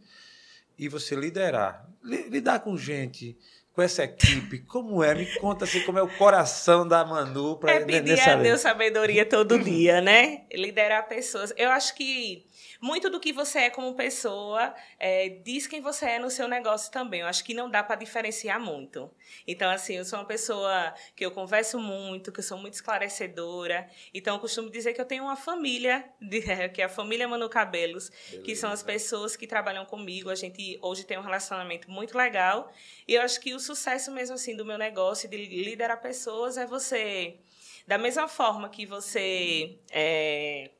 e 0.76 0.88
você 0.88 1.14
liderar. 1.14 1.88
Lidar 2.02 2.58
com 2.58 2.76
gente, 2.76 3.38
com 3.78 3.82
essa 3.82 4.02
equipe, 4.02 4.58
como 4.58 5.04
é? 5.04 5.14
Me 5.14 5.24
conta 5.38 5.64
assim, 5.64 5.80
como 5.82 6.00
é 6.00 6.02
o 6.02 6.08
coração 6.08 6.86
da 6.86 7.04
Manu 7.04 7.58
para 7.58 7.74
é 7.74 7.84
pedir 7.84 8.18
a 8.18 8.34
Deus 8.34 8.60
sabedoria 8.60 9.24
todo 9.24 9.56
dia, 9.56 10.00
né? 10.00 10.46
Liderar 10.52 11.06
pessoas. 11.06 11.54
Eu 11.56 11.70
acho 11.70 11.94
que 11.94 12.44
muito 12.80 13.10
do 13.10 13.18
que 13.18 13.32
você 13.32 13.58
é 13.60 13.70
como 13.70 13.94
pessoa 13.94 14.72
é, 14.98 15.28
diz 15.28 15.66
quem 15.66 15.80
você 15.80 16.06
é 16.06 16.18
no 16.18 16.30
seu 16.30 16.46
negócio 16.46 16.92
também. 16.92 17.20
Eu 17.20 17.26
acho 17.26 17.44
que 17.44 17.52
não 17.52 17.68
dá 17.68 17.82
para 17.82 17.96
diferenciar 17.96 18.60
muito. 18.60 19.10
Então, 19.46 19.68
assim, 19.70 19.96
eu 19.96 20.04
sou 20.04 20.18
uma 20.18 20.24
pessoa 20.24 20.94
que 21.16 21.26
eu 21.26 21.30
converso 21.30 21.78
muito, 21.78 22.30
que 22.30 22.38
eu 22.38 22.44
sou 22.44 22.56
muito 22.56 22.74
esclarecedora. 22.74 23.88
Então, 24.14 24.36
eu 24.36 24.40
costumo 24.40 24.70
dizer 24.70 24.92
que 24.92 25.00
eu 25.00 25.04
tenho 25.04 25.24
uma 25.24 25.36
família, 25.36 26.04
que 26.72 26.80
é 26.80 26.84
a 26.84 26.88
família 26.88 27.26
Manu 27.26 27.48
Cabelos, 27.48 28.10
Beleza. 28.10 28.42
que 28.44 28.54
são 28.54 28.70
as 28.70 28.82
pessoas 28.82 29.34
que 29.34 29.46
trabalham 29.46 29.84
comigo. 29.84 30.30
A 30.30 30.36
gente 30.36 30.78
hoje 30.80 31.04
tem 31.04 31.18
um 31.18 31.22
relacionamento 31.22 31.90
muito 31.90 32.16
legal. 32.16 32.72
E 33.06 33.14
eu 33.14 33.22
acho 33.22 33.40
que 33.40 33.54
o 33.54 33.60
sucesso 33.68 34.10
mesmo 34.10 34.34
assim 34.34 34.56
do 34.56 34.64
meu 34.64 34.78
negócio, 34.78 35.28
de 35.28 35.36
liderar 35.36 36.00
pessoas, 36.00 36.56
é 36.56 36.66
você 36.66 37.38
da 37.86 37.96
mesma 37.96 38.28
forma 38.28 38.68
que 38.68 38.84
você 38.84 39.78
é, 39.90 40.70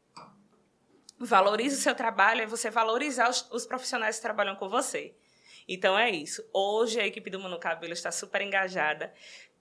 valoriza 1.18 1.77
o 1.77 1.81
seu 1.81 1.94
trabalho, 1.94 2.42
é 2.42 2.46
você 2.46 2.70
valorizar 2.70 3.29
os, 3.31 3.51
os, 3.51 3.66
profissionais 3.66 4.16
que 4.16 4.22
trabalham 4.22 4.55
com 4.57 4.68
você. 4.68 5.14
Então 5.66 5.98
é 5.98 6.11
isso. 6.11 6.46
Hoje 6.53 7.01
a 7.01 7.07
equipe 7.07 7.31
do 7.31 7.40
Mano 7.40 7.59
Cabelo 7.59 7.92
está 7.92 8.11
super 8.11 8.42
engajada 8.42 9.12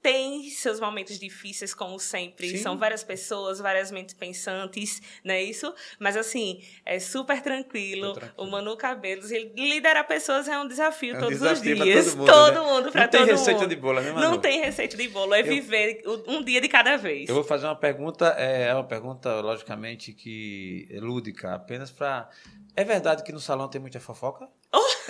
tem 0.01 0.49
seus 0.49 0.79
momentos 0.79 1.19
difíceis, 1.19 1.73
como 1.73 1.99
sempre. 1.99 2.49
Sim. 2.49 2.57
São 2.57 2.77
várias 2.77 3.03
pessoas, 3.03 3.59
várias 3.59 3.91
mentes 3.91 4.13
pensantes, 4.13 5.01
não 5.23 5.33
é 5.33 5.43
isso? 5.43 5.73
Mas, 5.99 6.15
assim, 6.15 6.61
é 6.85 6.99
super 6.99 7.41
tranquilo. 7.41 8.13
tranquilo. 8.13 8.33
O 8.37 8.45
Manu 8.49 8.77
Cabelos, 8.77 9.31
ele 9.31 9.51
liderar 9.55 10.07
pessoas 10.07 10.47
é 10.47 10.57
um 10.57 10.67
desafio 10.67 11.15
é 11.15 11.17
um 11.17 11.21
todos 11.21 11.39
desafio 11.39 11.73
os 11.75 11.83
dias. 11.83 12.05
Todo 12.05 12.17
mundo, 12.17 12.27
todo 12.27 12.53
né? 12.53 12.71
mundo 12.71 12.91
para 12.91 13.07
todo 13.07 13.19
mundo. 13.19 13.29
Não 13.29 13.35
tem 13.35 13.35
receita 13.35 13.67
de 13.67 13.75
bolo, 13.75 14.01
né, 14.01 14.11
Manu? 14.11 14.29
Não 14.29 14.37
tem 14.39 14.61
receita 14.61 14.97
de 14.97 15.07
bolo. 15.07 15.33
É 15.33 15.41
eu, 15.41 15.45
viver 15.45 16.01
um 16.27 16.43
dia 16.43 16.61
de 16.61 16.67
cada 16.67 16.97
vez. 16.97 17.27
Eu 17.27 17.35
vou 17.35 17.43
fazer 17.43 17.65
uma 17.65 17.75
pergunta, 17.75 18.35
é, 18.37 18.67
é 18.69 18.73
uma 18.73 18.83
pergunta, 18.83 19.41
logicamente, 19.41 20.13
que 20.13 20.87
é 20.91 20.99
lúdica, 20.99 21.53
apenas 21.53 21.91
para... 21.91 22.29
É 22.77 22.83
verdade 22.83 23.23
que 23.23 23.31
no 23.31 23.39
salão 23.39 23.67
tem 23.67 23.81
muita 23.81 23.99
fofoca? 23.99 24.47
Oh! 24.71 24.77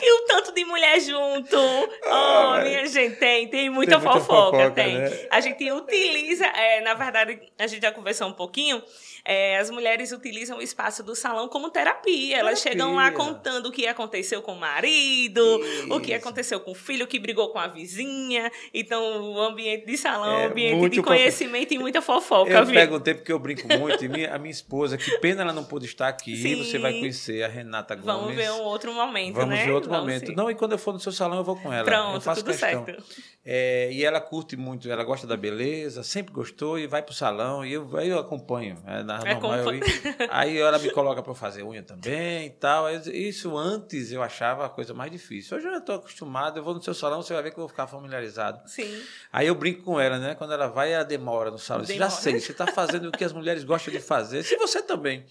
e 0.00 0.12
o 0.12 0.24
tanto 0.26 0.54
de 0.54 0.64
mulher 0.64 1.00
junto. 1.00 1.56
Oh, 1.56 2.62
minha 2.62 2.86
gente, 2.86 3.16
tem, 3.16 3.48
tem 3.48 3.68
muita, 3.68 3.98
tem 3.98 4.00
muita 4.00 4.20
fofoca, 4.20 4.56
fofoca, 4.56 4.70
tem. 4.70 4.98
Né? 4.98 5.26
A 5.32 5.40
gente 5.40 5.72
utiliza, 5.72 6.46
é, 6.46 6.80
na 6.80 6.94
verdade, 6.94 7.52
a 7.58 7.66
gente 7.66 7.82
já 7.82 7.90
conversou 7.90 8.28
um 8.28 8.32
pouquinho 8.32 8.80
é, 9.24 9.58
as 9.58 9.70
mulheres 9.70 10.12
utilizam 10.12 10.58
o 10.58 10.62
espaço 10.62 11.02
do 11.02 11.14
salão 11.14 11.48
como 11.48 11.70
terapia. 11.70 12.36
Elas 12.36 12.62
terapia. 12.62 12.84
chegam 12.84 12.94
lá 12.96 13.10
contando 13.10 13.66
o 13.66 13.72
que 13.72 13.86
aconteceu 13.86 14.42
com 14.42 14.52
o 14.52 14.60
marido, 14.60 15.40
Isso. 15.62 15.94
o 15.94 16.00
que 16.00 16.12
aconteceu 16.12 16.60
com 16.60 16.72
o 16.72 16.74
filho 16.74 17.06
que 17.06 17.18
brigou 17.18 17.48
com 17.48 17.58
a 17.58 17.66
vizinha. 17.66 18.52
Então, 18.72 19.32
o 19.32 19.40
ambiente 19.40 19.86
de 19.86 19.96
salão 19.96 20.40
é 20.40 20.46
um 20.46 20.50
ambiente 20.50 20.90
de 20.90 21.02
conhecimento 21.02 21.72
e 21.72 21.78
muita 21.78 22.02
fofoca. 22.02 22.50
Eu 22.50 22.66
viu? 22.66 22.74
perguntei 22.74 23.14
porque 23.14 23.32
eu 23.32 23.38
brinco 23.38 23.66
muito. 23.78 24.04
E 24.04 24.08
minha, 24.08 24.34
a 24.34 24.38
minha 24.38 24.50
esposa, 24.50 24.98
que 24.98 25.18
pena 25.18 25.42
ela 25.42 25.52
não 25.52 25.64
pôde 25.64 25.86
estar 25.86 26.08
aqui, 26.08 26.36
Sim. 26.36 26.62
você 26.62 26.78
vai 26.78 26.92
conhecer 26.92 27.42
a 27.42 27.48
Renata 27.48 27.94
Gomes. 27.94 28.06
Vamos 28.06 28.36
ver 28.36 28.50
um 28.52 28.62
outro 28.62 28.92
momento, 28.92 29.36
Vamos 29.36 29.54
né? 29.54 29.64
ver 29.64 29.72
outro 29.72 29.88
Vamos 29.88 30.04
momento. 30.04 30.26
Sim. 30.26 30.34
Não, 30.34 30.50
e 30.50 30.54
quando 30.54 30.72
eu 30.72 30.78
for 30.78 30.92
no 30.92 31.00
seu 31.00 31.12
salão, 31.12 31.38
eu 31.38 31.44
vou 31.44 31.56
com 31.56 31.72
ela. 31.72 31.84
Pronto, 31.84 32.16
eu 32.16 32.20
faço 32.20 32.44
tudo 32.44 32.50
questão. 32.50 32.84
certo. 32.84 33.02
É, 33.46 33.90
e 33.92 34.04
ela 34.04 34.20
curte 34.20 34.56
muito, 34.56 34.90
ela 34.90 35.04
gosta 35.04 35.26
da 35.26 35.36
beleza, 35.36 36.02
sempre 36.02 36.32
gostou 36.32 36.78
e 36.78 36.86
vai 36.86 37.02
pro 37.02 37.12
salão 37.12 37.64
e 37.64 37.74
eu, 37.74 37.88
eu 38.00 38.18
acompanho. 38.18 38.76
É, 38.86 39.02
na, 39.02 39.13
é 39.24 39.34
normal, 39.34 39.74
eu, 39.74 39.80
Aí 40.30 40.58
ela 40.58 40.78
me 40.78 40.90
coloca 40.90 41.22
para 41.22 41.34
fazer 41.34 41.62
unha 41.62 41.82
também 41.82 42.46
e 42.46 42.50
tal. 42.50 42.86
Isso 42.90 43.56
antes 43.56 44.10
eu 44.12 44.22
achava 44.22 44.66
a 44.66 44.68
coisa 44.68 44.94
mais 44.94 45.10
difícil. 45.10 45.56
Hoje 45.56 45.66
eu 45.66 45.72
já 45.72 45.78
estou 45.78 45.96
acostumado, 45.96 46.58
eu 46.58 46.64
vou 46.64 46.74
no 46.74 46.82
seu 46.82 46.94
salão, 46.94 47.22
você 47.22 47.32
vai 47.32 47.42
ver 47.42 47.50
que 47.50 47.58
eu 47.58 47.62
vou 47.62 47.68
ficar 47.68 47.86
familiarizado. 47.86 48.60
Sim. 48.66 49.02
Aí 49.32 49.46
eu 49.46 49.54
brinco 49.54 49.82
com 49.82 50.00
ela, 50.00 50.18
né? 50.18 50.34
Quando 50.34 50.52
ela 50.52 50.68
vai, 50.68 50.92
ela 50.92 51.04
demora 51.04 51.50
no 51.50 51.58
salão. 51.58 51.84
Demora. 51.84 52.10
Já 52.10 52.16
sei, 52.16 52.40
você 52.40 52.52
está 52.52 52.66
fazendo 52.66 53.08
o 53.08 53.12
que 53.12 53.24
as 53.24 53.32
mulheres 53.32 53.64
gostam 53.64 53.92
de 53.92 54.00
fazer. 54.00 54.42
Se 54.42 54.56
você 54.56 54.82
também 54.82 55.24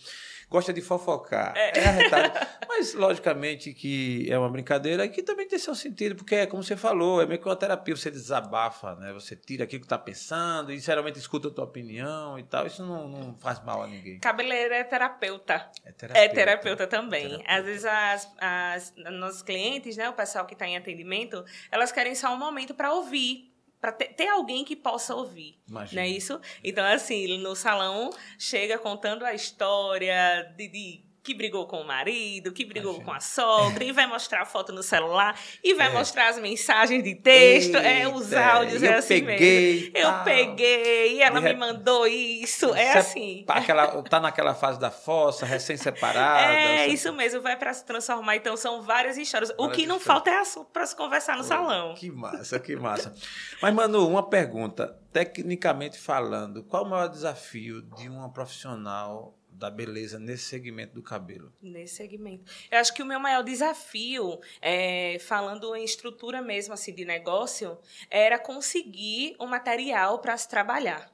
gosta 0.54 0.72
de 0.72 0.82
fofocar. 0.82 1.52
É, 1.58 1.80
é 1.80 1.88
arretado. 1.88 2.48
Mas, 2.70 2.94
logicamente, 2.94 3.74
que 3.74 4.32
é 4.32 4.38
uma 4.38 4.50
brincadeira 4.50 5.04
e 5.04 5.10
que 5.10 5.24
também 5.24 5.48
tem 5.48 5.58
seu 5.58 5.74
sentido, 5.74 6.16
porque 6.16 6.36
é 6.36 6.46
como 6.46 6.62
você 6.62 6.78
falou, 6.78 7.24
é 7.24 7.26
meio 7.26 7.39
que 7.39 7.48
uma 7.48 7.56
terapia, 7.56 7.96
você 7.96 8.12
desabafa, 8.12 8.94
né? 8.96 9.12
Você 9.13 9.36
tira 9.36 9.63
aquilo 9.63 9.80
que 9.80 9.88
está 9.88 9.98
pensando 9.98 10.72
e, 10.72 10.78
geralmente, 10.78 11.18
escuta 11.18 11.48
a 11.48 11.52
tua 11.52 11.63
opinião 11.63 12.38
e 12.38 12.44
tal. 12.44 12.68
Isso 12.68 12.86
não, 12.86 13.08
não 13.08 13.36
faz 13.39 13.63
mal 13.63 13.82
a 13.82 13.88
ninguém. 13.88 14.20
Cabeleireiro 14.20 14.76
é 14.76 14.84
terapeuta. 14.84 15.72
É 15.84 15.92
terapeuta. 15.92 16.20
É 16.20 16.28
terapeuta 16.28 16.88
também. 16.88 17.30
Terapeuta. 17.30 17.52
Às 17.52 17.66
vezes, 17.66 17.86
as, 17.86 18.36
as, 18.39 18.94
nossos 19.12 19.42
clientes, 19.42 19.98
né? 19.98 20.08
O 20.08 20.13
pessoal 20.13 20.46
que 20.46 20.54
está 20.54 20.68
em 20.68 20.78
atendimento, 20.78 21.44
elas 21.72 21.92
querem 21.92 22.13
só 22.13 22.32
um 22.32 22.38
momento 22.38 22.76
para 22.76 22.94
ouvir 22.94 23.53
para 23.84 23.91
ter, 23.91 24.13
ter, 24.13 24.30
alguém 24.30 24.63
que 24.63 24.78
possa 24.78 25.13
ouvir, 25.13 25.60
Imagina. 25.67 26.02
não 26.02 26.08
é 26.08 26.10
isso? 26.10 26.39
Então 26.63 26.86
assim, 26.86 27.38
no 27.39 27.54
salão 27.54 28.12
chega 28.39 28.78
contando 28.78 29.26
a 29.26 29.34
história 29.34 30.54
de, 30.56 30.69
de 30.69 31.04
que 31.23 31.33
brigou 31.33 31.65
com 31.65 31.77
o 31.77 31.88
marido, 31.88 32.51
que 32.51 32.65
brigou 32.65 32.95
Imagina. 32.95 33.12
com 33.12 33.17
a 33.17 33.19
sogra, 33.21 33.83
e 33.83 33.93
vai 33.93 34.05
mostrar 34.05 34.41
a 34.41 34.45
foto 34.45 34.73
no 34.73 34.83
celular, 34.83 35.39
e 35.63 35.73
vai 35.73 35.88
é. 35.88 35.89
mostrar 35.89 36.27
as 36.27 36.38
mensagens 36.38 37.01
de 37.01 37.15
texto, 37.15 37.75
Eita, 37.75 37.79
é, 37.79 38.07
os 38.07 38.33
áudios, 38.33 38.83
é 38.83 38.95
assim 38.95 39.23
peguei, 39.23 39.91
mesmo. 39.93 39.97
Eu 39.97 40.23
peguei, 40.25 41.15
e 41.15 41.21
ela 41.21 41.39
me 41.39 41.53
mandou 41.53 42.05
isso, 42.05 42.75
é 42.75 42.97
assim. 42.97 43.45
Aquela, 43.47 44.03
tá 44.03 44.19
naquela 44.19 44.53
fase 44.53 44.77
da 44.79 44.91
fossa, 44.91 45.45
recém-separada. 45.45 46.53
É, 46.53 46.88
isso 46.88 47.13
mesmo, 47.13 47.41
vai 47.41 47.55
para 47.55 47.73
se 47.73 47.86
transformar. 47.86 48.36
Então, 48.36 48.57
são 48.57 48.81
várias 48.81 49.17
histórias. 49.17 49.49
Várias 49.49 49.73
o 49.73 49.75
que 49.75 49.86
não 49.86 49.97
histórias. 49.97 50.03
falta 50.03 50.29
é 50.29 50.39
assunto 50.39 50.69
para 50.71 50.86
se 50.86 50.95
conversar 50.95 51.38
no 51.38 51.43
salão. 51.43 51.93
Que 51.93 52.12
massa, 52.12 52.59
que 52.59 52.75
massa. 52.75 53.13
Mas, 53.62 53.73
Manu, 53.73 54.07
uma 54.07 54.27
pergunta. 54.29 54.99
Tecnicamente 55.13 55.99
falando, 55.99 56.63
qual 56.63 56.83
o 56.83 56.89
maior 56.89 57.07
desafio 57.07 57.83
de 57.95 58.09
uma 58.09 58.33
profissional 58.33 59.38
da 59.54 59.70
beleza 59.70 60.20
nesse 60.20 60.46
segmento 60.46 60.94
do 60.94 61.04
cabelo? 61.04 61.54
Nesse 61.62 61.96
segmento. 61.96 62.52
Eu 62.72 62.80
acho 62.80 62.94
que 62.94 63.04
o 63.04 63.06
meu 63.06 63.20
maior 63.20 63.44
desafio, 63.44 64.39
é, 64.62 65.18
falando 65.20 65.76
em 65.76 65.84
estrutura 65.84 66.42
mesmo 66.42 66.74
assim 66.74 66.94
de 66.94 67.06
negócio, 67.06 67.78
era 68.10 68.39
conseguir 68.39 69.36
o 69.39 69.46
material 69.46 70.20
para 70.20 70.36
se 70.38 70.50
trabalhar. 70.50 71.12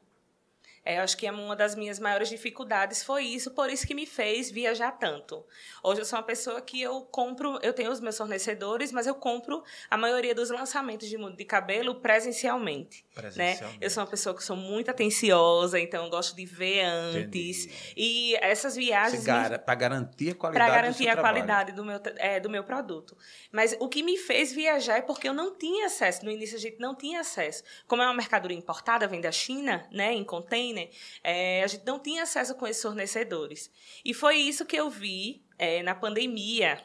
É, 0.83 0.99
acho 0.99 1.17
que 1.17 1.29
uma 1.29 1.55
das 1.55 1.75
minhas 1.75 1.99
maiores 1.99 2.29
dificuldades 2.29 3.03
foi 3.03 3.23
isso, 3.23 3.51
por 3.51 3.69
isso 3.69 3.85
que 3.85 3.93
me 3.93 4.05
fez 4.05 4.49
viajar 4.49 4.91
tanto. 4.93 5.45
Hoje 5.83 6.01
eu 6.01 6.05
sou 6.05 6.17
uma 6.17 6.25
pessoa 6.25 6.61
que 6.61 6.81
eu 6.81 7.01
compro, 7.01 7.59
eu 7.61 7.73
tenho 7.73 7.91
os 7.91 7.99
meus 7.99 8.17
fornecedores, 8.17 8.91
mas 8.91 9.05
eu 9.05 9.15
compro 9.15 9.63
a 9.89 9.97
maioria 9.97 10.33
dos 10.33 10.49
lançamentos 10.49 11.07
de 11.07 11.19
de 11.19 11.45
cabelo 11.45 11.95
presencialmente. 11.95 13.05
Presencialmente. 13.13 13.79
Né? 13.79 13.85
Eu 13.85 13.89
sou 13.89 14.03
uma 14.03 14.09
pessoa 14.09 14.35
que 14.35 14.43
sou 14.43 14.55
muito 14.55 14.89
atenciosa, 14.89 15.79
então 15.79 16.05
eu 16.05 16.09
gosto 16.09 16.35
de 16.35 16.45
ver 16.45 16.81
antes. 16.81 17.65
Entendi. 17.65 17.93
E 17.97 18.35
essas 18.37 18.75
viagens. 18.75 19.25
Para 19.25 19.75
garantir 19.75 20.31
a 20.31 20.35
qualidade 20.35 20.65
Para 20.65 20.81
garantir 20.81 21.03
do 21.03 21.09
a 21.09 21.17
qualidade 21.17 21.71
do 21.73 21.85
meu, 21.85 21.99
é, 22.17 22.39
do 22.39 22.49
meu 22.49 22.63
produto. 22.63 23.17
Mas 23.51 23.75
o 23.79 23.89
que 23.89 24.01
me 24.01 24.17
fez 24.17 24.53
viajar 24.53 24.97
é 24.97 25.01
porque 25.01 25.27
eu 25.27 25.33
não 25.33 25.55
tinha 25.55 25.87
acesso. 25.87 26.23
No 26.23 26.31
início 26.31 26.55
a 26.55 26.59
gente 26.59 26.79
não 26.79 26.95
tinha 26.95 27.19
acesso. 27.19 27.63
Como 27.85 28.01
é 28.01 28.05
uma 28.05 28.13
mercadoria 28.13 28.57
importada, 28.57 29.07
vem 29.07 29.19
da 29.19 29.31
China, 29.31 29.85
né, 29.91 30.13
em 30.13 30.23
container 30.23 30.78
é, 31.23 31.63
a 31.63 31.67
gente 31.67 31.85
não 31.85 31.99
tinha 31.99 32.23
acesso 32.23 32.55
com 32.55 32.67
esses 32.67 32.81
fornecedores. 32.81 33.71
E 34.05 34.13
foi 34.13 34.37
isso 34.37 34.65
que 34.65 34.75
eu 34.75 34.89
vi 34.89 35.43
é, 35.57 35.81
na 35.83 35.95
pandemia. 35.95 36.81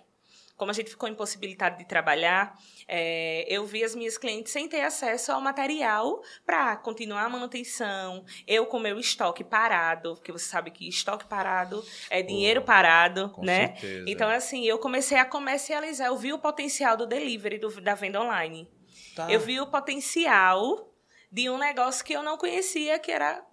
Como 0.56 0.70
a 0.70 0.74
gente 0.74 0.90
ficou 0.90 1.08
impossibilitado 1.08 1.76
de 1.76 1.84
trabalhar, 1.84 2.56
é, 2.86 3.44
eu 3.48 3.66
vi 3.66 3.82
as 3.82 3.94
minhas 3.94 4.16
clientes 4.16 4.52
sem 4.52 4.68
ter 4.68 4.82
acesso 4.82 5.32
ao 5.32 5.40
material 5.40 6.22
para 6.46 6.76
continuar 6.76 7.24
a 7.24 7.28
manutenção. 7.28 8.24
Eu 8.46 8.66
com 8.66 8.78
meu 8.78 8.98
estoque 9.00 9.42
parado, 9.42 10.14
porque 10.14 10.30
você 10.30 10.44
sabe 10.44 10.70
que 10.70 10.88
estoque 10.88 11.24
parado 11.24 11.84
é 12.08 12.22
dinheiro 12.22 12.62
parado, 12.62 13.30
com 13.30 13.44
né? 13.44 13.76
Certeza. 13.76 14.04
Então, 14.06 14.28
assim, 14.28 14.64
eu 14.64 14.78
comecei 14.78 15.18
a 15.18 15.24
comercializar. 15.24 16.06
Eu 16.06 16.16
vi 16.16 16.32
o 16.32 16.38
potencial 16.38 16.96
do 16.96 17.06
delivery, 17.06 17.58
do, 17.58 17.80
da 17.80 17.96
venda 17.96 18.20
online. 18.20 18.70
Tá. 19.16 19.30
Eu 19.30 19.40
vi 19.40 19.60
o 19.60 19.66
potencial 19.66 20.88
de 21.32 21.50
um 21.50 21.58
negócio 21.58 22.04
que 22.04 22.12
eu 22.12 22.22
não 22.22 22.38
conhecia, 22.38 22.96
que 22.98 23.10
era 23.10 23.44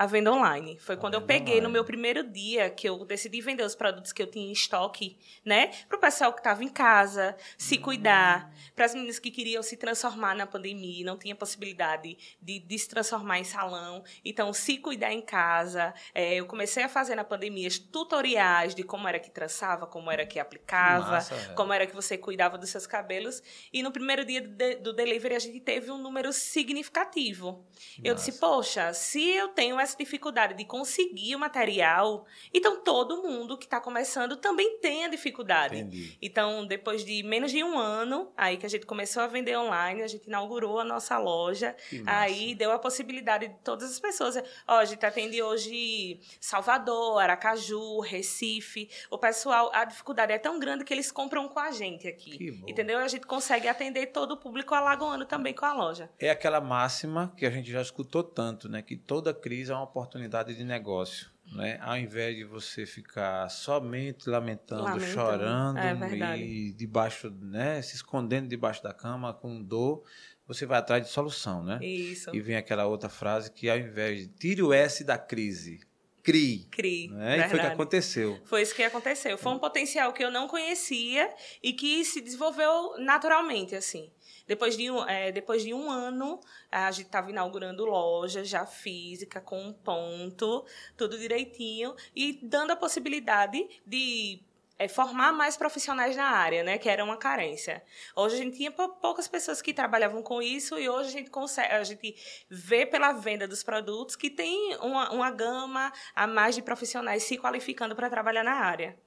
a 0.00 0.06
venda 0.06 0.32
online. 0.32 0.78
Foi 0.78 0.96
quando 0.96 1.12
eu 1.12 1.20
peguei 1.20 1.56
online. 1.56 1.60
no 1.60 1.68
meu 1.68 1.84
primeiro 1.84 2.26
dia 2.26 2.70
que 2.70 2.88
eu 2.88 3.04
decidi 3.04 3.42
vender 3.42 3.64
os 3.64 3.74
produtos 3.74 4.14
que 4.14 4.22
eu 4.22 4.26
tinha 4.26 4.48
em 4.48 4.52
estoque, 4.52 5.18
né? 5.44 5.66
Para 5.86 5.98
o 5.98 6.00
pessoal 6.00 6.32
que 6.32 6.40
estava 6.40 6.64
em 6.64 6.70
casa, 6.70 7.36
se 7.58 7.76
hum. 7.76 7.82
cuidar, 7.82 8.50
para 8.74 8.86
as 8.86 8.94
meninas 8.94 9.18
que 9.18 9.30
queriam 9.30 9.62
se 9.62 9.76
transformar 9.76 10.34
na 10.34 10.46
pandemia, 10.46 11.04
não 11.04 11.18
tinha 11.18 11.36
possibilidade 11.36 12.16
de, 12.40 12.60
de 12.60 12.78
se 12.78 12.88
transformar 12.88 13.40
em 13.40 13.44
salão, 13.44 14.02
então 14.24 14.54
se 14.54 14.78
cuidar 14.78 15.12
em 15.12 15.20
casa. 15.20 15.92
É, 16.14 16.32
eu 16.36 16.46
comecei 16.46 16.82
a 16.82 16.88
fazer 16.88 17.14
na 17.14 17.22
pandemia 17.22 17.68
tutoriais 17.92 18.74
de 18.74 18.82
como 18.82 19.06
era 19.06 19.18
que 19.18 19.30
trançava, 19.30 19.86
como 19.86 20.10
era 20.10 20.24
que 20.24 20.38
aplicava, 20.38 21.10
Massa, 21.10 21.52
como 21.54 21.74
era 21.74 21.86
que 21.86 21.94
você 21.94 22.16
cuidava 22.16 22.56
dos 22.56 22.70
seus 22.70 22.86
cabelos. 22.86 23.42
E 23.70 23.82
no 23.82 23.92
primeiro 23.92 24.24
dia 24.24 24.40
do, 24.40 24.82
do 24.82 24.92
delivery 24.94 25.34
a 25.34 25.38
gente 25.38 25.60
teve 25.60 25.90
um 25.90 25.98
número 25.98 26.32
significativo. 26.32 27.66
Massa. 27.66 28.00
Eu 28.02 28.14
disse, 28.14 28.32
poxa, 28.40 28.94
se 28.94 29.22
eu 29.22 29.48
tenho 29.48 29.78
essa 29.78 29.89
essa 29.90 29.98
dificuldade 29.98 30.54
de 30.54 30.64
conseguir 30.64 31.34
o 31.34 31.38
material, 31.38 32.24
então 32.54 32.82
todo 32.82 33.22
mundo 33.22 33.58
que 33.58 33.64
está 33.64 33.80
começando 33.80 34.36
também 34.36 34.78
tem 34.78 35.04
a 35.04 35.08
dificuldade. 35.08 35.78
Entendi. 35.78 36.16
Então, 36.22 36.66
depois 36.66 37.04
de 37.04 37.22
menos 37.22 37.50
de 37.50 37.62
um 37.62 37.78
ano, 37.78 38.32
aí 38.36 38.56
que 38.56 38.66
a 38.66 38.68
gente 38.68 38.86
começou 38.86 39.22
a 39.22 39.26
vender 39.26 39.56
online, 39.56 40.02
a 40.02 40.06
gente 40.06 40.26
inaugurou 40.26 40.80
a 40.80 40.84
nossa 40.84 41.18
loja, 41.18 41.74
aí 42.06 42.54
deu 42.54 42.72
a 42.72 42.78
possibilidade 42.78 43.48
de 43.48 43.54
todas 43.64 43.90
as 43.90 43.98
pessoas. 43.98 44.36
Ó, 44.66 44.78
a 44.78 44.84
gente 44.84 45.04
atende 45.04 45.42
hoje 45.42 46.20
Salvador, 46.40 47.20
Aracaju, 47.20 48.00
Recife. 48.00 48.88
O 49.10 49.18
pessoal, 49.18 49.70
a 49.74 49.84
dificuldade 49.84 50.32
é 50.32 50.38
tão 50.38 50.58
grande 50.58 50.84
que 50.84 50.94
eles 50.94 51.10
compram 51.10 51.48
com 51.48 51.58
a 51.58 51.70
gente 51.70 52.06
aqui. 52.06 52.62
Entendeu? 52.66 52.98
A 52.98 53.08
gente 53.08 53.26
consegue 53.26 53.68
atender 53.68 54.06
todo 54.06 54.32
o 54.32 54.36
público 54.36 54.74
alagoano 54.74 55.24
também 55.24 55.54
com 55.54 55.64
a 55.64 55.72
loja. 55.72 56.10
É 56.18 56.30
aquela 56.30 56.60
máxima 56.60 57.32
que 57.36 57.44
a 57.44 57.50
gente 57.50 57.70
já 57.70 57.82
escutou 57.82 58.22
tanto, 58.22 58.68
né? 58.68 58.82
Que 58.82 58.96
toda 58.96 59.34
crise 59.34 59.69
é 59.70 59.74
uma 59.74 59.84
oportunidade 59.84 60.54
de 60.54 60.64
negócio. 60.64 61.30
Né? 61.52 61.78
Ao 61.80 61.96
invés 61.96 62.36
de 62.36 62.44
você 62.44 62.86
ficar 62.86 63.48
somente 63.48 64.28
lamentando, 64.28 64.84
lamentando. 64.84 65.12
chorando 65.12 65.78
é 65.78 66.38
e 66.38 66.72
debaixo, 66.72 67.28
né, 67.30 67.82
se 67.82 67.96
escondendo 67.96 68.48
debaixo 68.48 68.82
da 68.82 68.94
cama 68.94 69.34
com 69.34 69.60
dor, 69.60 70.04
você 70.46 70.64
vai 70.64 70.78
atrás 70.78 71.04
de 71.04 71.10
solução, 71.10 71.62
né? 71.62 71.78
Isso. 71.82 72.34
E 72.34 72.40
vem 72.40 72.56
aquela 72.56 72.86
outra 72.86 73.08
frase 73.08 73.50
que 73.50 73.68
ao 73.68 73.78
invés 73.78 74.20
de 74.20 74.28
tire 74.28 74.62
o 74.62 74.72
S 74.72 75.02
da 75.02 75.18
crise, 75.18 75.80
crie. 76.22 76.66
Crie. 76.70 77.08
Né? 77.08 77.38
E 77.38 77.48
foi 77.48 77.58
o 77.58 77.62
que 77.62 77.68
aconteceu. 77.68 78.40
Foi 78.44 78.62
isso 78.62 78.74
que 78.74 78.82
aconteceu. 78.82 79.36
Foi 79.36 79.52
um 79.52 79.58
potencial 79.58 80.12
que 80.12 80.24
eu 80.24 80.30
não 80.30 80.46
conhecia 80.46 81.32
e 81.62 81.72
que 81.72 82.04
se 82.04 82.20
desenvolveu 82.20 82.96
naturalmente, 82.98 83.74
assim. 83.74 84.10
Depois 84.50 84.76
de 84.76 84.90
um, 84.90 85.08
é, 85.08 85.30
depois 85.30 85.62
de 85.62 85.72
um 85.72 85.88
ano, 85.88 86.40
a 86.72 86.90
gente 86.90 87.06
estava 87.06 87.30
inaugurando 87.30 87.84
loja 87.84 88.44
já 88.44 88.66
física, 88.66 89.40
com 89.40 89.62
um 89.62 89.72
ponto, 89.72 90.64
tudo 90.96 91.16
direitinho, 91.16 91.94
e 92.16 92.32
dando 92.42 92.72
a 92.72 92.76
possibilidade 92.76 93.64
de 93.86 94.42
é, 94.80 94.88
formar 94.88 95.30
mais 95.30 95.58
profissionais 95.58 96.16
na 96.16 96.24
área, 96.24 96.64
né? 96.64 96.78
Que 96.78 96.88
era 96.88 97.04
uma 97.04 97.18
carência. 97.18 97.82
Hoje 98.16 98.36
a 98.36 98.38
gente 98.38 98.56
tinha 98.56 98.70
poucas 98.70 99.28
pessoas 99.28 99.60
que 99.60 99.74
trabalhavam 99.74 100.22
com 100.22 100.40
isso 100.40 100.78
e 100.78 100.88
hoje 100.88 101.10
a 101.10 101.12
gente 101.12 101.28
consegue, 101.28 101.70
a 101.70 101.84
gente 101.84 102.16
vê 102.48 102.86
pela 102.86 103.12
venda 103.12 103.46
dos 103.46 103.62
produtos 103.62 104.16
que 104.16 104.30
tem 104.30 104.74
uma, 104.76 105.12
uma 105.12 105.30
gama 105.30 105.92
a 106.14 106.26
mais 106.26 106.54
de 106.54 106.62
profissionais 106.62 107.24
se 107.24 107.36
qualificando 107.36 107.94
para 107.94 108.08
trabalhar 108.08 108.42
na 108.42 108.54
área. 108.54 108.98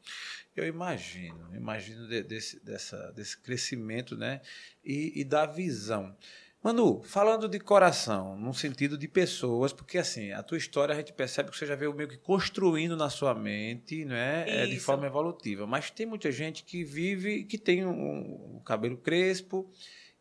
Eu 0.56 0.68
imagino, 0.68 1.56
imagino 1.56 2.08
de, 2.08 2.22
desse, 2.22 2.64
dessa, 2.64 3.12
desse 3.14 3.36
crescimento, 3.36 4.16
né? 4.16 4.42
E, 4.86 5.22
e 5.22 5.24
da 5.24 5.48
visão. 5.48 6.16
Manu, 6.64 7.04
falando 7.04 7.50
de 7.50 7.60
coração, 7.60 8.38
no 8.38 8.54
sentido 8.54 8.98
de 8.98 9.06
pessoas, 9.06 9.74
porque 9.74 9.98
assim, 9.98 10.32
a 10.32 10.42
tua 10.42 10.58
história 10.58 10.94
a 10.94 10.98
gente 10.98 11.12
percebe 11.12 11.52
que 11.52 11.58
você 11.58 11.66
já 11.66 11.76
veio 11.76 11.94
meio 11.94 12.08
que 12.08 12.18
construindo 12.18 12.96
na 12.96 13.10
sua 13.10 13.36
mente, 13.36 14.06
né? 14.06 14.46
É, 14.48 14.66
de 14.66 14.80
forma 14.80 15.06
evolutiva. 15.06 15.68
Mas 15.68 15.92
tem 15.92 16.06
muita 16.06 16.32
gente 16.32 16.64
que 16.64 16.82
vive, 16.82 17.44
que 17.44 17.58
tem 17.58 17.86
um, 17.86 18.56
um 18.56 18.62
cabelo 18.64 18.96
crespo 18.96 19.70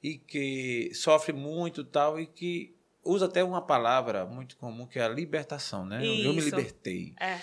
e 0.03 0.19
que 0.19 0.91
sofre 0.95 1.33
muito 1.33 1.85
tal 1.85 2.19
e 2.19 2.27
que 2.27 2.75
usa 3.05 3.27
até 3.27 3.45
uma 3.45 3.63
palavra 3.63 4.27
muito 4.27 4.57
comum 4.57 4.85
que 4.85 4.99
é 4.99 5.05
a 5.05 5.09
libertação, 5.09 5.87
né? 5.87 6.05
Isso. 6.05 6.27
Eu 6.27 6.35
me 6.35 6.41
libertei. 6.41 7.15
É 7.21 7.39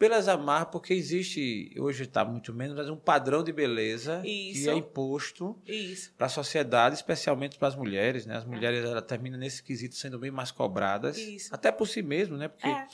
pelas 0.00 0.28
amarras, 0.28 0.68
porque 0.72 0.94
existe, 0.94 1.74
hoje 1.78 2.04
está 2.04 2.24
muito 2.24 2.54
menos, 2.54 2.74
mas 2.74 2.88
um 2.88 2.96
padrão 2.96 3.44
de 3.44 3.52
beleza 3.52 4.22
Isso. 4.24 4.62
que 4.62 4.70
é 4.70 4.74
imposto 4.74 5.60
para 6.16 6.26
a 6.26 6.30
sociedade, 6.30 6.94
especialmente 6.94 7.58
para 7.58 7.68
as 7.68 7.76
mulheres. 7.76 8.24
Né? 8.24 8.34
As 8.34 8.46
mulheres 8.46 8.82
ela 8.82 9.02
terminam 9.02 9.38
nesse 9.38 9.62
quesito 9.62 9.94
sendo 9.94 10.18
bem 10.18 10.30
mais 10.30 10.50
cobradas, 10.50 11.18
isso. 11.18 11.54
até 11.54 11.70
por 11.70 11.86
si 11.86 12.00
mesmo, 12.00 12.38
né? 12.38 12.48
Porque 12.48 12.66
é. 12.66 12.86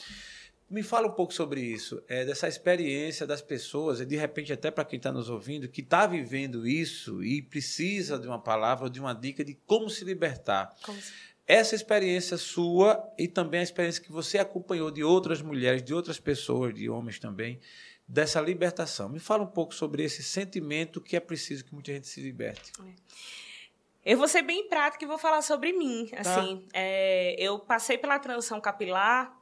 Me 0.68 0.82
fala 0.82 1.06
um 1.06 1.12
pouco 1.12 1.32
sobre 1.32 1.60
isso, 1.60 2.02
é, 2.08 2.24
dessa 2.24 2.48
experiência 2.48 3.24
das 3.24 3.40
pessoas, 3.40 4.00
e 4.00 4.04
de 4.04 4.16
repente 4.16 4.52
até 4.52 4.68
para 4.68 4.84
quem 4.84 4.96
está 4.96 5.12
nos 5.12 5.30
ouvindo, 5.30 5.68
que 5.68 5.80
está 5.80 6.08
vivendo 6.08 6.66
isso 6.66 7.22
e 7.22 7.40
precisa 7.40 8.18
de 8.18 8.26
uma 8.26 8.40
palavra 8.40 8.90
de 8.90 8.98
uma 8.98 9.14
dica 9.14 9.44
de 9.44 9.54
como 9.64 9.88
se 9.88 10.04
libertar. 10.04 10.74
Como 10.82 11.00
se 11.00 11.12
essa 11.46 11.74
experiência 11.74 12.36
sua 12.36 13.12
e 13.16 13.28
também 13.28 13.60
a 13.60 13.62
experiência 13.62 14.02
que 14.02 14.10
você 14.10 14.38
acompanhou 14.38 14.90
de 14.90 15.04
outras 15.04 15.40
mulheres, 15.40 15.82
de 15.82 15.94
outras 15.94 16.18
pessoas, 16.18 16.74
de 16.74 16.88
homens 16.90 17.18
também, 17.18 17.60
dessa 18.06 18.40
libertação. 18.40 19.08
Me 19.08 19.20
fala 19.20 19.44
um 19.44 19.48
pouco 19.48 19.74
sobre 19.74 20.02
esse 20.02 20.22
sentimento 20.22 21.00
que 21.00 21.16
é 21.16 21.20
preciso 21.20 21.64
que 21.64 21.72
muita 21.72 21.92
gente 21.92 22.08
se 22.08 22.20
liberte. 22.20 22.72
Eu 24.04 24.16
vou 24.16 24.28
ser 24.28 24.42
bem 24.42 24.68
prática 24.68 25.04
e 25.04 25.08
vou 25.08 25.18
falar 25.18 25.42
sobre 25.42 25.72
mim. 25.72 26.06
Tá. 26.06 26.20
Assim, 26.20 26.66
é, 26.72 27.34
eu 27.38 27.58
passei 27.58 27.98
pela 27.98 28.18
transição 28.18 28.60
capilar 28.60 29.35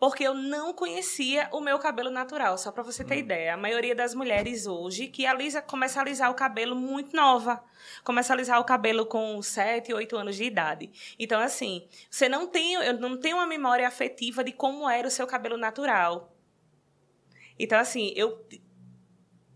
porque 0.00 0.24
eu 0.24 0.32
não 0.32 0.72
conhecia 0.72 1.46
o 1.52 1.60
meu 1.60 1.78
cabelo 1.78 2.10
natural, 2.10 2.56
só 2.56 2.72
para 2.72 2.82
você 2.82 3.04
ter 3.04 3.16
hum. 3.16 3.18
ideia. 3.18 3.52
A 3.52 3.56
maioria 3.58 3.94
das 3.94 4.14
mulheres 4.14 4.66
hoje 4.66 5.08
que 5.08 5.26
alisa, 5.26 5.60
começa 5.60 6.00
a 6.00 6.02
alisar 6.02 6.30
o 6.30 6.34
cabelo 6.34 6.74
muito 6.74 7.14
nova. 7.14 7.62
Começa 8.02 8.32
a 8.32 8.34
alisar 8.34 8.58
o 8.58 8.64
cabelo 8.64 9.04
com 9.04 9.42
7, 9.42 9.92
8 9.92 10.16
anos 10.16 10.36
de 10.36 10.44
idade. 10.44 10.90
Então, 11.18 11.38
assim, 11.38 11.86
você 12.10 12.30
não 12.30 12.46
tem, 12.46 12.72
eu 12.72 12.98
não 12.98 13.18
tenho 13.18 13.36
uma 13.36 13.46
memória 13.46 13.86
afetiva 13.86 14.42
de 14.42 14.52
como 14.52 14.88
era 14.88 15.06
o 15.06 15.10
seu 15.10 15.26
cabelo 15.26 15.58
natural. 15.58 16.34
Então, 17.58 17.78
assim, 17.78 18.10
eu 18.16 18.42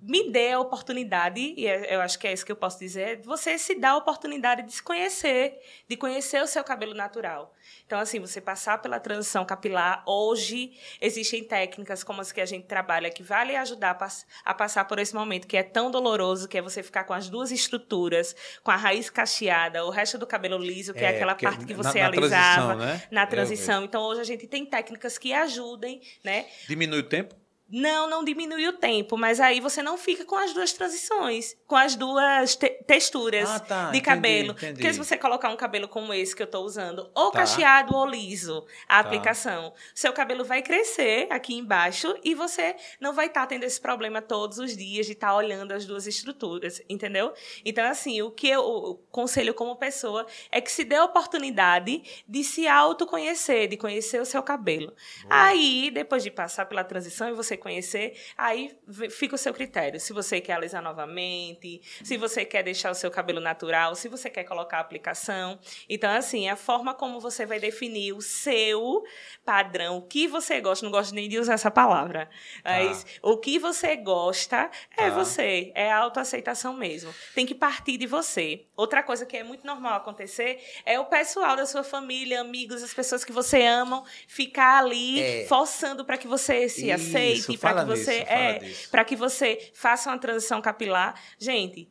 me 0.06 0.30
dê 0.30 0.52
a 0.52 0.60
oportunidade, 0.60 1.40
e 1.56 1.66
é, 1.66 1.94
eu 1.94 2.00
acho 2.02 2.18
que 2.18 2.26
é 2.26 2.32
isso 2.32 2.44
que 2.44 2.52
eu 2.52 2.56
posso 2.56 2.78
dizer, 2.78 3.22
você 3.24 3.56
se 3.56 3.74
dá 3.74 3.90
a 3.90 3.96
oportunidade 3.96 4.62
de 4.62 4.72
se 4.72 4.82
conhecer, 4.82 5.58
de 5.88 5.96
conhecer 5.96 6.42
o 6.42 6.46
seu 6.46 6.62
cabelo 6.62 6.92
natural. 6.92 7.54
Então, 7.86 7.98
assim, 7.98 8.20
você 8.20 8.38
passar 8.38 8.82
pela 8.82 9.00
transição 9.00 9.46
capilar, 9.46 10.02
hoje 10.06 10.78
existem 11.00 11.42
técnicas 11.42 12.04
como 12.04 12.20
as 12.20 12.32
que 12.32 12.40
a 12.40 12.44
gente 12.44 12.66
trabalha 12.66 13.10
que 13.10 13.22
vai 13.22 13.46
lhe 13.46 13.56
ajudar 13.56 13.98
a 14.44 14.54
passar 14.54 14.84
por 14.84 14.98
esse 14.98 15.14
momento 15.14 15.46
que 15.46 15.56
é 15.56 15.62
tão 15.62 15.90
doloroso, 15.90 16.46
que 16.48 16.58
é 16.58 16.62
você 16.62 16.82
ficar 16.82 17.04
com 17.04 17.14
as 17.14 17.30
duas 17.30 17.50
estruturas, 17.50 18.36
com 18.62 18.70
a 18.70 18.76
raiz 18.76 19.08
cacheada, 19.08 19.86
o 19.86 19.90
resto 19.90 20.18
do 20.18 20.26
cabelo 20.26 20.58
liso, 20.58 20.92
que 20.92 21.00
é, 21.00 21.04
é 21.04 21.08
aquela 21.16 21.34
que 21.34 21.46
parte 21.46 21.64
que 21.64 21.72
você 21.72 22.00
na, 22.00 22.10
na 22.10 22.16
alisava 22.16 22.76
transição, 22.76 22.76
né? 22.76 23.02
na 23.10 23.26
transição. 23.26 23.84
Então, 23.84 24.02
hoje 24.02 24.20
a 24.20 24.24
gente 24.24 24.46
tem 24.46 24.66
técnicas 24.66 25.16
que 25.16 25.32
ajudem, 25.32 26.02
né? 26.22 26.46
Diminui 26.68 27.00
o 27.00 27.08
tempo? 27.08 27.43
Não, 27.66 28.08
não 28.08 28.22
diminui 28.22 28.68
o 28.68 28.74
tempo, 28.74 29.16
mas 29.16 29.40
aí 29.40 29.58
você 29.58 29.82
não 29.82 29.96
fica 29.96 30.24
com 30.24 30.36
as 30.36 30.52
duas 30.52 30.72
transições, 30.72 31.56
com 31.66 31.76
as 31.76 31.96
duas 31.96 32.54
te 32.54 32.68
texturas 32.86 33.48
ah, 33.48 33.58
tá, 33.58 33.90
de 33.90 34.00
cabelo. 34.02 34.52
Entendi. 34.52 34.74
Porque 34.74 34.92
se 34.92 34.98
você 34.98 35.16
colocar 35.16 35.48
um 35.48 35.56
cabelo 35.56 35.88
como 35.88 36.12
esse 36.12 36.36
que 36.36 36.42
eu 36.42 36.46
estou 36.46 36.64
usando, 36.64 37.10
ou 37.14 37.30
tá. 37.30 37.40
cacheado 37.40 37.96
ou 37.96 38.06
liso, 38.06 38.66
a 38.86 39.02
tá. 39.02 39.08
aplicação, 39.08 39.72
seu 39.94 40.12
cabelo 40.12 40.44
vai 40.44 40.62
crescer 40.62 41.26
aqui 41.30 41.54
embaixo 41.54 42.14
e 42.22 42.34
você 42.34 42.76
não 43.00 43.14
vai 43.14 43.26
estar 43.26 43.40
tá 43.40 43.46
tendo 43.46 43.64
esse 43.64 43.80
problema 43.80 44.20
todos 44.20 44.58
os 44.58 44.76
dias 44.76 45.06
de 45.06 45.12
estar 45.12 45.28
tá 45.28 45.36
olhando 45.36 45.72
as 45.72 45.86
duas 45.86 46.06
estruturas, 46.06 46.82
entendeu? 46.88 47.32
Então, 47.64 47.84
assim, 47.86 48.20
o 48.20 48.30
que 48.30 48.48
eu 48.48 49.02
conselho 49.10 49.54
como 49.54 49.74
pessoa 49.76 50.26
é 50.52 50.60
que 50.60 50.70
se 50.70 50.84
dê 50.84 50.96
a 50.96 51.04
oportunidade 51.04 52.02
de 52.28 52.44
se 52.44 52.68
autoconhecer, 52.68 53.68
de 53.68 53.76
conhecer 53.76 54.20
o 54.20 54.26
seu 54.26 54.42
cabelo. 54.42 54.92
Boa. 55.22 55.46
Aí, 55.46 55.90
depois 55.90 56.22
de 56.22 56.30
passar 56.30 56.66
pela 56.66 56.84
transição 56.84 57.28
e 57.30 57.32
você 57.32 57.53
conhecer, 57.56 58.18
aí 58.36 58.76
fica 59.10 59.34
o 59.34 59.38
seu 59.38 59.52
critério. 59.52 60.00
Se 60.00 60.12
você 60.12 60.40
quer 60.40 60.54
alisar 60.54 60.82
novamente, 60.82 61.80
se 62.02 62.16
você 62.16 62.44
quer 62.44 62.62
deixar 62.62 62.90
o 62.90 62.94
seu 62.94 63.10
cabelo 63.10 63.40
natural, 63.40 63.94
se 63.94 64.08
você 64.08 64.30
quer 64.30 64.44
colocar 64.44 64.78
a 64.78 64.80
aplicação. 64.80 65.58
Então, 65.88 66.10
assim, 66.10 66.48
a 66.48 66.56
forma 66.56 66.94
como 66.94 67.20
você 67.20 67.46
vai 67.46 67.58
definir 67.58 68.12
o 68.12 68.20
seu 68.20 69.02
padrão, 69.44 69.98
o 69.98 70.02
que 70.02 70.26
você 70.26 70.60
gosta, 70.60 70.84
não 70.84 70.92
gosto 70.92 71.14
nem 71.14 71.28
de 71.28 71.38
usar 71.38 71.54
essa 71.54 71.70
palavra, 71.70 72.28
mas 72.64 73.04
tá. 73.04 73.10
o 73.22 73.38
que 73.38 73.58
você 73.58 73.96
gosta 73.96 74.70
é 74.96 75.08
tá. 75.08 75.10
você, 75.10 75.72
é 75.74 75.90
a 75.90 75.98
autoaceitação 75.98 76.74
mesmo. 76.74 77.14
Tem 77.34 77.46
que 77.46 77.54
partir 77.54 77.96
de 77.96 78.06
você. 78.06 78.66
Outra 78.76 79.02
coisa 79.02 79.24
que 79.26 79.36
é 79.36 79.44
muito 79.44 79.66
normal 79.66 79.94
acontecer 79.94 80.60
é 80.84 80.98
o 80.98 81.04
pessoal 81.06 81.56
da 81.56 81.66
sua 81.66 81.84
família, 81.84 82.40
amigos, 82.40 82.82
as 82.82 82.94
pessoas 82.94 83.24
que 83.24 83.32
você 83.32 83.62
ama, 83.64 84.04
ficar 84.26 84.78
ali 84.78 85.20
é. 85.20 85.46
forçando 85.46 86.04
para 86.04 86.18
que 86.18 86.26
você 86.26 86.68
se 86.68 86.90
Isso. 86.90 86.94
aceite 86.94 87.43
para 87.58 87.80
que 87.80 87.86
você 87.86 88.18
nisso, 88.20 88.32
é, 88.32 88.60
para 88.90 89.04
que 89.04 89.16
você 89.16 89.70
faça 89.74 90.10
uma 90.10 90.18
transição 90.18 90.60
capilar. 90.60 91.20
Gente, 91.38 91.88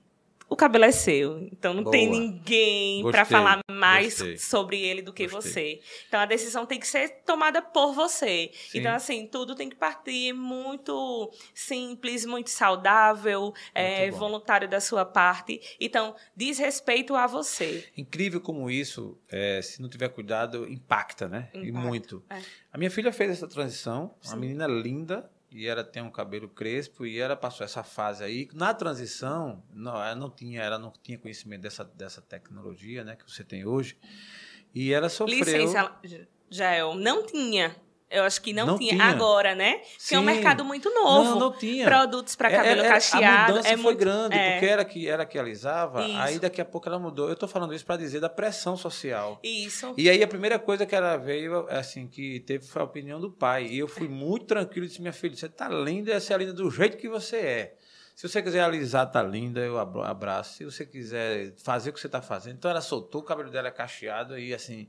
o 0.53 0.55
cabelo 0.55 0.85
é 0.85 0.91
seu. 0.91 1.39
Então 1.51 1.73
não 1.73 1.83
Boa. 1.83 1.91
tem 1.91 2.09
ninguém 2.09 3.03
para 3.09 3.25
falar 3.25 3.59
mais 3.71 4.19
Gostei. 4.19 4.37
sobre 4.37 4.79
ele 4.79 5.01
do 5.01 5.11
que 5.11 5.27
Gostei. 5.27 5.51
você. 5.51 5.81
Então 6.07 6.19
a 6.19 6.25
decisão 6.25 6.65
tem 6.65 6.79
que 6.79 6.87
ser 6.87 7.23
tomada 7.25 7.61
por 7.61 7.93
você. 7.93 8.51
Sim. 8.53 8.79
Então, 8.79 8.93
assim, 8.93 9.25
tudo 9.25 9.55
tem 9.55 9.67
que 9.67 9.75
partir 9.75 10.31
muito 10.33 11.31
simples, 11.53 12.25
muito 12.25 12.51
saudável, 12.51 13.41
muito 13.41 13.55
é, 13.73 14.11
voluntário 14.11 14.69
da 14.69 14.79
sua 14.79 15.03
parte. 15.03 15.59
Então, 15.79 16.15
diz 16.35 16.59
respeito 16.59 17.15
a 17.15 17.25
você. 17.25 17.85
Incrível 17.97 18.39
como 18.39 18.69
isso, 18.69 19.17
é, 19.29 19.61
se 19.61 19.81
não 19.81 19.89
tiver 19.89 20.09
cuidado, 20.09 20.69
impacta, 20.69 21.27
né? 21.27 21.49
Impacta. 21.53 21.67
E 21.67 21.71
muito. 21.71 22.23
É. 22.29 22.39
A 22.71 22.77
minha 22.77 22.91
filha 22.91 23.11
fez 23.11 23.31
essa 23.31 23.47
transição, 23.47 24.13
Sim. 24.21 24.29
uma 24.33 24.37
menina 24.37 24.67
linda, 24.67 25.29
e 25.53 25.67
ela 25.67 25.83
tem 25.83 26.01
um 26.01 26.09
cabelo 26.09 26.49
crespo 26.49 27.05
e 27.05 27.19
ela 27.19 27.35
passou 27.35 27.63
essa 27.63 27.83
fase 27.83 28.23
aí. 28.23 28.49
Na 28.53 28.73
transição, 28.73 29.63
não, 29.71 29.95
ela 29.95 30.15
não 30.15 30.29
tinha, 30.29 30.61
ela 30.61 30.79
não 30.79 30.91
tinha 31.03 31.17
conhecimento 31.17 31.61
dessa, 31.61 31.83
dessa 31.83 32.21
tecnologia, 32.21 33.03
né, 33.03 33.15
que 33.15 33.29
você 33.29 33.43
tem 33.43 33.65
hoje. 33.65 33.97
E 34.73 34.91
ela 34.91 35.09
sofreu. 35.09 35.37
Licença, 35.37 35.95
Jael, 36.49 36.95
não 36.95 37.25
tinha. 37.25 37.75
Eu 38.09 38.23
acho 38.23 38.41
que 38.41 38.53
não, 38.53 38.67
não 38.67 38.77
tinha. 38.77 38.91
tinha. 38.91 39.03
Agora, 39.05 39.55
né? 39.55 39.81
Sim. 39.97 40.15
é 40.15 40.19
um 40.19 40.23
mercado 40.23 40.63
muito 40.63 40.93
novo. 40.93 41.31
Não, 41.31 41.39
não 41.39 41.51
tinha. 41.51 41.85
Produtos 41.85 42.35
para 42.35 42.51
cabelo 42.51 42.81
é, 42.81 42.85
é, 42.85 42.89
cacheado. 42.89 43.25
A 43.25 43.47
mudança 43.47 43.67
é 43.69 43.73
foi 43.73 43.83
muito... 43.83 43.97
grande, 43.97 44.37
é. 44.37 44.51
porque 44.51 44.65
era 44.65 44.85
que, 44.85 45.07
era 45.07 45.25
que 45.25 45.39
alisava, 45.39 46.05
isso. 46.05 46.17
aí 46.19 46.39
daqui 46.39 46.61
a 46.61 46.65
pouco 46.65 46.87
ela 46.87 46.99
mudou. 46.99 47.27
Eu 47.27 47.33
estou 47.33 47.49
falando 47.49 47.73
isso 47.73 47.85
para 47.85 47.97
dizer 47.97 48.19
da 48.19 48.29
pressão 48.29 48.77
social. 48.77 49.39
Isso. 49.43 49.93
E 49.97 50.09
aí 50.09 50.21
a 50.21 50.27
primeira 50.27 50.59
coisa 50.59 50.85
que 50.85 50.95
ela 50.95 51.17
veio, 51.17 51.67
assim, 51.69 52.07
que 52.07 52.39
teve 52.41 52.65
foi 52.65 52.81
a 52.81 52.85
opinião 52.85 53.19
do 53.19 53.31
pai. 53.31 53.65
E 53.65 53.79
eu 53.79 53.87
fui 53.87 54.07
muito 54.07 54.45
tranquilo 54.45 54.85
e 54.85 54.89
disse, 54.89 55.01
minha 55.01 55.13
filha, 55.13 55.35
você 55.35 55.49
tá 55.49 55.67
linda, 55.67 56.19
você 56.19 56.33
é 56.33 56.37
linda 56.37 56.53
do 56.53 56.69
jeito 56.69 56.97
que 56.97 57.09
você 57.09 57.37
é. 57.37 57.75
Se 58.15 58.27
você 58.27 58.43
quiser 58.43 58.61
alisar, 58.61 59.09
tá 59.09 59.23
linda, 59.23 59.59
eu 59.59 59.79
abraço. 59.79 60.57
Se 60.57 60.65
você 60.65 60.85
quiser 60.85 61.55
fazer 61.57 61.89
o 61.89 61.93
que 61.93 61.99
você 61.99 62.07
está 62.07 62.21
fazendo. 62.21 62.57
Então 62.57 62.69
ela 62.69 62.81
soltou, 62.81 63.21
o 63.21 63.23
cabelo 63.23 63.49
dela 63.49 63.69
é 63.69 63.71
cacheado 63.71 64.37
e 64.37 64.53
assim 64.53 64.87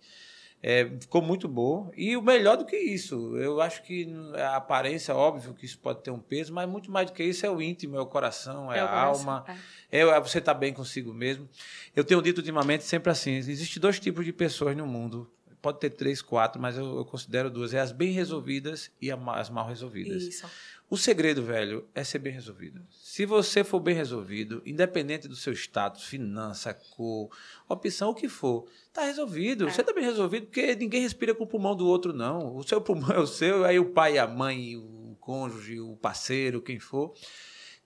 é, 0.67 0.91
ficou 0.99 1.21
muito 1.21 1.47
bom. 1.47 1.91
E 1.95 2.17
o 2.17 2.23
melhor 2.23 2.57
do 2.57 2.65
que 2.65 2.75
isso, 2.75 3.37
eu 3.37 3.61
acho 3.61 3.83
que 3.83 4.11
a 4.35 4.57
aparência, 4.57 5.15
óbvio 5.15 5.53
que 5.53 5.67
isso 5.67 5.79
pode 5.79 6.01
ter 6.03 6.11
um 6.11 6.19
peso, 6.19 6.55
mas 6.55 6.67
muito 6.67 6.91
mais 6.91 7.11
do 7.11 7.13
que 7.13 7.23
isso 7.23 7.45
é 7.45 7.51
o 7.51 7.61
íntimo, 7.61 7.97
é 7.97 8.01
o 8.01 8.07
coração, 8.07 8.73
é, 8.73 8.79
é 8.79 8.81
a 8.81 8.91
alma, 8.91 9.45
é. 9.93 10.01
é 10.01 10.21
você 10.21 10.39
estar 10.39 10.55
tá 10.55 10.59
bem 10.59 10.73
consigo 10.73 11.13
mesmo. 11.13 11.47
Eu 11.95 12.03
tenho 12.03 12.23
dito 12.23 12.39
ultimamente 12.39 12.83
sempre 12.83 13.11
assim: 13.13 13.33
existem 13.33 13.79
dois 13.79 14.01
tipos 14.01 14.25
de 14.25 14.33
pessoas 14.33 14.75
no 14.75 14.87
mundo. 14.87 15.31
Pode 15.65 15.81
ter 15.81 15.89
três, 15.89 16.21
quatro, 16.21 16.61
mas 16.61 16.77
eu, 16.77 16.99
eu 16.99 17.07
considero 17.07 17.49
duas: 17.49 17.73
é 17.73 17.81
as 17.81 17.91
bem 17.91 18.13
resolvidas 18.13 18.91
e 19.01 19.11
as 19.11 19.49
mal 19.49 19.67
resolvidas. 19.67 20.23
Isso. 20.23 20.47
O 20.91 20.97
segredo, 20.99 21.43
velho, 21.43 21.89
é 21.95 22.05
ser 22.05 22.19
bem 22.19 22.35
resolvido. 22.35 22.87
Se 22.91 23.25
você 23.25 23.65
for 23.65 23.81
bem 23.81 23.95
resolvido, 23.95 24.61
independente 24.67 25.27
do 25.27 25.35
seu 25.35 25.55
status, 25.55 26.05
finança, 26.05 26.75
cor, 26.75 27.31
opção, 27.67 28.11
o 28.11 28.15
que 28.15 28.29
for, 28.29 28.69
tá 28.93 29.05
resolvido. 29.05 29.67
É. 29.67 29.71
Você 29.71 29.83
tá 29.83 29.95
bem 29.95 30.05
resolvido 30.05 30.45
porque 30.45 30.77
ninguém 30.77 31.01
respira 31.01 31.35
com 31.35 31.45
o 31.45 31.47
pulmão 31.47 31.75
do 31.75 31.87
outro, 31.87 32.13
não. 32.13 32.55
O 32.55 32.63
seu 32.63 32.79
pulmão 32.79 33.09
é 33.13 33.19
o 33.19 33.27
seu, 33.27 33.65
aí 33.65 33.79
o 33.79 33.87
pai, 33.87 34.19
a 34.19 34.27
mãe, 34.27 34.77
o 34.77 35.17
cônjuge, 35.19 35.81
o 35.81 35.97
parceiro, 35.97 36.61
quem 36.61 36.79
for. 36.79 37.15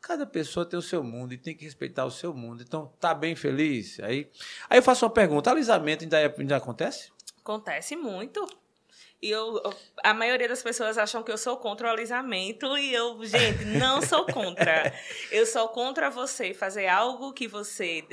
Cada 0.01 0.27
pessoa 0.27 0.67
tem 0.67 0.77
o 0.77 0.83
seu 0.83 1.05
mundo 1.05 1.33
e 1.33 1.39
tem 1.39 1.55
que 1.55 1.65
respeitar 1.65 2.05
o 2.05 2.11
seu 2.11 2.35
mundo. 2.35 2.65
Então, 2.67 2.93
tá 2.99 3.15
bem 3.15 3.37
feliz? 3.37 4.01
Aí, 4.01 4.29
aí 4.69 4.79
eu 4.79 4.83
faço 4.83 5.05
uma 5.05 5.13
pergunta: 5.13 5.49
alisamento 5.49 6.03
ainda, 6.03 6.19
é, 6.19 6.35
ainda 6.37 6.57
acontece? 6.57 7.13
Acontece 7.49 7.97
muito. 7.97 8.47
E 9.23 9.31
eu, 9.31 9.59
a 10.05 10.13
maioria 10.13 10.47
das 10.47 10.63
pessoas 10.63 10.99
acham 10.99 11.23
que 11.23 11.33
eu 11.33 11.39
sou 11.39 11.57
contra 11.57 11.89
o 11.89 11.91
alisamento 11.91 12.77
e 12.77 12.93
eu, 12.93 13.25
gente, 13.25 13.65
não 13.65 14.03
sou 14.03 14.27
contra. 14.27 14.93
eu 15.33 15.47
sou 15.47 15.67
contra 15.71 16.11
você 16.11 16.53
fazer 16.53 16.89
algo 16.89 17.33
que 17.33 17.49
você 17.49 18.07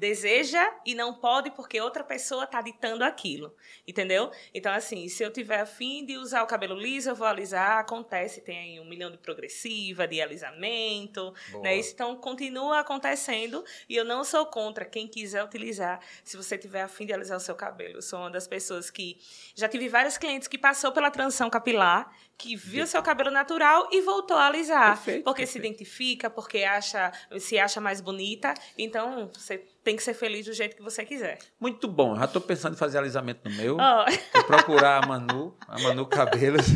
deseja 0.00 0.66
e 0.86 0.94
não 0.94 1.12
pode 1.12 1.50
porque 1.50 1.78
outra 1.78 2.02
pessoa 2.02 2.44
está 2.44 2.62
ditando 2.62 3.04
aquilo, 3.04 3.54
entendeu? 3.86 4.30
Então, 4.54 4.72
assim, 4.72 5.06
se 5.08 5.22
eu 5.22 5.30
tiver 5.30 5.60
afim 5.60 6.06
de 6.06 6.16
usar 6.16 6.42
o 6.42 6.46
cabelo 6.46 6.74
liso, 6.74 7.10
eu 7.10 7.14
vou 7.14 7.26
alisar, 7.26 7.78
acontece, 7.78 8.40
tem 8.40 8.58
aí 8.58 8.80
um 8.80 8.88
milhão 8.88 9.10
de 9.10 9.18
progressiva, 9.18 10.08
de 10.08 10.22
alisamento, 10.22 11.34
Boa. 11.52 11.64
né? 11.64 11.76
Isso, 11.76 11.92
então, 11.92 12.16
continua 12.16 12.80
acontecendo 12.80 13.62
e 13.86 13.94
eu 13.94 14.04
não 14.04 14.24
sou 14.24 14.46
contra 14.46 14.86
quem 14.86 15.06
quiser 15.06 15.44
utilizar, 15.44 16.00
se 16.24 16.34
você 16.34 16.56
tiver 16.56 16.80
afim 16.80 17.04
de 17.04 17.12
alisar 17.12 17.36
o 17.36 17.40
seu 17.40 17.54
cabelo. 17.54 17.98
Eu 17.98 18.02
sou 18.02 18.20
uma 18.20 18.30
das 18.30 18.48
pessoas 18.48 18.90
que 18.90 19.18
já 19.54 19.68
tive 19.68 19.86
vários 19.86 20.16
clientes 20.16 20.48
que 20.48 20.56
passou 20.56 20.92
pela 20.92 21.10
transição 21.10 21.50
capilar, 21.50 22.10
que 22.40 22.56
viu 22.56 22.86
seu 22.86 23.02
cabelo 23.02 23.30
natural 23.30 23.86
e 23.92 24.00
voltou 24.00 24.36
a 24.36 24.46
alisar, 24.46 24.96
perfeito, 24.96 25.24
porque 25.24 25.42
perfeito. 25.42 25.52
se 25.52 25.58
identifica, 25.58 26.30
porque 26.30 26.64
acha, 26.64 27.12
se 27.38 27.58
acha 27.58 27.80
mais 27.82 28.00
bonita, 28.00 28.54
então 28.78 29.30
você 29.32 29.58
tem 29.84 29.94
que 29.94 30.02
ser 30.02 30.14
feliz 30.14 30.46
do 30.46 30.52
jeito 30.54 30.74
que 30.74 30.82
você 30.82 31.04
quiser. 31.04 31.38
Muito 31.58 31.86
bom. 31.86 32.16
Já 32.16 32.24
estou 32.24 32.40
pensando 32.40 32.74
em 32.74 32.78
fazer 32.78 32.98
alisamento 32.98 33.48
no 33.48 33.54
meu. 33.56 33.76
Oh. 33.76 34.10
Vou 34.34 34.44
procurar 34.44 35.04
a 35.04 35.06
Manu, 35.06 35.54
a 35.68 35.78
Manu 35.80 36.06
Cabelos. 36.06 36.66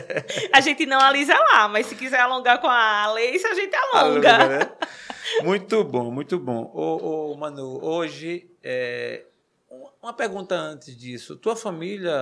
a 0.52 0.60
gente 0.60 0.84
não 0.84 1.00
alisa 1.00 1.34
lá, 1.34 1.66
mas 1.66 1.86
se 1.86 1.94
quiser 1.94 2.20
alongar 2.20 2.60
com 2.60 2.68
a 2.68 3.06
Lace, 3.06 3.46
a 3.46 3.54
gente 3.54 3.74
alonga. 3.74 4.36
alonga 4.36 4.48
né? 4.48 4.70
Muito 5.42 5.82
bom, 5.82 6.10
muito 6.10 6.38
bom. 6.38 6.70
Ô, 6.74 7.32
ô 7.32 7.36
Manu, 7.36 7.82
hoje, 7.82 8.50
é, 8.62 9.24
uma 10.02 10.12
pergunta 10.12 10.54
antes 10.54 10.96
disso. 10.96 11.36
Tua 11.36 11.56
família 11.56 12.12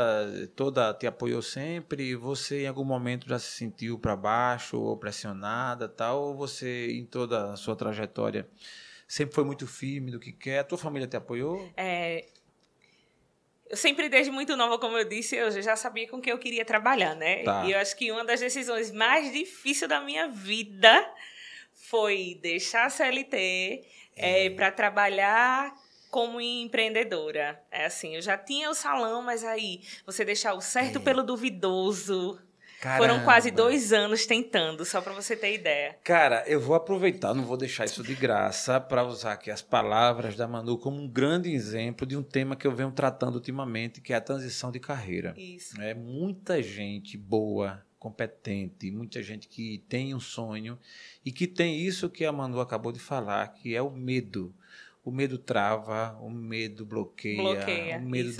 toda 0.54 0.92
te 0.94 1.06
apoiou 1.06 1.42
sempre? 1.42 2.14
Você 2.14 2.62
em 2.62 2.66
algum 2.66 2.84
momento 2.84 3.28
já 3.28 3.38
se 3.38 3.50
sentiu 3.50 3.98
para 3.98 4.16
baixo 4.16 4.80
ou 4.80 4.96
pressionada 4.96 5.88
tal? 5.88 6.22
Ou 6.22 6.34
você, 6.36 6.92
em 6.92 7.04
toda 7.04 7.52
a 7.52 7.56
sua 7.56 7.76
trajetória 7.76 8.48
sempre 9.06 9.34
foi 9.34 9.44
muito 9.44 9.66
firme 9.66 10.10
do 10.10 10.18
que 10.18 10.32
quer. 10.32 10.60
A 10.60 10.64
tua 10.64 10.78
família 10.78 11.06
te 11.06 11.16
apoiou? 11.16 11.70
É, 11.76 12.26
eu 13.68 13.76
sempre, 13.76 14.08
desde 14.08 14.30
muito 14.30 14.56
nova, 14.56 14.78
como 14.78 14.96
eu 14.96 15.08
disse, 15.08 15.36
eu 15.36 15.50
já 15.62 15.76
sabia 15.76 16.08
com 16.08 16.20
que 16.20 16.30
eu 16.30 16.38
queria 16.38 16.64
trabalhar, 16.64 17.14
né? 17.14 17.42
Tá. 17.42 17.64
E 17.64 17.72
eu 17.72 17.78
acho 17.78 17.96
que 17.96 18.10
uma 18.12 18.24
das 18.24 18.40
decisões 18.40 18.90
mais 18.90 19.32
difíceis 19.32 19.88
da 19.88 20.00
minha 20.00 20.28
vida 20.28 21.12
foi 21.72 22.38
deixar 22.42 22.86
a 22.86 22.90
CLT 22.90 23.84
é. 24.16 24.46
é, 24.46 24.50
para 24.50 24.70
trabalhar 24.70 25.74
como 26.14 26.40
empreendedora. 26.40 27.60
É 27.72 27.86
assim, 27.86 28.14
eu 28.14 28.22
já 28.22 28.38
tinha 28.38 28.70
o 28.70 28.74
salão, 28.74 29.20
mas 29.20 29.42
aí 29.42 29.80
você 30.06 30.24
deixar 30.24 30.54
o 30.54 30.60
certo 30.60 31.00
é. 31.00 31.02
pelo 31.02 31.24
duvidoso, 31.24 32.38
Caramba. 32.80 32.98
Foram 33.02 33.24
quase 33.24 33.50
dois 33.50 33.92
anos 33.92 34.24
tentando, 34.24 34.84
só 34.84 35.00
para 35.00 35.12
você 35.12 35.34
ter 35.34 35.54
ideia. 35.54 35.96
Cara, 36.04 36.44
eu 36.46 36.60
vou 36.60 36.76
aproveitar, 36.76 37.34
não 37.34 37.42
vou 37.42 37.56
deixar 37.56 37.86
isso 37.86 38.02
de 38.04 38.14
graça, 38.14 38.78
para 38.78 39.02
usar 39.02 39.32
aqui 39.32 39.50
as 39.50 39.62
palavras 39.62 40.36
da 40.36 40.46
Manu 40.46 40.78
como 40.78 41.00
um 41.00 41.08
grande 41.08 41.50
exemplo 41.50 42.06
de 42.06 42.14
um 42.14 42.22
tema 42.22 42.54
que 42.54 42.66
eu 42.66 42.72
venho 42.72 42.92
tratando 42.92 43.36
ultimamente, 43.36 44.00
que 44.00 44.12
é 44.12 44.16
a 44.16 44.20
transição 44.20 44.70
de 44.70 44.78
carreira. 44.78 45.34
Isso. 45.36 45.80
É 45.80 45.94
muita 45.94 46.62
gente 46.62 47.16
boa, 47.16 47.82
competente, 47.98 48.90
muita 48.90 49.20
gente 49.20 49.48
que 49.48 49.82
tem 49.88 50.14
um 50.14 50.20
sonho 50.20 50.78
e 51.24 51.32
que 51.32 51.46
tem 51.46 51.80
isso 51.80 52.10
que 52.10 52.24
a 52.24 52.30
Manu 52.30 52.60
acabou 52.60 52.92
de 52.92 53.00
falar, 53.00 53.48
que 53.48 53.74
é 53.74 53.80
o 53.80 53.90
medo. 53.90 54.54
O 55.04 55.10
medo 55.10 55.36
trava, 55.36 56.18
o 56.20 56.30
medo 56.30 56.86
bloqueia, 56.86 57.42
bloqueia 57.42 57.98
o 57.98 58.02
medo 58.02 58.32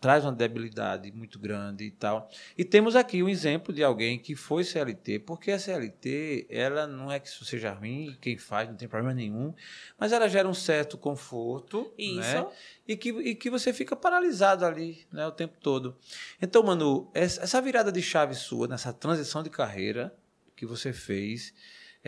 traz 0.00 0.24
uma 0.24 0.32
debilidade 0.32 1.10
muito 1.12 1.38
grande 1.38 1.84
e 1.84 1.90
tal. 1.90 2.30
E 2.56 2.64
temos 2.64 2.94
aqui 2.94 3.22
um 3.22 3.28
exemplo 3.28 3.74
de 3.74 3.82
alguém 3.82 4.18
que 4.18 4.34
foi 4.34 4.64
CLT, 4.64 5.20
porque 5.20 5.50
a 5.50 5.58
CLT, 5.58 6.46
ela 6.48 6.86
não 6.86 7.10
é 7.10 7.18
que 7.18 7.28
isso 7.28 7.44
seja 7.44 7.72
ruim, 7.72 8.16
quem 8.20 8.36
faz 8.36 8.68
não 8.68 8.76
tem 8.76 8.88
problema 8.88 9.14
nenhum, 9.14 9.52
mas 9.98 10.12
ela 10.12 10.28
gera 10.28 10.48
um 10.48 10.54
certo 10.54 10.96
conforto, 10.96 11.92
isso. 11.98 12.20
né? 12.20 12.46
E 12.86 12.96
que, 12.96 13.10
e 13.10 13.34
que 13.34 13.50
você 13.50 13.72
fica 13.72 13.94
paralisado 13.94 14.64
ali, 14.64 15.06
né, 15.12 15.26
o 15.26 15.32
tempo 15.32 15.54
todo. 15.60 15.96
Então, 16.40 16.62
Manu, 16.62 17.10
essa 17.12 17.60
virada 17.60 17.92
de 17.92 18.00
chave 18.00 18.34
sua 18.34 18.66
nessa 18.66 18.92
transição 18.92 19.42
de 19.42 19.50
carreira 19.50 20.14
que 20.56 20.64
você 20.64 20.92
fez, 20.92 21.52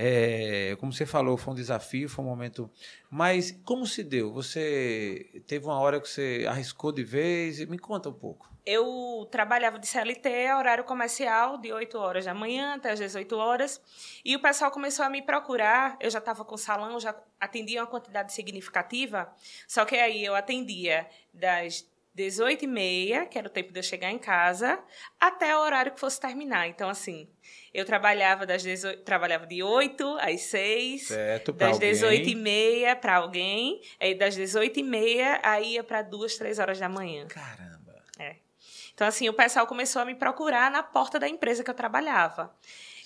é, 0.02 0.76
como 0.76 0.92
você 0.92 1.04
falou, 1.04 1.36
foi 1.36 1.52
um 1.52 1.56
desafio, 1.56 2.08
foi 2.08 2.24
um 2.24 2.28
momento. 2.28 2.70
Mas 3.10 3.52
como 3.64 3.86
se 3.86 4.02
deu? 4.02 4.32
Você 4.32 5.42
teve 5.46 5.66
uma 5.66 5.78
hora 5.78 6.00
que 6.00 6.08
você 6.08 6.46
arriscou 6.48 6.90
de 6.90 7.04
vez? 7.04 7.62
Me 7.66 7.78
conta 7.78 8.08
um 8.08 8.14
pouco. 8.14 8.48
Eu 8.64 9.28
trabalhava 9.30 9.78
de 9.78 9.86
CLT, 9.86 10.52
horário 10.54 10.84
comercial, 10.84 11.58
de 11.58 11.70
8 11.70 11.98
horas 11.98 12.24
da 12.24 12.32
manhã 12.32 12.76
até 12.76 12.92
as 12.92 12.98
18 12.98 13.36
horas. 13.36 13.80
E 14.24 14.34
o 14.34 14.40
pessoal 14.40 14.70
começou 14.70 15.04
a 15.04 15.10
me 15.10 15.20
procurar. 15.20 15.98
Eu 16.00 16.10
já 16.10 16.18
estava 16.18 16.46
com 16.46 16.56
salão, 16.56 16.98
já 16.98 17.14
atendia 17.38 17.82
uma 17.82 17.86
quantidade 17.86 18.32
significativa. 18.32 19.30
Só 19.68 19.84
que 19.84 19.96
aí 19.96 20.24
eu 20.24 20.34
atendia 20.34 21.06
das 21.32 21.86
18 22.14 22.64
e 22.64 22.66
meia, 22.66 23.26
que 23.26 23.38
era 23.38 23.48
o 23.48 23.50
tempo 23.50 23.72
de 23.72 23.78
eu 23.78 23.82
chegar 23.82 24.10
em 24.10 24.18
casa, 24.18 24.78
até 25.18 25.56
o 25.56 25.60
horário 25.60 25.92
que 25.92 26.00
fosse 26.00 26.20
terminar. 26.20 26.68
Então, 26.68 26.88
assim, 26.88 27.28
eu 27.72 27.84
trabalhava 27.84 28.44
das 28.44 28.62
18, 28.62 29.02
trabalhava 29.02 29.46
de 29.46 29.62
8 29.62 30.18
às 30.20 30.40
6, 30.42 31.06
certo, 31.06 31.52
das 31.52 31.74
alguém. 31.74 31.92
18 31.92 32.28
e 32.28 32.34
meia 32.34 32.96
para 32.96 33.16
alguém, 33.16 33.80
aí 34.00 34.14
das 34.14 34.34
18 34.34 34.80
e 34.80 34.82
meia 34.82 35.40
aí 35.42 35.74
ia 35.74 35.84
para 35.84 36.02
2, 36.02 36.36
3 36.36 36.58
horas 36.58 36.78
da 36.78 36.88
manhã. 36.88 37.26
Caramba! 37.26 38.02
É. 38.18 38.36
Então, 38.92 39.06
assim, 39.06 39.28
o 39.28 39.32
pessoal 39.32 39.66
começou 39.66 40.02
a 40.02 40.04
me 40.04 40.14
procurar 40.14 40.70
na 40.70 40.82
porta 40.82 41.18
da 41.18 41.28
empresa 41.28 41.64
que 41.64 41.70
eu 41.70 41.74
trabalhava. 41.74 42.54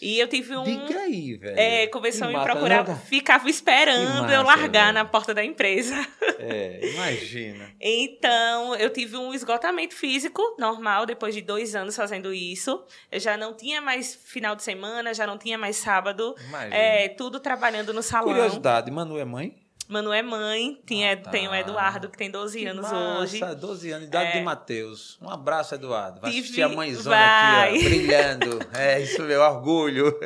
E 0.05 0.19
eu 0.19 0.29
tive 0.29 0.55
um. 0.55 0.65
Diga 0.65 0.99
aí, 1.01 1.35
velho. 1.35 1.59
É, 1.59 1.87
começou 1.87 2.27
a 2.27 2.29
me 2.29 2.35
massa, 2.35 2.51
procurar, 2.51 2.85
ficava 3.07 3.49
esperando 3.49 4.27
Que 4.27 4.35
eu 4.35 4.45
massa, 4.45 4.61
largar 4.61 4.83
velho. 4.83 4.95
na 4.95 5.05
porta 5.07 5.33
da 5.33 5.43
empresa. 5.43 5.97
É, 6.39 6.81
imagina. 6.93 7.73
Então, 7.81 8.75
eu 8.77 8.91
tive 8.91 9.17
um 9.17 9.33
esgotamento 9.33 9.95
físico 9.95 10.43
normal 10.59 11.07
depois 11.07 11.35
de 11.35 11.41
dois 11.41 11.75
anos 11.75 11.97
fazendo 11.97 12.35
isso. 12.35 12.85
Eu 13.11 13.19
já 13.19 13.37
não 13.37 13.55
tinha 13.55 13.81
mais 13.81 14.15
final 14.15 14.55
de 14.55 14.63
semana, 14.63 15.15
já 15.15 15.27
não 15.27 15.39
tinha 15.39 15.57
mais 15.57 15.77
sábado. 15.77 16.35
Imagina. 16.49 16.75
É, 16.77 17.09
tudo 17.09 17.41
trabalhando 17.41 17.93
no 17.95 18.03
salão. 18.03 18.29
Curiosidade, 18.29 18.91
Manu 18.91 19.19
é 19.19 19.25
mãe? 19.25 19.55
Manu 19.89 20.13
é 20.13 20.23
mãe, 20.23 20.81
tinha, 20.87 21.13
Ah, 21.13 21.17
tá. 21.17 21.31
tem 21.31 21.47
o 21.47 21.55
Eduardo, 21.55 22.09
que 22.09 22.17
tem 22.17 22.31
12 22.31 22.59
Que 22.61 22.67
anos 22.67 22.83
massa, 22.91 23.19
hoje. 23.21 23.41
12 23.57 23.91
anos, 23.91 24.07
idade 24.09 24.31
É. 24.31 24.39
de 24.39 24.41
Matheus. 24.43 25.19
Um 25.21 25.29
abraço, 25.29 25.75
Eduardo. 25.75 26.21
Vai 26.21 26.31
Tive- 26.31 26.43
assistir 26.45 26.63
a 26.63 26.69
mãezona 26.69 27.17
vai. 27.17 27.69
aqui, 27.77 27.79
ó, 27.79 27.85
brilhando. 27.89 28.59
É, 28.73 29.01
isso 29.01 29.23
meu 29.23 29.41
orgulho. 29.43 30.19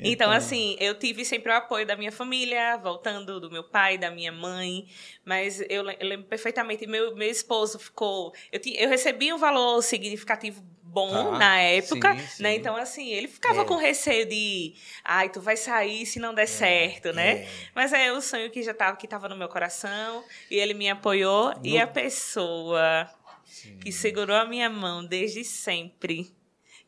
Então, 0.00 0.30
assim, 0.30 0.76
eu 0.78 0.94
tive 0.96 1.24
sempre 1.24 1.50
o 1.50 1.56
apoio 1.56 1.84
da 1.84 1.96
minha 1.96 2.12
família, 2.12 2.76
voltando 2.76 3.40
do 3.40 3.50
meu 3.50 3.64
pai, 3.64 3.98
da 3.98 4.10
minha 4.12 4.30
mãe, 4.30 4.86
mas 5.24 5.60
eu, 5.62 5.84
eu 5.90 6.08
lembro 6.08 6.26
perfeitamente, 6.28 6.86
meu, 6.86 7.16
meu 7.16 7.28
esposo 7.28 7.80
ficou... 7.80 8.32
Eu, 8.52 8.60
eu 8.76 8.88
recebi 8.88 9.32
um 9.32 9.38
valor 9.38 9.82
significativo 9.82 10.62
bom 10.90 11.32
Tá, 11.32 11.38
na 11.38 11.58
época, 11.60 12.14
sim, 12.16 12.26
sim. 12.26 12.42
né? 12.42 12.54
Então, 12.56 12.76
assim, 12.76 13.08
ele 13.08 13.28
ficava 13.28 13.62
É. 13.62 13.64
com 13.64 13.76
receio 13.76 14.26
de... 14.26 14.74
Ai, 15.04 15.28
tu 15.28 15.40
vai 15.40 15.56
sair 15.56 16.04
se 16.06 16.18
não 16.18 16.34
der 16.34 16.46
certo, 16.46 17.12
né? 17.12 17.42
É. 17.42 17.48
Mas 17.74 17.92
é 17.92 18.12
o 18.12 18.20
sonho 18.20 18.50
que 18.50 18.62
já 18.62 18.72
estava 18.72 18.96
que 18.96 19.06
tava 19.06 19.28
no 19.28 19.36
meu 19.36 19.48
coração, 19.48 20.24
e 20.50 20.56
ele 20.56 20.74
me 20.74 20.88
apoiou, 20.88 21.52
e 21.62 21.74
No- 21.74 21.82
a 21.82 21.86
pessoa 21.86 23.08
Sim. 23.44 23.78
que 23.78 23.92
segurou 23.92 24.36
a 24.36 24.44
minha 24.44 24.68
mão 24.70 25.04
desde 25.04 25.44
sempre. 25.44 26.32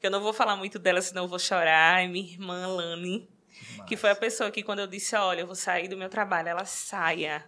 Que 0.01 0.07
eu 0.07 0.11
não 0.11 0.21
vou 0.23 0.33
falar 0.33 0.57
muito 0.57 0.79
dela, 0.79 1.03
senão 1.03 1.25
eu 1.25 1.29
vou 1.29 1.39
chorar. 1.39 2.03
É 2.03 2.07
minha 2.09 2.27
irmã 2.33 2.67
Lani, 2.67 3.29
que 3.87 3.97
foi 3.97 4.11
a 4.11 4.17
pessoa 4.17 4.51
que, 4.51 4.63
quando 4.63 4.79
eu 4.79 4.87
disse, 4.87 5.15
olha, 5.15 5.41
eu 5.43 5.47
vou 5.47 5.55
sair 5.55 5.89
do 5.89 5.97
meu 5.97 6.09
trabalho, 6.09 6.49
ela 6.49 6.65
saia. 6.65 7.45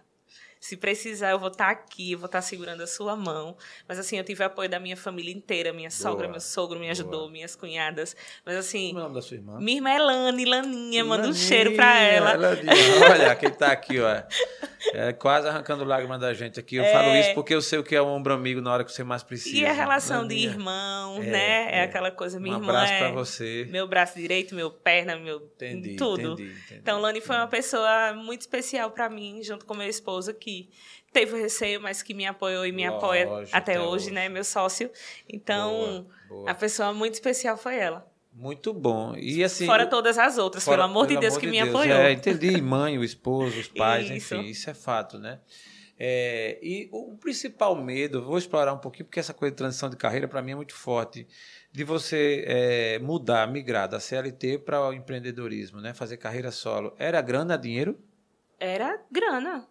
Se 0.63 0.77
precisar, 0.77 1.31
eu 1.31 1.39
vou 1.39 1.49
estar 1.49 1.69
aqui, 1.69 2.13
eu 2.13 2.17
vou 2.17 2.27
estar 2.27 2.41
segurando 2.41 2.81
a 2.83 2.87
sua 2.87 3.17
mão. 3.17 3.57
Mas 3.85 3.99
assim, 3.99 4.17
eu 4.17 4.23
tive 4.23 4.45
apoio 4.45 4.69
da 4.69 4.79
minha 4.79 4.95
família 4.95 5.29
inteira. 5.33 5.73
Minha 5.73 5.89
sogra, 5.91 6.19
Boa, 6.23 6.31
meu 6.31 6.39
sogro 6.39 6.79
me 6.79 6.89
ajudou, 6.89 7.19
boa. 7.23 7.31
minhas 7.31 7.53
cunhadas. 7.53 8.15
Mas 8.45 8.55
assim, 8.55 8.87
Como 8.93 8.99
é 8.99 9.01
o 9.01 9.03
nome 9.03 9.15
da 9.15 9.21
sua 9.21 9.35
irmã? 9.35 9.59
minha 9.59 9.77
irmã 9.79 9.89
é 9.89 9.99
Lani, 9.99 10.45
Laninha, 10.45 11.03
manda 11.03 11.27
um 11.27 11.33
cheiro 11.33 11.73
pra 11.75 11.99
ela. 11.99 12.35
Laninha. 12.37 12.71
Olha, 13.11 13.35
quem 13.35 13.49
tá 13.49 13.73
aqui, 13.73 13.99
ó. 13.99 14.23
É, 14.93 15.11
quase 15.11 15.47
arrancando 15.49 15.83
lágrimas 15.83 16.19
da 16.21 16.33
gente 16.33 16.59
aqui. 16.61 16.77
Eu 16.77 16.83
É. 16.85 16.93
falo 16.93 17.13
isso 17.15 17.33
porque 17.33 17.53
eu 17.53 17.61
sei 17.61 17.79
o 17.79 17.83
que 17.83 17.93
é 17.93 18.01
um 18.01 18.07
ombro 18.07 18.33
amigo 18.33 18.61
na 18.61 18.71
hora 18.71 18.85
que 18.85 18.91
você 18.93 19.03
mais 19.03 19.21
precisa. 19.21 19.57
E 19.57 19.65
a 19.65 19.73
relação 19.73 20.25
de 20.25 20.35
Laninha, 20.35 20.49
irmão, 20.49 21.17
É, 21.17 21.25
né? 21.25 21.73
É, 21.73 21.79
é. 21.79 21.83
aquela 21.83 22.09
coisa, 22.09 22.39
minha 22.39 22.55
um 22.55 22.61
irmã 22.61 22.69
abraço 22.73 22.93
é 22.93 22.99
pra 22.99 23.11
você. 23.11 23.67
meu 23.69 23.85
braço 23.85 24.15
direito, 24.17 24.55
meu 24.55 24.71
perna, 24.71 25.17
meu 25.17 25.41
Entendi, 25.55 25.97
tudo. 25.97 26.33
entendi, 26.33 26.51
entendi. 26.51 26.79
Então, 26.81 27.01
Lani 27.01 27.19
foi 27.19 27.35
uma 27.35 27.47
pessoa 27.47 28.13
muito 28.13 28.39
especial 28.41 28.91
pra 28.91 29.09
mim, 29.09 29.41
junto 29.43 29.65
com 29.65 29.73
meu 29.73 29.89
esposo, 29.89 30.33
que 30.33 30.52
teve 31.11 31.33
o 31.33 31.37
receio, 31.37 31.79
mas 31.81 32.01
que 32.01 32.13
me 32.13 32.25
apoiou 32.25 32.65
e 32.65 32.71
me 32.71 32.85
apoia 32.85 33.25
Lógico, 33.27 33.55
até, 33.57 33.73
até 33.73 33.81
hoje, 33.81 34.05
hoje. 34.05 34.11
né? 34.11 34.27
Meu 34.29 34.43
sócio. 34.43 34.89
Então, 35.29 35.71
Boa, 35.71 36.39
boa. 36.41 36.51
a 36.51 36.55
pessoa 36.55 36.91
muito 36.93 37.13
especial 37.13 37.55
foi 37.57 37.77
ela. 37.77 38.05
Muito 38.35 38.73
bom. 38.73 39.15
E 39.15 39.43
assim. 39.43 39.65
Fora 39.67 39.85
todas 39.85 40.17
as 40.17 40.37
outras, 40.39 40.63
Fora- 40.65 40.77
pelo 40.77 40.89
amor 40.89 41.05
de 41.05 41.17
Deus, 41.17 41.33
amor 41.33 41.39
que 41.39 41.45
de 41.45 41.51
me 41.51 41.57
Deus. 41.61 41.69
apoiou. 41.75 41.97
É, 41.97 42.11
entendi. 42.11 42.59
Mãe, 42.61 42.97
o 42.97 43.03
esposo, 43.03 43.59
os 43.59 43.67
pais, 43.67 44.05
Isso. 44.09 44.33
enfim, 44.35 44.47
isso 44.47 44.69
é 44.69 44.73
fato, 44.73 45.19
né? 45.19 45.39
É, 46.05 46.57
e 46.61 46.89
o 46.91 47.15
principal 47.17 47.75
medo, 47.75 48.23
vou 48.25 48.37
explorar 48.39 48.73
um 48.73 48.79
pouquinho, 48.79 49.05
porque 49.05 49.19
essa 49.19 49.33
coisa 49.35 49.51
de 49.51 49.57
transição 49.57 49.87
de 49.89 49.95
carreira 49.95 50.27
para 50.27 50.41
mim 50.41 50.51
é 50.51 50.55
muito 50.55 50.73
forte, 50.73 51.27
de 51.71 51.83
você 51.83 52.43
é, 52.47 52.99
mudar, 52.99 53.47
migrar 53.47 53.87
da 53.87 53.99
CLT 53.99 54.57
para 54.65 54.81
o 54.81 54.91
empreendedorismo, 54.91 55.79
né? 55.79 55.93
Fazer 55.93 56.17
carreira 56.17 56.49
solo. 56.51 56.95
Era 56.97 57.21
grana, 57.21 57.55
dinheiro? 57.55 57.97
Era 58.59 58.99
grana. 59.11 59.67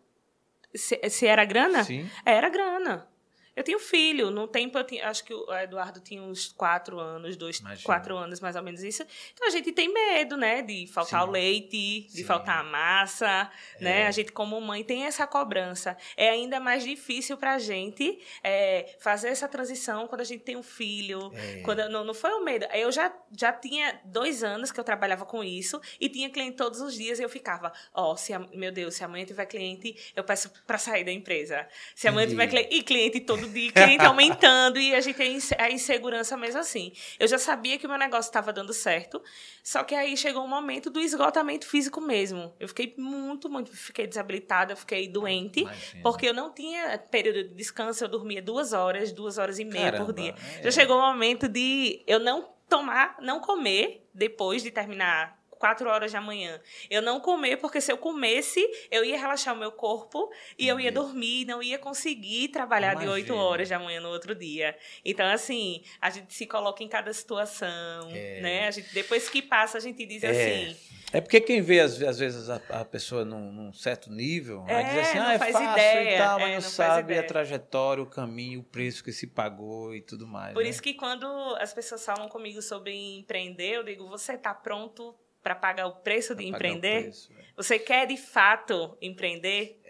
Se, 0.75 0.99
se 1.11 1.27
era 1.27 1.45
grana? 1.45 1.85
Sim. 1.85 2.09
Era 2.25 2.49
grana. 2.49 3.07
Eu 3.55 3.63
tenho 3.63 3.79
filho, 3.79 4.31
no 4.31 4.49
tempo 4.49 4.79
eu 4.79 4.85
tinha, 4.85 5.09
acho 5.09 5.25
que 5.25 5.35
o 5.35 5.53
Eduardo 5.55 6.01
tinha 6.01 6.23
uns 6.23 6.49
quatro 6.53 6.99
anos, 6.99 7.37
dois, 7.37 7.59
Imagina. 7.59 7.85
quatro 7.85 8.17
anos 8.17 8.41
mais 8.41 8.57
ou 8.57 8.63
menos 8.63 8.83
isso. 8.83 9.05
Então 9.35 9.47
a 9.47 9.51
gente 9.51 9.71
tem 9.73 9.93
medo, 9.93 10.37
né, 10.39 10.63
de 10.63 10.87
faltar 10.87 11.23
Sim. 11.23 11.29
o 11.29 11.31
leite, 11.31 12.07
de 12.09 12.17
Sim. 12.19 12.25
faltar 12.25 12.61
a 12.61 12.63
massa, 12.65 13.51
né? 13.79 14.03
É. 14.03 14.07
A 14.07 14.11
gente 14.11 14.33
como 14.33 14.59
mãe 14.61 14.83
tem 14.83 15.05
essa 15.05 15.27
cobrança. 15.27 15.97
É 16.17 16.31
ainda 16.31 16.59
mais 16.59 16.83
difícil 16.83 17.37
pra 17.37 17.59
gente 17.59 18.19
é, 18.43 18.97
fazer 19.01 19.29
essa 19.29 19.47
transição 19.47 20.07
quando 20.09 20.23
a 20.23 20.25
gente 20.25 20.43
tem 20.45 20.57
um 20.57 20.63
filho. 20.63 21.31
É. 21.35 21.61
Quando 21.63 21.87
não, 21.91 22.05
não 22.05 22.15
foi 22.15 22.31
o 22.33 22.43
medo. 22.43 22.65
Eu 22.73 22.91
já, 22.91 23.13
já 23.39 23.53
tinha 23.53 24.01
dois 24.05 24.43
anos 24.43 24.73
que 24.73 24.81
eu 24.81 24.85
trabalhava 24.85 25.27
com 25.27 25.45
isso 25.45 25.79
e 26.01 26.09
tinha 26.09 26.31
cliente 26.31 26.57
todos 26.57 26.81
os 26.81 26.95
dias 26.95 27.19
e 27.19 27.23
eu 27.23 27.29
ficava, 27.29 27.71
ó, 27.93 28.17
se 28.17 28.33
a- 28.33 28.39
meu 28.55 28.73
Deus, 28.73 28.95
se 28.95 29.05
amanhã 29.05 29.27
tiver 29.27 29.45
cliente, 29.45 29.95
eu 30.17 30.25
peço 30.25 30.51
pra 30.67 30.79
sair 30.79 31.05
da 31.05 31.13
empresa. 31.13 31.69
Se 31.95 32.09
amanhã 32.09 32.27
tiver 32.27 32.47
cliente, 32.47 32.75
e 32.75 32.83
cliente 32.83 33.21
todo 33.21 33.42
dia, 33.49 33.73
cliente 33.73 34.05
aumentando 34.05 34.79
e 34.79 34.95
a 34.95 35.01
gente 35.01 35.17
tem 35.17 35.35
inse- 35.35 35.55
a 35.59 35.71
insegurança 35.71 36.37
mesmo 36.37 36.61
assim. 36.61 36.93
Eu 37.19 37.27
já 37.29 37.39
sabia 37.39 37.79
que 37.79 37.87
o 37.87 37.89
meu 37.89 37.99
negócio 37.99 38.29
estava 38.29 38.53
dando 38.53 38.73
certo, 38.73 39.23
só 39.63 39.83
que 39.85 39.95
aí 39.95 40.17
chegou 40.17 40.45
um 40.45 40.49
momento 40.49 40.91
do 40.91 41.01
esgotamento 41.01 41.67
físico 41.67 42.01
mesmo. 42.01 42.55
Eu 42.59 42.69
fiquei 42.69 42.95
muito, 42.97 43.49
muito, 43.49 43.75
fiquei 43.77 44.07
desabilitada, 44.07 44.75
fiquei 44.77 45.09
doente. 45.09 45.61
Imagina. 45.61 46.03
Porque 46.03 46.27
eu 46.27 46.35
não 46.35 46.53
tinha 46.53 46.97
período 46.99 47.49
de 47.49 47.55
descanso, 47.55 48.05
eu 48.05 48.09
dormia 48.09 48.41
duas 48.43 48.73
horas, 48.73 49.13
duas 49.13 49.39
horas 49.39 49.59
e 49.59 49.65
meia 49.65 49.93
Caramba, 49.93 50.05
por 50.07 50.13
dia. 50.15 50.35
é. 50.59 50.63
Já 50.65 50.71
chegou 50.71 50.99
o 50.99 51.01
momento 51.01 51.49
de 51.49 52.03
eu 52.07 52.19
não 52.21 52.49
tomar, 52.69 53.17
não 53.21 53.41
comer 53.41 54.07
depois 54.15 54.63
de 54.63 54.71
terminar 54.71 55.42
quatro 55.63 55.89
horas 55.89 56.11
da 56.11 56.21
manhã. 56.21 56.61
Eu 56.91 57.01
não 57.01 57.21
comer, 57.21 57.57
porque 57.59 57.81
se 57.81 57.93
eu 57.93 57.97
comesse, 57.97 58.61
eu 58.91 59.05
ia 59.05 59.17
relaxar 59.17 59.55
o 59.55 59.57
meu 59.57 59.71
corpo 59.71 60.29
e 60.59 60.67
eu 60.67 60.81
ia 60.81 60.91
dormir, 60.91 61.45
não 61.45 61.63
ia 61.63 61.79
conseguir 61.79 62.49
trabalhar 62.49 62.95
de 62.95 63.07
oito 63.07 63.29
Imagina. 63.29 63.45
horas 63.49 63.69
da 63.69 63.79
manhã 63.79 64.01
no 64.01 64.09
outro 64.09 64.35
dia. 64.35 64.77
Então, 65.05 65.25
assim, 65.25 65.85
a 66.01 66.11
gente 66.11 66.35
se 66.35 66.47
coloca 66.47 66.83
em 66.83 66.89
cada 66.89 67.13
situação, 67.13 68.11
É. 68.13 68.41
né? 68.41 68.67
A 68.67 68.73
gente, 68.73 68.93
depois 68.93 69.29
que 69.29 69.41
passa, 69.41 69.79
a 69.79 69.81
gente 69.81 70.05
diz 70.05 70.25
É. 70.25 70.31
assim, 70.31 70.77
É 71.15 71.21
porque 71.21 71.41
quem 71.43 71.61
vê, 71.61 71.79
às, 71.79 71.97
vezes, 71.99 72.49
a, 72.51 72.57
a 72.71 72.85
pessoa 72.85 73.23
num, 73.25 73.53
num 73.53 73.73
certo 73.73 74.11
nível, 74.11 74.65
aí 74.67 74.75
É, 74.75 74.83
diz 74.83 74.99
assim, 74.99 75.19
não 75.19 75.27
ah, 75.27 75.35
é 75.35 75.39
faz 75.39 75.53
fácil 75.53 75.71
ideia, 75.73 76.15
e 76.15 76.19
tal, 76.19 76.39
mas 76.41 76.49
é, 76.49 76.55
não, 76.57 76.63
não 76.63 76.71
sabe 76.71 77.13
a 77.13 77.17
ideia. 77.17 77.23
trajetória, 77.29 78.03
o 78.03 78.07
caminho, 78.07 78.61
o 78.61 78.65
preço 78.65 79.05
que 79.05 79.13
se 79.13 79.27
pagou 79.29 79.95
e 79.95 80.01
tudo 80.01 80.27
mais. 80.27 80.55
Por 80.55 80.65
né? 80.65 80.71
isso 80.71 80.83
que 80.83 80.95
quando 80.95 81.27
as 81.61 81.73
pessoas 81.73 82.05
falam 82.05 82.29
comigo 82.29 82.61
sobre 82.63 82.93
empreender, 83.19 83.77
eu 83.77 83.85
digo, 83.85 84.09
você 84.09 84.33
está 84.33 84.53
pronto 84.55 85.15
para 85.43 85.55
pagar 85.55 85.87
o 85.87 85.97
preço 85.97 86.35
de 86.35 86.45
Pra 86.45 86.53
o 86.53 86.55
empreender? 86.57 87.03
preço, 87.03 87.33
é. 87.33 87.43
Você 87.57 87.79
quer 87.79 88.07
de 88.07 88.17
fato 88.17 88.97
empreender? 89.01 89.81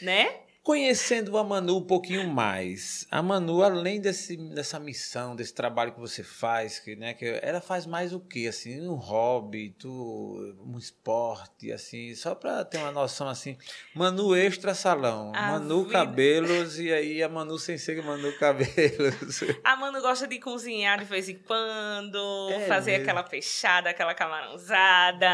Né? 0.00 0.40
Conhecendo 0.70 1.36
a 1.36 1.42
Manu 1.42 1.78
um 1.78 1.82
pouquinho 1.84 2.28
mais, 2.28 3.04
a 3.10 3.20
Manu, 3.20 3.60
além 3.60 4.00
desse, 4.00 4.36
dessa 4.36 4.78
missão, 4.78 5.34
desse 5.34 5.52
trabalho 5.52 5.90
que 5.92 5.98
você 5.98 6.22
faz, 6.22 6.78
que, 6.78 6.94
né, 6.94 7.12
que 7.12 7.40
ela 7.42 7.60
faz 7.60 7.86
mais 7.86 8.12
o 8.12 8.20
quê? 8.20 8.46
Assim, 8.48 8.80
um 8.88 8.94
hobby, 8.94 9.74
tu, 9.76 9.88
um 10.64 10.78
esporte, 10.78 11.72
assim, 11.72 12.14
só 12.14 12.36
para 12.36 12.64
ter 12.64 12.78
uma 12.78 12.92
noção 12.92 13.28
assim. 13.28 13.58
Manu 13.96 14.36
Extra 14.36 14.72
Salão, 14.72 15.32
A 15.34 15.42
Manu 15.58 15.80
vida- 15.82 15.92
Cabelos 15.92 16.78
e 16.78 16.92
aí 16.92 17.20
a 17.20 17.28
Manu 17.28 17.58
sem 17.58 17.76
ser 17.76 18.00
Manu 18.04 18.32
Cabelos. 18.38 19.40
A 19.64 19.74
Manu 19.74 20.00
gosta 20.00 20.28
de 20.28 20.38
cozinhar 20.38 21.00
de 21.00 21.04
vez 21.04 21.28
em 21.28 21.38
quando, 21.38 22.48
É 22.52 22.68
fazer 22.68 22.92
mesmo? 22.92 23.02
aquela 23.10 23.24
fechada, 23.28 23.90
aquela 23.90 24.14
camarãozada. 24.14 25.28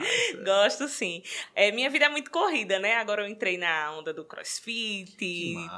Gosto 0.42 0.88
sim. 0.88 1.22
É, 1.54 1.70
minha 1.70 1.90
vida 1.90 2.06
é 2.06 2.08
muito 2.08 2.30
corrida, 2.30 2.78
né? 2.78 2.94
Agora 2.94 3.20
eu 3.22 3.28
entrei 3.28 3.58
na 3.58 3.92
onda 3.98 4.14
do 4.14 4.24
crossfit, 4.24 4.61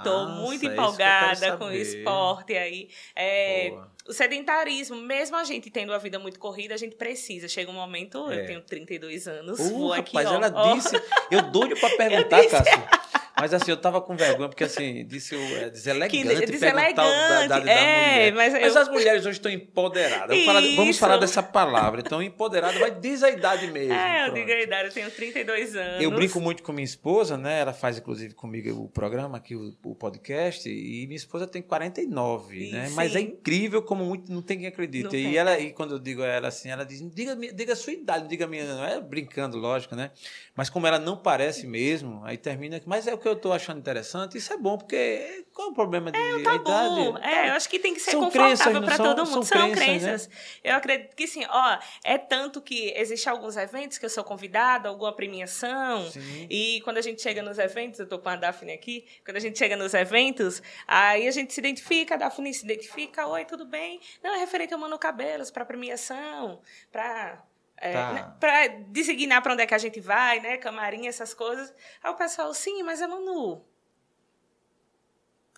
Tô 0.03 0.27
massa, 0.27 0.41
muito 0.43 0.69
é 0.69 0.73
empolgada 0.73 1.41
quero 1.41 1.59
com 1.59 1.65
o 1.67 1.73
esporte 1.73 2.55
aí. 2.57 2.89
É, 3.17 3.73
o 4.07 4.13
sedentarismo, 4.13 4.97
mesmo 4.97 5.37
a 5.37 5.45
gente 5.45 5.71
tendo 5.71 5.93
a 5.95 5.99
vida 5.99 6.19
muito 6.19 6.39
corrida, 6.39 6.75
a 6.75 6.77
gente 6.77 6.95
precisa. 6.97 7.49
Chega 7.49 7.71
um 7.71 7.75
momento, 7.75 8.31
É. 8.31 8.43
eu 8.43 8.47
tenho 8.47 8.61
32 8.61 9.27
anos, 9.27 9.59
Uh, 9.59 9.71
vou 9.71 9.93
aqui, 9.93 10.17
ó, 10.17 10.21
ela 10.21 10.53
ó. 10.55 10.75
disse. 10.75 10.95
Eu 11.31 11.43
doido 11.51 11.75
pra 11.81 11.89
perguntar. 11.97 12.47
Cássio. 12.47 12.85
Mas 13.45 13.53
assim, 13.53 13.71
eu 13.71 13.77
tava 13.77 14.01
com 14.01 14.17
vergonha, 14.17 14.49
porque 14.49 14.65
assim, 14.65 15.05
disse 15.05 15.37
o 15.37 15.39
é, 15.59 15.69
deselegante 15.69 16.17
Que 16.17 16.25
perguntar 16.25 16.47
deselegante, 16.51 16.93
o 16.93 16.97
da, 16.97 17.47
da, 17.47 17.59
da 17.61 17.71
é, 17.71 18.31
mulher. 18.31 18.33
mas 18.33 18.53
Mas, 18.55 18.75
eu- 18.75 18.81
as 18.81 18.89
mulheres 18.89 19.21
hoje 19.27 19.37
estão 19.39 19.53
empoderadas. 19.53 20.29
Vamos 20.31 20.45
falar, 20.47 20.61
vamos 20.77 20.99
falar 20.99 21.17
dessa 21.19 21.43
palavra. 21.43 22.01
Então, 22.01 22.23
empoderada, 22.23 22.79
vai 22.79 22.91
diz 22.91 23.23
a 23.23 23.29
idade 23.31 23.67
mesmo. 23.67 23.93
É, 23.93 24.23
eu 24.23 24.33
pronto. 24.33 24.47
digo 24.47 24.51
a 24.59 24.63
idade, 24.63 24.89
eu 24.89 24.93
tenho 24.95 25.11
32 25.11 25.77
anos. 25.77 26.03
Eu 26.03 26.11
brinco 26.11 26.41
muito 26.41 26.63
com 26.63 26.73
minha 26.73 26.87
esposa, 26.87 27.37
né? 27.37 27.61
Ela 27.61 27.75
faz, 27.75 27.99
inclusive, 27.99 28.33
comigo 28.33 28.83
o 28.83 28.89
programa 28.89 29.37
aqui, 29.37 29.55
o, 29.55 29.77
o 29.85 29.95
podcast, 29.95 30.67
e 30.67 31.07
minha 31.07 31.17
esposa 31.17 31.47
tem 31.47 31.61
49, 31.61 32.57
E 32.57 32.73
né? 32.73 32.89
Mas 32.95 33.15
é 33.15 33.19
sim. 33.19 33.27
incrível 33.27 33.83
como 33.83 34.07
muito 34.07 34.33
não 34.33 34.41
tem 34.41 34.57
quem 34.59 34.69
acredite. 34.69 35.05
Não 35.05 35.11
e 35.11 35.23
tem. 35.25 35.37
ela, 35.37 35.59
e 35.59 35.71
quando 35.71 35.97
eu 35.97 35.99
digo 35.99 36.23
a 36.23 36.27
ela 36.27 36.49
assim, 36.49 36.71
ela 36.71 36.85
diz, 36.85 37.03
diga, 37.15 37.37
diga 37.37 37.75
a 37.75 37.77
sua 37.77 37.93
idade, 37.93 38.23
não 38.23 38.29
diga 38.29 38.47
a 38.47 38.49
minha, 38.49 38.65
não 38.65 38.85
é 38.87 38.99
brincando, 39.01 39.59
lógico, 39.59 39.95
né? 39.95 40.11
Mas 40.57 40.71
como 40.71 40.87
ela 40.87 40.99
não 40.99 41.17
parece 41.17 41.67
mesmo, 41.67 42.23
aí 42.25 42.37
termina. 42.39 42.81
Mas 42.87 43.07
é 43.07 43.13
o 43.15 43.19
que 43.19 43.29
eu, 43.29 43.34
eu 43.35 43.41
tô 43.41 43.53
achando 43.53 43.79
interessante. 43.79 44.39
Isso 44.39 44.53
é 44.53 44.57
bom, 44.57 44.79
porque 44.79 45.45
qual 45.53 45.69
é 45.69 45.71
o 45.71 45.75
problema 45.75 46.11
de 46.11 46.19
é, 46.19 46.43
tá 46.43 46.55
idade? 46.55 46.95
Bom. 46.95 47.19
É, 47.19 47.51
eu 47.51 47.55
acho 47.55 47.69
que 47.69 47.79
tem 47.79 47.95
que 47.95 48.01
ser 48.01 48.13
são 48.13 48.25
confortável 48.25 48.83
para 48.83 48.97
todo 48.97 49.27
mundo. 49.27 49.45
São, 49.45 49.61
são 49.61 49.73
crenças. 49.73 50.29
Né? 50.29 50.35
Eu 50.65 50.77
acredito 50.77 51.15
que 51.15 51.27
sim. 51.27 51.45
Ó, 51.49 51.79
é 52.05 52.17
tanto 52.17 52.61
que 52.61 52.93
existem 52.97 53.31
alguns 53.33 53.57
eventos 53.57 53.99
que 53.99 54.05
eu 54.05 54.11
sou 54.11 54.25
convidada, 54.25 54.89
alguma 54.89 55.13
premiação. 55.13 56.11
Sim. 56.11 56.47
E 56.49 56.81
quando 56.83 56.99
a 56.99 57.03
gente 57.03 57.21
chega 57.21 57.43
nos 57.43 57.59
eventos, 57.59 58.01
eu 58.01 58.07
tô 58.07 58.19
com 58.19 58.29
a 58.29 58.37
Daphne 58.37 58.73
aqui, 58.73 59.05
quando 59.25 59.37
a 59.37 59.41
gente 59.41 59.59
chega 59.59 59.77
nos 59.77 59.95
eventos, 59.95 60.63
aí 60.87 61.27
a 61.27 61.31
gente 61.31 61.53
se 61.53 61.61
identifica, 61.61 62.15
a 62.15 62.19
Daphne 62.19 62.55
se 62.55 62.65
identifica, 62.65 63.27
oi, 63.27 63.45
tudo 63.45 63.65
bem? 63.65 64.01
Não, 64.23 64.35
é 64.35 64.39
referente 64.39 64.73
ao 64.73 64.81
Mano 64.81 64.99
Cabelos, 64.99 65.51
para 65.51 65.65
premiação, 65.65 66.61
para 66.91 67.43
é, 67.85 67.93
tá. 67.93 68.13
né, 68.13 68.35
para 68.41 68.67
designar 68.89 69.43
para 69.43 69.53
onde 69.53 69.63
é 69.63 69.67
que 69.67 69.75
a 69.75 69.79
gente 69.79 70.01
vai, 70.01 70.41
né? 70.41 70.57
Camarim, 70.57 71.07
essas 71.07 71.35
coisas. 71.35 71.73
Aí 72.03 72.11
o 72.11 72.15
pessoal, 72.15 72.53
sim, 72.55 72.83
mas 72.83 73.01
é 73.01 73.07
Manu 73.07 73.65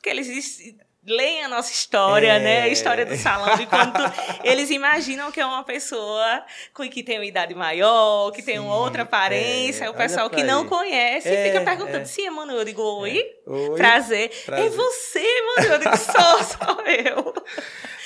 que 0.07 0.11
eles 0.11 0.77
leem 1.07 1.45
a 1.45 1.49
nossa 1.49 1.73
história, 1.73 2.33
é... 2.35 2.41
né? 2.41 2.63
A 2.63 2.69
história 2.69 3.07
do 3.07 3.17
salão, 3.17 3.57
de 3.57 3.67
quanto 3.67 4.01
eles 4.45 4.71
imaginam 4.71 5.31
que 5.31 5.41
é 5.41 5.47
uma 5.47 5.63
pessoa 5.63 6.45
que 6.91 7.03
tem 7.03 7.19
uma 7.19 7.25
idade 7.25 7.55
maior, 7.55 8.31
que 8.33 8.41
Sim, 8.41 8.47
tem 8.47 8.59
uma 8.59 8.77
outra 8.77 9.03
aparência. 9.03 9.85
É, 9.85 9.91
o 9.91 9.95
pessoal 9.95 10.29
que 10.29 10.43
não 10.43 10.67
conhece 10.67 11.29
é, 11.29 11.47
fica 11.47 11.65
perguntando: 11.65 11.99
é. 11.99 12.05
Sim, 12.05 12.29
mano, 12.31 12.53
eu 12.53 12.65
digo, 12.65 12.83
oi, 12.83 13.19
é. 13.19 13.51
oi 13.51 13.77
prazer. 13.77 14.31
prazer. 14.45 14.67
É 14.67 14.71
você, 14.71 15.43
mano, 15.57 15.73
eu 15.73 15.79
digo, 15.79 15.97
sou, 15.97 16.45
sou 16.45 16.81
eu. 16.87 17.35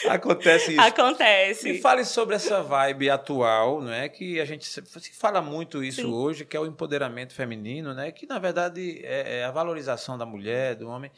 Acontece 0.08 0.72
isso. 0.72 0.80
Acontece. 0.80 1.70
E 1.70 1.80
fale 1.80 2.04
sobre 2.04 2.34
essa 2.34 2.62
vibe 2.62 3.10
atual, 3.10 3.80
não 3.80 3.92
é? 3.92 4.08
Que 4.08 4.40
a 4.40 4.44
gente 4.44 4.66
se 4.66 4.82
fala 5.12 5.42
muito 5.42 5.84
isso 5.84 6.02
Sim. 6.02 6.12
hoje, 6.12 6.44
que 6.44 6.56
é 6.56 6.60
o 6.60 6.66
empoderamento 6.66 7.34
feminino, 7.34 7.92
né? 7.92 8.10
Que 8.10 8.26
na 8.26 8.38
verdade 8.38 9.00
é, 9.04 9.40
é 9.40 9.44
a 9.44 9.50
valorização 9.50 10.16
da 10.16 10.24
mulher, 10.24 10.74
do 10.74 10.88
homem 10.88 11.10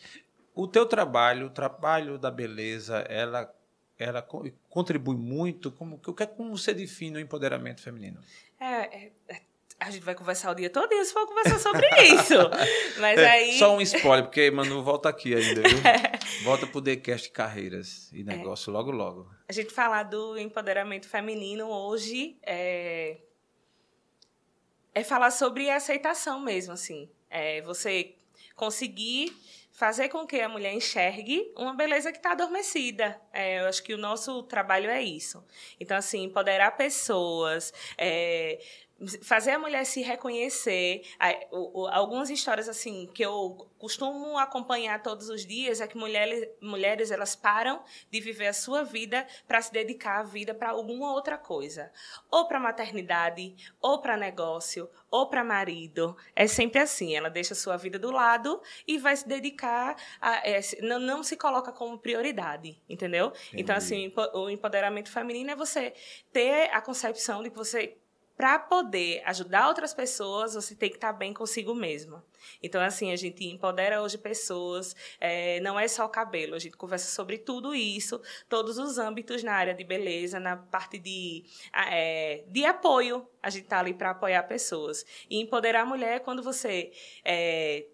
o 0.54 0.66
teu 0.66 0.86
trabalho, 0.86 1.46
o 1.46 1.50
trabalho 1.50 2.18
da 2.18 2.30
beleza, 2.30 2.98
ela, 3.08 3.52
ela 3.98 4.22
contribui 4.68 5.16
muito. 5.16 5.70
Como, 5.72 5.98
que, 5.98 6.26
como 6.26 6.56
você 6.56 6.74
define 6.74 7.16
o 7.16 7.20
empoderamento 7.20 7.80
feminino? 7.80 8.20
É, 8.60 9.04
é, 9.04 9.12
é, 9.28 9.40
a 9.80 9.90
gente 9.90 10.02
vai 10.04 10.14
conversar 10.14 10.50
o 10.50 10.54
dia 10.54 10.70
todo 10.70 10.92
e 10.92 11.04
se 11.04 11.12
for 11.12 11.26
conversar 11.26 11.58
sobre 11.58 11.86
isso. 12.14 12.34
Mas 13.00 13.18
é, 13.18 13.30
aí. 13.30 13.58
Só 13.58 13.74
um 13.74 13.80
spoiler, 13.80 14.24
porque 14.24 14.50
Manu 14.50 14.82
volta 14.82 15.08
aqui 15.08 15.34
ainda, 15.34 15.62
viu? 15.62 15.78
volta 16.44 16.66
pro 16.66 16.80
TheCast 16.80 17.30
Carreiras 17.30 18.12
e 18.12 18.20
é. 18.20 18.24
negócio 18.24 18.72
logo, 18.72 18.90
logo. 18.90 19.30
A 19.48 19.52
gente 19.52 19.72
falar 19.72 20.04
do 20.04 20.38
empoderamento 20.38 21.08
feminino 21.08 21.68
hoje 21.68 22.36
é, 22.42 23.18
é 24.94 25.02
falar 25.02 25.30
sobre 25.30 25.70
aceitação 25.70 26.40
mesmo, 26.40 26.74
assim. 26.74 27.10
É 27.28 27.62
você 27.62 28.14
conseguir 28.54 29.34
fazer 29.72 30.10
com 30.10 30.26
que 30.26 30.40
a 30.40 30.48
mulher 30.48 30.72
enxergue 30.72 31.50
uma 31.56 31.74
beleza 31.74 32.12
que 32.12 32.18
está 32.18 32.32
adormecida. 32.32 33.20
É, 33.32 33.60
eu 33.60 33.66
acho 33.66 33.82
que 33.82 33.94
o 33.94 33.98
nosso 33.98 34.42
trabalho 34.44 34.90
é 34.90 35.02
isso. 35.02 35.44
Então, 35.80 35.96
assim, 35.96 36.22
empoderar 36.24 36.72
pessoas, 36.72 37.72
é, 37.96 38.60
fazer 39.22 39.52
a 39.52 39.58
mulher 39.58 39.84
se 39.84 40.02
reconhecer. 40.02 41.02
Algumas 41.90 42.30
histórias 42.30 42.68
assim 42.68 43.08
que 43.12 43.24
eu 43.24 43.68
costumo 43.78 44.38
acompanhar 44.38 45.02
todos 45.02 45.28
os 45.28 45.44
dias 45.44 45.80
é 45.80 45.86
que 45.86 45.96
mulheres, 45.96 46.48
mulheres 46.60 47.10
elas 47.10 47.34
param 47.34 47.82
de 48.10 48.20
viver 48.20 48.46
a 48.46 48.52
sua 48.52 48.84
vida 48.84 49.26
para 49.46 49.60
se 49.60 49.72
dedicar 49.72 50.20
a 50.20 50.22
vida 50.22 50.54
para 50.54 50.70
alguma 50.70 51.12
outra 51.12 51.36
coisa, 51.36 51.90
ou 52.30 52.46
para 52.46 52.60
maternidade, 52.60 53.56
ou 53.80 54.00
para 54.00 54.16
negócio, 54.16 54.88
ou 55.10 55.28
para 55.28 55.42
marido. 55.42 56.16
É 56.36 56.46
sempre 56.46 56.80
assim. 56.80 57.16
Ela 57.16 57.28
deixa 57.28 57.54
a 57.54 57.56
sua 57.56 57.76
vida 57.76 57.98
do 57.98 58.10
lado 58.10 58.62
e 58.86 58.98
vai 58.98 59.16
se 59.16 59.26
dedicar 59.26 59.96
a 60.20 60.48
é, 60.48 60.60
não, 60.80 60.98
não 60.98 61.22
se 61.22 61.36
coloca 61.36 61.72
como 61.72 61.98
prioridade, 61.98 62.80
entendeu? 62.88 63.28
Entendi. 63.28 63.62
Então 63.62 63.76
assim, 63.76 64.12
o 64.34 64.48
empoderamento 64.48 65.10
feminino 65.10 65.50
é 65.50 65.56
você 65.56 65.92
ter 66.32 66.70
a 66.72 66.80
concepção 66.80 67.42
de 67.42 67.50
que 67.50 67.56
você 67.56 67.98
para 68.36 68.58
poder 68.58 69.22
ajudar 69.26 69.68
outras 69.68 69.94
pessoas, 69.94 70.54
você 70.54 70.74
tem 70.74 70.88
que 70.88 70.96
estar 70.96 71.12
tá 71.12 71.18
bem 71.18 71.32
consigo 71.32 71.74
mesma. 71.74 72.24
Então, 72.62 72.80
assim, 72.80 73.12
a 73.12 73.16
gente 73.16 73.44
empodera 73.44 74.02
hoje 74.02 74.18
pessoas, 74.18 74.96
é, 75.20 75.60
não 75.60 75.78
é 75.78 75.86
só 75.86 76.04
o 76.04 76.08
cabelo, 76.08 76.54
a 76.54 76.58
gente 76.58 76.76
conversa 76.76 77.10
sobre 77.10 77.38
tudo 77.38 77.74
isso, 77.74 78.20
todos 78.48 78.78
os 78.78 78.98
âmbitos 78.98 79.42
na 79.42 79.52
área 79.52 79.74
de 79.74 79.84
beleza, 79.84 80.40
na 80.40 80.56
parte 80.56 80.98
de, 80.98 81.44
é, 81.72 82.44
de 82.48 82.64
apoio. 82.64 83.26
A 83.42 83.50
gente 83.50 83.64
está 83.64 83.80
ali 83.80 83.94
para 83.94 84.10
apoiar 84.10 84.42
pessoas. 84.44 85.04
E 85.28 85.40
empoderar 85.40 85.82
a 85.82 85.86
mulher 85.86 86.16
é 86.16 86.18
quando 86.18 86.42
você 86.42 86.92
é, 87.24 87.86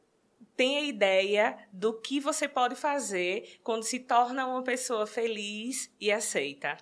tem 0.57 0.77
a 0.77 0.83
ideia 0.83 1.57
do 1.73 1.93
que 1.93 2.19
você 2.19 2.49
pode 2.49 2.75
fazer 2.75 3.61
quando 3.63 3.85
se 3.85 4.01
torna 4.01 4.47
uma 4.47 4.63
pessoa 4.63 5.07
feliz 5.07 5.89
e 6.01 6.11
aceita. 6.11 6.77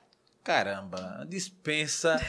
Caramba, 0.46 1.26
dispensa, 1.28 2.20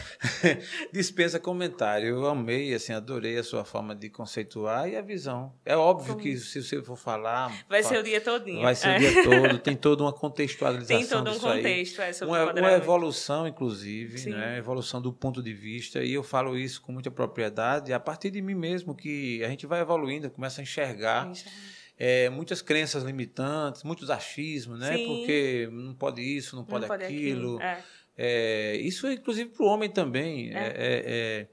dispensa 0.91 1.39
comentário. 1.39 2.07
Eu 2.07 2.25
amei, 2.25 2.73
assim, 2.73 2.91
adorei 2.91 3.37
a 3.37 3.43
sua 3.43 3.63
forma 3.63 3.95
de 3.95 4.09
conceituar 4.09 4.89
e 4.89 4.95
a 4.95 5.03
visão. 5.03 5.53
É 5.63 5.77
óbvio 5.77 6.15
Como? 6.15 6.23
que 6.23 6.35
se 6.35 6.63
você 6.63 6.81
for 6.81 6.95
falar, 6.95 7.55
vai 7.69 7.83
ser 7.83 7.99
o 7.99 8.01
dia 8.01 8.19
todinho. 8.19 8.63
Vai 8.63 8.73
ser 8.73 8.87
é. 8.87 8.95
o 8.95 8.99
dia 8.99 9.13
todo. 9.23 9.59
Tem 9.59 9.75
toda 9.75 10.01
uma 10.01 10.11
contextualização. 10.11 10.97
Tem 10.97 11.07
todo 11.07 11.29
um 11.29 11.39
contexto, 11.39 12.01
é 12.01 12.11
sobre 12.11 12.33
uma, 12.33 12.53
uma 12.53 12.71
evolução, 12.71 13.47
inclusive, 13.47 14.31
né? 14.31 14.57
Evolução 14.57 14.99
do 14.99 15.13
ponto 15.13 15.43
de 15.43 15.53
vista. 15.53 16.03
E 16.03 16.11
eu 16.11 16.23
falo 16.23 16.57
isso 16.57 16.81
com 16.81 16.91
muita 16.91 17.11
propriedade 17.11 17.93
a 17.93 17.99
partir 17.99 18.31
de 18.31 18.41
mim 18.41 18.55
mesmo 18.55 18.95
que 18.95 19.43
a 19.43 19.47
gente 19.47 19.67
vai 19.67 19.81
evoluindo, 19.81 20.27
começa 20.31 20.59
a 20.59 20.63
enxergar. 20.63 21.31
É, 21.99 22.29
muitas 22.29 22.61
crenças 22.61 23.03
limitantes, 23.03 23.81
muitos 23.81 24.11
achismos, 24.11 24.79
né? 24.79 24.95
Sim. 24.95 25.05
Porque 25.07 25.67
não 25.71 25.95
pode 25.95 26.21
isso, 26.21 26.55
não 26.55 26.63
pode, 26.63 26.81
não 26.81 26.87
pode 26.87 27.03
aquilo. 27.03 27.57
aquilo. 27.57 27.61
É. 27.61 27.83
É, 28.17 28.75
isso, 28.77 29.09
inclusive, 29.09 29.49
para 29.51 29.65
o 29.65 29.69
homem 29.69 29.89
também. 29.89 30.51
É. 30.53 31.47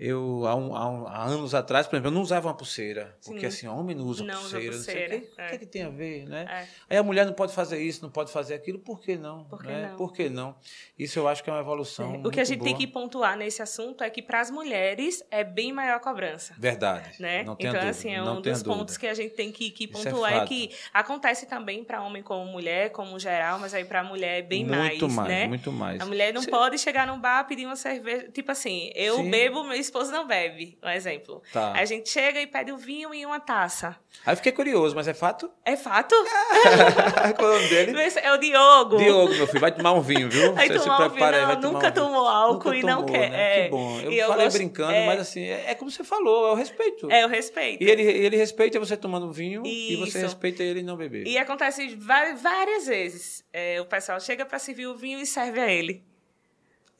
É, 0.00 0.04
é. 0.04 0.08
é 0.08 0.12
eu, 0.12 0.46
há, 0.46 0.54
um, 0.54 0.74
há, 0.74 0.90
um, 0.90 1.06
há, 1.06 1.24
anos 1.24 1.54
atrás, 1.54 1.86
por 1.86 1.96
exemplo, 1.96 2.08
eu 2.08 2.14
não 2.14 2.22
usava 2.22 2.48
uma 2.48 2.54
pulseira. 2.54 3.14
Porque, 3.24 3.40
Sim. 3.50 3.68
assim, 3.68 3.78
homem 3.78 3.94
não 3.94 4.06
usa 4.06 4.24
não 4.24 4.34
pulseira. 4.34 4.74
Usa 4.74 4.92
pulseira. 4.92 5.16
o 5.16 5.20
que, 5.20 5.40
é. 5.40 5.48
que, 5.50 5.58
que, 5.58 5.66
tem 5.66 5.82
a 5.82 5.90
ver, 5.90 6.26
né? 6.26 6.46
É. 6.48 6.94
Aí 6.94 6.96
a 6.96 7.02
mulher 7.02 7.26
não 7.26 7.34
pode 7.34 7.52
fazer 7.52 7.80
isso, 7.80 8.02
não 8.02 8.10
pode 8.10 8.32
fazer 8.32 8.54
aquilo. 8.54 8.78
Por 8.78 9.00
que 9.00 9.16
não? 9.16 9.44
Por 9.44 9.60
que, 9.60 9.68
né? 9.68 9.88
não? 9.88 9.96
Por 9.96 10.12
que 10.12 10.28
não? 10.28 10.56
Isso 10.98 11.18
eu 11.18 11.28
acho 11.28 11.44
que 11.44 11.50
é 11.50 11.52
uma 11.52 11.60
evolução. 11.60 12.22
O 12.24 12.30
que 12.30 12.40
a 12.40 12.44
gente 12.44 12.58
boa. 12.60 12.70
tem 12.70 12.76
que 12.76 12.86
pontuar 12.86 13.36
nesse 13.36 13.60
assunto 13.60 14.02
é 14.02 14.10
que, 14.10 14.22
para 14.22 14.40
as 14.40 14.50
mulheres, 14.50 15.22
é 15.30 15.44
bem 15.44 15.72
maior 15.72 15.96
a 15.96 16.00
cobrança. 16.00 16.54
Verdade. 16.58 17.20
Né? 17.20 17.42
Não 17.42 17.54
então, 17.58 17.72
dúvida. 17.72 17.90
assim, 17.90 18.14
é 18.14 18.22
um 18.22 18.40
dos 18.40 18.62
pontos 18.62 18.96
que 18.96 19.06
a 19.06 19.14
gente 19.14 19.34
tem 19.34 19.52
que, 19.52 19.70
que 19.70 19.86
pontuar. 19.86 20.32
É, 20.32 20.36
é, 20.38 20.46
que 20.46 20.70
acontece 20.92 21.46
também 21.46 21.84
para 21.84 22.02
homem 22.02 22.22
como 22.22 22.44
mulher, 22.46 22.90
como 22.90 23.18
geral, 23.18 23.58
mas 23.58 23.74
aí 23.74 23.84
para 23.84 24.00
a 24.00 24.04
mulher 24.04 24.38
é 24.38 24.42
bem 24.42 24.64
muito 24.64 25.08
mais. 25.08 25.14
mais 25.14 25.28
né? 25.28 25.46
Muito 25.46 25.72
mais. 25.72 26.00
A 26.00 26.06
mulher 26.06 26.32
não 26.32 26.44
pode 26.44 26.78
chegar 26.78 27.06
num 27.06 27.20
bar 27.20 27.44
pedir 27.44 27.66
uma 27.66 27.76
cerveja. 27.76 28.28
Tipo 28.32 28.52
assim, 28.52 28.90
eu 28.94 29.16
Sim. 29.16 29.30
bebo, 29.30 29.64
meu 29.64 29.76
esposo 29.90 30.12
não 30.12 30.26
bebe 30.26 30.78
um 30.82 30.88
exemplo. 30.88 31.42
Tá. 31.52 31.72
Aí 31.74 31.82
a 31.82 31.84
gente 31.84 32.08
chega 32.08 32.40
e 32.40 32.46
pede 32.46 32.70
o 32.70 32.76
vinho 32.76 33.12
em 33.12 33.26
uma 33.26 33.40
taça. 33.40 33.96
Aí 34.24 34.32
eu 34.32 34.36
fiquei 34.36 34.52
curioso, 34.52 34.94
mas 34.94 35.08
é 35.08 35.14
fato? 35.14 35.50
É 35.64 35.76
fato? 35.76 36.14
Qual 37.36 37.52
é 37.52 37.56
o 37.56 37.58
nome 37.58 37.68
dele? 37.68 37.92
É 38.22 38.32
o 38.32 38.38
Diogo. 38.38 38.96
Diogo, 38.96 39.34
meu 39.34 39.46
filho, 39.46 39.60
vai 39.60 39.72
tomar 39.72 39.92
um 39.92 40.00
vinho, 40.00 40.28
viu? 40.28 40.52
Vai 40.54 40.68
Você 40.68 40.78
tomar 40.78 41.02
se 41.02 41.10
prepara 41.10 41.36
um 41.36 41.40
vinho, 41.40 41.48
não, 41.48 41.60
vai 41.60 41.72
nunca 41.72 41.88
um 41.88 41.92
tomou 41.92 42.28
álcool 42.28 42.64
nunca 42.64 42.76
e 42.76 42.82
não 42.82 43.02
tomou, 43.02 43.12
quer. 43.12 43.30
Né? 43.30 43.60
É. 43.60 43.64
Que 43.64 43.70
bom. 43.70 44.00
Eu 44.00 44.12
e 44.12 44.20
falei 44.20 44.22
eu 44.22 44.34
gosto, 44.34 44.56
brincando, 44.56 44.92
é... 44.92 45.06
mas 45.06 45.20
assim, 45.20 45.42
é, 45.42 45.70
é, 45.70 45.74
como 45.74 45.90
você 45.90 46.04
falou, 46.04 46.48
é 46.48 46.52
o 46.52 46.54
respeito. 46.54 47.10
É 47.10 47.26
o 47.26 47.28
respeito. 47.28 47.82
E 47.82 47.90
ele, 47.90 48.02
ele 48.02 48.36
respeita 48.36 48.78
você 48.78 48.96
tomando 48.96 49.32
vinho 49.32 49.62
Isso. 49.64 49.92
e 49.92 49.96
você 49.96 50.20
respeita 50.20 50.62
ele 50.62 50.82
não 50.82 50.96
beber. 50.96 51.26
E 51.26 51.38
acontece 51.38 51.96
várias 51.96 52.86
vezes. 52.86 53.44
É, 53.52 53.80
o 53.80 53.86
pessoal 53.86 54.20
chega 54.20 54.44
para 54.44 54.58
servir 54.58 54.86
o 54.86 54.94
vinho 54.94 55.18
e 55.18 55.26
serve 55.26 55.60
a 55.60 55.70
ele. 55.70 56.09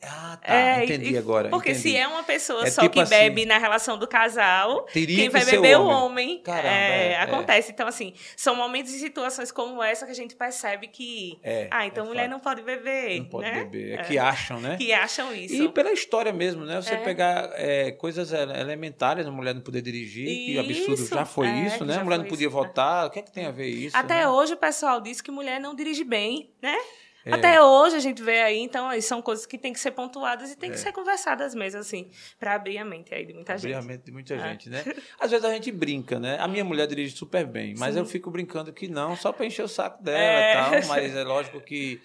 Ah, 0.03 0.39
tá. 0.41 0.55
É, 0.55 0.85
entendi 0.85 1.13
e, 1.13 1.19
agora. 1.19 1.51
Porque 1.51 1.71
entendi. 1.71 1.91
se 1.91 1.97
é 1.97 2.09
uma 2.09 2.23
pessoa 2.23 2.67
é 2.67 2.71
só 2.71 2.83
tipo 2.83 2.95
que 2.95 3.01
assim, 3.01 3.11
bebe 3.11 3.45
na 3.45 3.59
relação 3.59 3.99
do 3.99 4.09
casal, 4.09 4.87
quem 4.87 5.29
vai 5.29 5.45
beber 5.45 5.73
é 5.73 5.79
o 5.79 5.85
homem. 5.85 6.41
Caramba, 6.43 6.69
é, 6.69 7.13
é, 7.13 7.21
acontece. 7.21 7.71
Então, 7.71 7.87
assim, 7.87 8.15
são 8.35 8.57
momentos 8.57 8.93
e 8.95 8.99
situações 8.99 9.53
como 9.53 9.83
essa 9.83 10.07
que 10.07 10.13
a 10.13 10.15
gente 10.15 10.35
percebe 10.35 10.89
que. 10.89 11.39
É, 11.43 11.69
ah, 11.71 11.87
então 11.87 12.07
mulher 12.07 12.23
fato. 12.23 12.31
não 12.31 12.41
pode 12.41 12.63
beber. 12.63 13.19
Não 13.19 13.27
pode 13.27 13.51
né? 13.51 13.65
beber. 13.65 13.99
É 13.99 14.03
que 14.03 14.19
acham, 14.19 14.61
né? 14.61 14.77
Que 14.79 14.93
acham 14.93 15.35
isso. 15.35 15.63
E 15.63 15.69
pela 15.69 15.93
história 15.93 16.33
mesmo, 16.33 16.65
né? 16.65 16.81
Você 16.81 16.97
pegar 16.97 17.51
coisas 17.99 18.33
elementares, 18.33 19.27
a 19.27 19.31
mulher 19.31 19.55
não 19.55 19.63
poder 19.63 19.83
dirigir, 19.83 20.27
isso, 20.27 20.47
que 20.47 20.59
absurdo 20.59 21.07
já 21.07 21.25
foi 21.25 21.49
isso, 21.49 21.85
né? 21.85 21.97
A 21.97 22.05
mulher 22.05 22.19
não 22.19 22.27
podia 22.27 22.47
isso. 22.47 22.57
votar. 22.57 23.07
O 23.07 23.11
que 23.11 23.19
é 23.19 23.23
que 23.23 23.31
tem 23.31 23.47
a 23.47 23.51
ver 23.51 23.69
isso? 23.69 23.97
Até 23.97 24.21
né? 24.21 24.29
hoje 24.29 24.55
o 24.55 24.57
pessoal 24.57 25.01
diz 25.01 25.21
que 25.21 25.31
mulher 25.31 25.61
não 25.61 25.75
dirige 25.75 26.05
bem, 26.05 26.51
né? 26.63 26.77
É. 27.25 27.35
Até 27.35 27.63
hoje 27.63 27.97
a 27.97 28.01
gente 28.01 28.23
vê 28.23 28.41
aí, 28.41 28.59
então, 28.59 28.89
aí 28.89 29.03
são 29.03 29.21
coisas 29.21 29.45
que 29.45 29.59
tem 29.59 29.73
que 29.73 29.81
ser 29.81 29.91
pontuadas 29.91 30.51
e 30.51 30.57
tem 30.57 30.71
é. 30.71 30.73
que 30.73 30.79
ser 30.79 30.93
conversadas 30.93 31.55
mesmo, 31.55 31.81
assim, 31.81 32.11
para 32.39 32.55
abrir 32.55 32.79
a 32.79 32.85
mente 32.85 33.15
aí 33.15 33.27
de 33.27 33.35
muita 33.35 33.55
abrir 33.55 33.69
gente. 33.69 33.75
Abrir 33.77 33.87
a 33.87 33.93
mente 33.93 34.05
de 34.05 34.13
muita 34.13 34.35
é. 34.35 34.39
gente, 34.39 34.71
né? 34.71 34.85
Às 35.21 35.31
vezes 35.31 35.45
a 35.45 35.53
gente 35.53 35.71
brinca, 35.71 36.19
né? 36.19 36.39
A 36.39 36.49
minha 36.49 36.65
mulher 36.65 36.87
dirige 36.87 37.17
super 37.17 37.47
bem, 37.47 37.75
mas 37.79 37.95
Sim. 37.95 38.01
eu 38.01 38.07
fico 38.07 38.31
brincando 38.31 38.73
que 38.73 38.89
não, 38.89 39.17
só 39.17 39.33
para 39.33 39.45
encher 39.45 39.65
o 39.65 39.69
saco 39.69 40.03
dela 40.03 40.19
e 40.19 40.23
é. 40.23 40.55
tal, 40.55 40.71
mas 40.89 41.15
é 41.15 41.25
lógico 41.25 41.61
que 41.61 42.01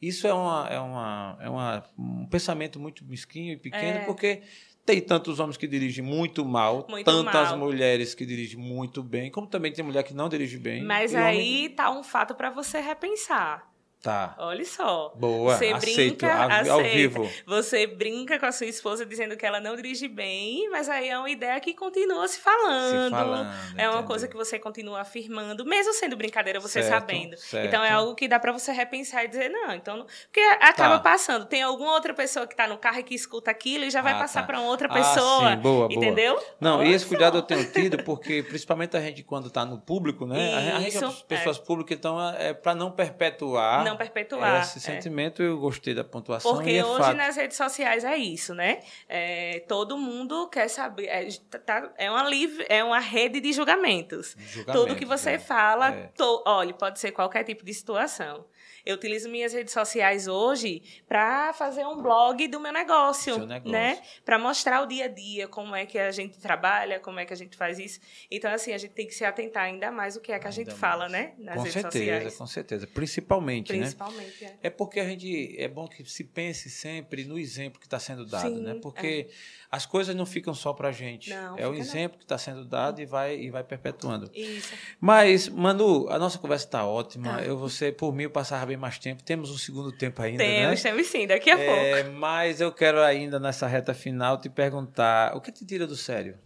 isso 0.00 0.26
é, 0.26 0.32
uma, 0.32 0.68
é, 0.70 0.78
uma, 0.78 1.38
é 1.40 1.48
uma, 1.48 1.84
um 1.98 2.26
pensamento 2.26 2.80
muito 2.80 3.04
mesquinho 3.04 3.52
e 3.52 3.56
pequeno, 3.56 3.98
é. 3.98 4.04
porque 4.04 4.42
tem 4.84 5.00
tantos 5.00 5.38
homens 5.38 5.56
que 5.56 5.68
dirigem 5.68 6.02
muito 6.04 6.44
mal, 6.44 6.86
Muito 6.88 7.04
tantas 7.04 7.50
mal. 7.50 7.58
mulheres 7.58 8.14
que 8.14 8.24
dirigem 8.24 8.58
muito 8.58 9.02
bem, 9.02 9.30
como 9.30 9.46
também 9.46 9.72
tem 9.72 9.84
mulher 9.84 10.02
que 10.02 10.14
não 10.14 10.28
dirige 10.28 10.58
bem. 10.58 10.82
Mas 10.82 11.12
e 11.12 11.16
aí 11.16 11.68
tá 11.68 11.90
um 11.90 12.02
fato 12.02 12.34
para 12.34 12.50
você 12.50 12.80
repensar. 12.80 13.69
Tá. 14.02 14.34
Olha 14.38 14.64
só. 14.64 15.12
Boa, 15.14 15.56
Você 15.58 15.66
aceito. 15.68 16.16
brinca, 16.16 16.32
ao, 16.34 16.78
ao 16.78 16.82
vivo. 16.82 17.30
Você 17.46 17.86
brinca 17.86 18.38
com 18.38 18.46
a 18.46 18.52
sua 18.52 18.66
esposa 18.66 19.04
dizendo 19.04 19.36
que 19.36 19.44
ela 19.44 19.60
não 19.60 19.76
dirige 19.76 20.08
bem, 20.08 20.70
mas 20.70 20.88
aí 20.88 21.10
é 21.10 21.18
uma 21.18 21.28
ideia 21.28 21.60
que 21.60 21.74
continua 21.74 22.26
se 22.26 22.40
falando. 22.40 23.04
Se 23.04 23.10
falando. 23.10 23.50
É 23.76 23.82
uma 23.86 23.90
entendeu? 23.96 24.02
coisa 24.04 24.26
que 24.26 24.34
você 24.34 24.58
continua 24.58 25.00
afirmando, 25.02 25.66
mesmo 25.66 25.92
sendo 25.92 26.16
brincadeira, 26.16 26.58
você 26.58 26.82
Certo, 26.82 26.88
sabendo. 26.94 27.36
certo. 27.36 27.66
Então 27.66 27.84
é 27.84 27.90
algo 27.90 28.14
que 28.14 28.26
dá 28.26 28.38
pra 28.40 28.52
você 28.52 28.72
repensar 28.72 29.24
e 29.24 29.28
dizer, 29.28 29.50
não, 29.50 29.74
então. 29.74 29.98
não- 29.98 30.06
Porque 30.24 30.40
acaba 30.60 30.94
Tá. 30.98 31.00
passando. 31.10 31.44
Tem 31.44 31.62
alguma 31.62 31.92
outra 31.92 32.14
pessoa 32.14 32.46
que 32.46 32.56
tá 32.56 32.66
no 32.66 32.78
carro 32.78 33.00
e 33.00 33.02
que 33.02 33.14
escuta 33.14 33.50
aquilo 33.50 33.84
e 33.84 33.90
já 33.90 34.00
vai 34.00 34.14
Ah, 34.14 34.18
passar 34.20 34.40
tá. 34.40 34.46
pra 34.46 34.60
outra 34.60 34.88
Ah, 34.90 34.94
pessoa. 34.94 35.50
sim, 35.50 35.56
boa, 35.58 35.88
boa. 35.88 35.92
Entendeu? 35.92 36.42
Não, 36.58 36.78
Olha 36.78 36.88
e 36.88 36.92
esse 36.92 37.04
cuidado 37.04 37.36
eu 37.36 37.42
tenho 37.42 37.70
tido, 37.70 38.02
porque 38.02 38.42
principalmente 38.42 38.96
a 38.96 39.00
gente, 39.00 39.22
quando 39.22 39.48
está 39.48 39.64
no 39.66 39.78
público, 39.78 40.26
né? 40.26 40.54
A 40.54 40.60
gente- 40.60 40.72
a 40.76 40.80
gente 40.80 40.96
é 41.04 41.06
Isso, 41.08 41.24
pessoas 41.26 41.58
públicas, 41.58 41.98
então 41.98 42.18
é 42.34 42.54
para 42.54 42.74
não 42.74 42.90
perpetuar. 42.90 43.84
Não 43.84 43.89
perpetuar. 43.96 44.62
Esse 44.62 44.78
é. 44.78 44.80
sentimento, 44.80 45.42
eu 45.42 45.58
gostei 45.58 45.94
da 45.94 46.04
pontuação. 46.04 46.52
Porque 46.54 46.70
e 46.70 46.78
é 46.78 46.84
hoje 46.84 46.98
fato. 46.98 47.16
nas 47.16 47.36
redes 47.36 47.56
sociais 47.56 48.04
é 48.04 48.16
isso, 48.16 48.54
né? 48.54 48.80
É, 49.08 49.60
todo 49.68 49.96
mundo 49.96 50.48
quer 50.48 50.68
saber. 50.68 51.06
É, 51.06 51.28
tá- 51.64 51.90
é 51.96 52.10
uma 52.10 52.22
livre, 52.28 52.64
é 52.68 52.82
uma 52.82 52.98
rede 52.98 53.40
de 53.40 53.52
julgamentos. 53.52 54.36
Julgamento, 54.38 54.72
Tudo 54.86 54.96
que 54.98 55.04
você 55.04 55.32
né? 55.32 55.38
fala, 55.38 55.88
É. 55.94 56.10
to- 56.16 56.42
olha, 56.46 56.74
pode 56.74 56.98
ser 56.98 57.12
qualquer 57.12 57.44
tipo 57.44 57.64
de 57.64 57.72
situação. 57.74 58.44
Eu 58.84 58.96
utilizo 58.96 59.28
minhas 59.28 59.52
redes 59.52 59.72
sociais 59.72 60.26
hoje 60.26 60.82
para 61.06 61.52
fazer 61.52 61.86
um 61.86 62.02
blog 62.02 62.46
do 62.48 62.58
meu 62.60 62.72
negócio, 62.72 63.34
Seu 63.34 63.46
negócio. 63.46 63.70
né? 63.70 64.00
Para 64.24 64.38
mostrar 64.38 64.82
o 64.82 64.86
dia 64.86 65.04
a 65.04 65.08
dia, 65.08 65.46
como 65.48 65.74
é 65.74 65.84
que 65.86 65.98
a 65.98 66.10
gente 66.10 66.38
trabalha, 66.38 66.98
como 67.00 67.18
é 67.20 67.24
que 67.26 67.32
a 67.32 67.36
gente 67.36 67.56
faz 67.56 67.78
isso. 67.78 68.00
Então 68.30 68.50
assim, 68.52 68.72
a 68.72 68.78
gente 68.78 68.92
tem 68.92 69.06
que 69.06 69.14
se 69.14 69.24
atentar 69.24 69.64
ainda 69.64 69.90
mais 69.90 70.16
o 70.16 70.20
que 70.20 70.32
é 70.32 70.38
que 70.38 70.46
a 70.46 70.50
gente 70.50 70.68
Ainda 70.70 70.80
fala, 70.80 71.08
mais. 71.08 71.12
né? 71.12 71.32
Nas 71.38 71.54
Com 71.56 71.60
redes 71.62 71.72
certeza, 71.74 72.04
sociais. 72.14 72.36
com 72.36 72.46
certeza. 72.46 72.86
Principalmente, 72.86 73.72
né? 73.72 73.78
Principalmente, 73.80 74.44
é. 74.44 74.56
É 74.64 74.70
porque 74.70 75.00
a 75.00 75.04
gente 75.04 75.54
é 75.58 75.68
bom 75.68 75.86
que 75.86 76.04
se 76.04 76.24
pense 76.24 76.70
sempre 76.70 77.24
no 77.24 77.38
exemplo 77.38 77.78
que 77.80 77.86
está 77.86 77.98
sendo 77.98 78.24
dado, 78.26 78.54
Sim, 78.54 78.62
né? 78.62 78.78
Porque 78.80 79.28
as 79.72 79.86
coisas 79.86 80.16
não 80.16 80.26
ficam 80.26 80.52
só 80.52 80.72
para 80.72 80.90
gente. 80.90 81.30
Não, 81.30 81.56
é 81.56 81.64
o 81.66 81.70
fica 81.70 81.70
não. 81.70 81.74
exemplo 81.76 82.18
que 82.18 82.24
está 82.24 82.36
sendo 82.36 82.64
dado 82.64 83.00
e 83.00 83.06
vai 83.06 83.36
e 83.38 83.50
vai 83.50 83.62
perpetuando. 83.62 84.28
Isso. 84.34 84.74
Mas, 85.00 85.48
Manu, 85.48 86.08
a 86.10 86.18
nossa 86.18 86.38
conversa 86.38 86.64
está 86.64 86.84
ótima. 86.84 87.34
Tá. 87.36 87.42
Eu 87.42 87.56
você 87.56 87.92
por 87.92 88.12
mim 88.12 88.24
eu 88.24 88.30
passava 88.30 88.66
bem 88.66 88.76
mais 88.76 88.98
tempo. 88.98 89.22
Temos 89.22 89.48
um 89.50 89.56
segundo 89.58 89.92
tempo 89.92 90.20
ainda, 90.22 90.42
Temos, 90.42 90.82
né? 90.82 90.90
temos 90.90 91.06
sim, 91.06 91.26
daqui 91.26 91.50
a 91.50 91.56
pouco. 91.56 91.70
É, 91.72 92.02
mas 92.04 92.60
eu 92.60 92.72
quero 92.72 93.00
ainda 93.00 93.38
nessa 93.38 93.66
reta 93.68 93.94
final 93.94 94.38
te 94.40 94.48
perguntar 94.48 95.36
o 95.36 95.40
que 95.40 95.52
te 95.52 95.64
tira 95.64 95.86
do 95.86 95.94
sério? 95.94 96.36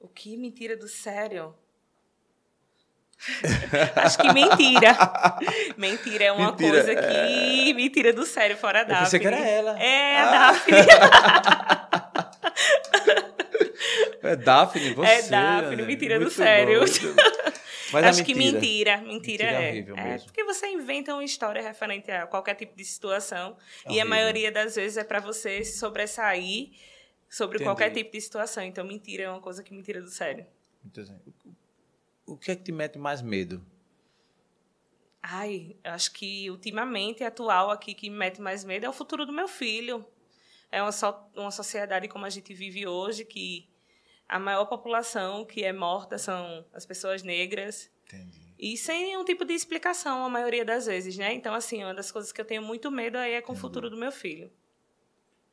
O 0.00 0.06
que 0.06 0.36
me 0.36 0.52
tira 0.52 0.76
do 0.76 0.86
sério? 0.86 1.52
Acho 3.96 4.18
que 4.18 4.32
mentira. 4.32 4.96
mentira 5.76 6.26
é 6.26 6.32
uma 6.32 6.52
Mentira, 6.52 6.84
coisa 6.84 6.94
que 6.94 7.74
me 7.74 7.90
tira 7.90 8.12
do 8.12 8.24
sério, 8.24 8.56
fora 8.56 8.78
a 8.78 8.82
Eu 8.82 8.86
Daphne. 8.86 9.04
pensei 9.06 9.18
que 9.20 9.26
era 9.26 9.38
ela. 9.40 9.82
É, 9.82 10.18
a 10.18 10.28
Ah. 10.28 10.52
Daphne. 10.52 11.77
É 14.22 14.36
Daphne, 14.36 14.94
você. 14.94 15.10
É 15.10 15.22
Daphne, 15.22 15.76
né? 15.76 15.82
mentira 15.84 16.18
do 16.18 16.30
sério. 16.30 16.80
bom, 16.80 17.98
a 17.98 18.00
Acho 18.08 18.24
que 18.24 18.34
mentira. 18.34 18.98
Mentira, 18.98 19.06
Mentira 19.06 19.44
é 19.46 20.12
é. 20.12 20.14
é 20.14 20.18
porque 20.18 20.44
você 20.44 20.68
inventa 20.68 21.14
uma 21.14 21.24
história 21.24 21.62
referente 21.62 22.10
a 22.10 22.26
qualquer 22.26 22.54
tipo 22.54 22.76
de 22.76 22.84
situação. 22.84 23.56
e 23.88 24.00
a 24.00 24.04
maioria 24.04 24.52
das 24.52 24.76
vezes 24.76 24.96
é 24.96 25.04
para 25.04 25.20
você 25.20 25.64
se 25.64 25.78
sobressair 25.78 26.70
sobre 27.28 27.56
Entendi. 27.56 27.64
qualquer 27.64 27.90
tipo 27.90 28.12
de 28.12 28.20
situação. 28.20 28.62
Então, 28.62 28.84
mentira 28.84 29.24
é 29.24 29.30
uma 29.30 29.40
coisa 29.40 29.62
que 29.62 29.72
me 29.72 29.82
tira 29.82 30.00
do 30.00 30.08
sério. 30.10 30.46
O 32.26 32.36
que 32.36 32.50
é 32.50 32.56
que 32.56 32.62
te 32.62 32.72
mete 32.72 32.98
mais 32.98 33.22
medo? 33.22 33.64
Ai, 35.22 35.76
acho 35.84 36.12
que 36.12 36.50
ultimamente, 36.50 37.24
atual 37.24 37.70
aqui, 37.70 37.92
que 37.92 38.08
me 38.08 38.16
mete 38.16 38.40
mais 38.40 38.64
medo 38.64 38.86
é 38.86 38.88
o 38.88 38.92
futuro 38.92 39.26
do 39.26 39.32
meu 39.32 39.48
filho. 39.48 40.06
É 40.70 40.80
uma, 40.82 40.92
so, 40.92 41.14
uma 41.34 41.50
sociedade 41.50 42.08
como 42.08 42.24
a 42.24 42.30
gente 42.30 42.52
vive 42.54 42.86
hoje, 42.86 43.24
que 43.24 43.68
a 44.28 44.38
maior 44.38 44.66
população 44.66 45.44
que 45.44 45.64
é 45.64 45.72
morta 45.72 46.18
são 46.18 46.64
as 46.72 46.84
pessoas 46.84 47.22
negras. 47.22 47.90
Entendi. 48.06 48.40
E 48.58 48.76
sem 48.76 49.04
nenhum 49.06 49.24
tipo 49.24 49.44
de 49.44 49.52
explicação, 49.54 50.24
a 50.24 50.28
maioria 50.28 50.64
das 50.64 50.86
vezes, 50.86 51.16
né? 51.16 51.32
Então, 51.32 51.54
assim, 51.54 51.82
uma 51.84 51.94
das 51.94 52.10
coisas 52.10 52.32
que 52.32 52.40
eu 52.40 52.44
tenho 52.44 52.60
muito 52.62 52.90
medo 52.90 53.16
aí 53.16 53.34
é 53.34 53.40
com 53.40 53.52
o 53.52 53.56
futuro 53.56 53.88
do 53.88 53.96
meu 53.96 54.10
filho. 54.10 54.50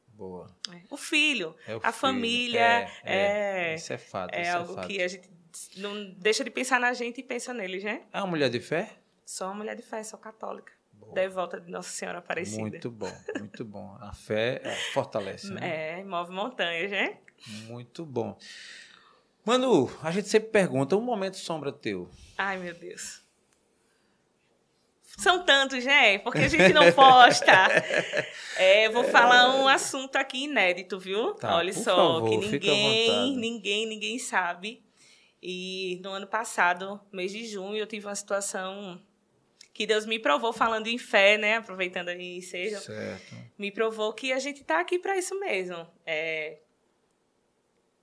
Boa. 0.08 0.48
É. 0.74 0.82
O 0.90 0.98
filho, 0.98 1.56
É 1.68 1.74
o 1.76 1.78
a 1.78 1.82
filho. 1.82 1.94
família, 1.94 2.62
é, 3.04 3.72
é, 3.72 3.76
Isso 3.76 3.92
é 3.94 3.98
fato. 3.98 4.34
é 4.34 4.42
isso 4.44 4.58
algo 4.58 4.72
é 4.72 4.76
fato. 4.76 4.88
que 4.88 5.02
a 5.02 5.08
gente 5.08 5.30
não 5.78 6.10
deixa 6.12 6.44
de 6.44 6.50
pensar 6.50 6.80
na 6.80 6.94
gente 6.94 7.20
e 7.20 7.24
pensa 7.24 7.54
neles, 7.54 7.84
né? 7.84 8.04
É 8.14 8.18
uma 8.20 8.28
mulher 8.28 8.50
de 8.50 8.60
fé? 8.60 8.92
Sou 9.26 9.48
uma 9.48 9.56
mulher 9.56 9.76
de 9.76 9.82
fé, 9.84 10.04
sou 10.04 10.18
católica. 10.18 10.72
Boa. 11.00 11.14
Devota 11.14 11.60
de 11.60 11.70
Nossa 11.70 11.90
Senhora 11.90 12.20
Aparecida. 12.20 12.62
Muito 12.62 12.92
bom, 12.92 13.12
muito 13.40 13.66
bom. 13.66 13.98
A 14.02 14.14
fé 14.14 14.62
é, 14.64 14.76
fortalece. 14.94 15.52
Né? 15.52 16.00
É, 16.00 16.04
move 16.04 16.32
montanhas, 16.32 16.92
né? 16.92 17.18
Muito 17.68 18.06
bom. 18.06 18.38
Manu, 19.46 19.92
a 20.02 20.12
gente 20.12 20.28
sempre 20.28 20.50
pergunta, 20.50 20.96
um 20.96 21.02
momento 21.02 21.38
sombra 21.38 21.72
teu. 21.72 22.10
Ai, 22.38 22.58
meu 22.58 22.74
Deus. 22.74 23.24
São 25.18 25.46
tantos, 25.46 25.86
né? 25.86 26.18
Porque 26.20 26.40
a 26.40 26.48
gente 26.48 26.74
não 26.74 26.92
posta. 26.92 27.52
É, 28.58 28.88
eu 28.88 28.94
vou 28.94 29.04
falar 29.04 29.54
um 29.54 29.68
assunto 29.68 30.16
aqui 30.16 30.46
inédito, 30.46 30.98
viu? 30.98 31.34
Tá, 31.34 31.58
Olha 31.58 31.74
só, 31.74 32.22
favor, 32.22 32.30
que 32.30 32.38
ninguém, 32.38 33.36
ninguém, 33.36 33.86
ninguém 33.86 34.18
sabe. 34.18 34.82
E 35.44 36.00
no 36.02 36.12
ano 36.12 36.26
passado, 36.26 37.02
mês 37.12 37.34
de 37.34 37.46
junho, 37.46 37.76
eu 37.76 37.86
tive 37.86 38.08
uma 38.08 38.16
situação 38.16 38.98
que 39.76 39.86
Deus 39.86 40.06
me 40.06 40.18
provou, 40.18 40.54
falando 40.54 40.88
em 40.88 40.98
fé, 40.98 41.38
né? 41.38 41.58
Aproveitando 41.58 42.08
aí 42.08 42.42
seja, 42.42 42.80
Certo. 42.80 43.36
me 43.58 43.70
provou 43.70 44.14
que 44.14 44.32
a 44.32 44.40
gente 44.40 44.62
está 44.62 44.80
aqui 44.80 44.98
para 44.98 45.18
isso 45.18 45.38
mesmo. 45.38 45.86
É, 46.06 46.60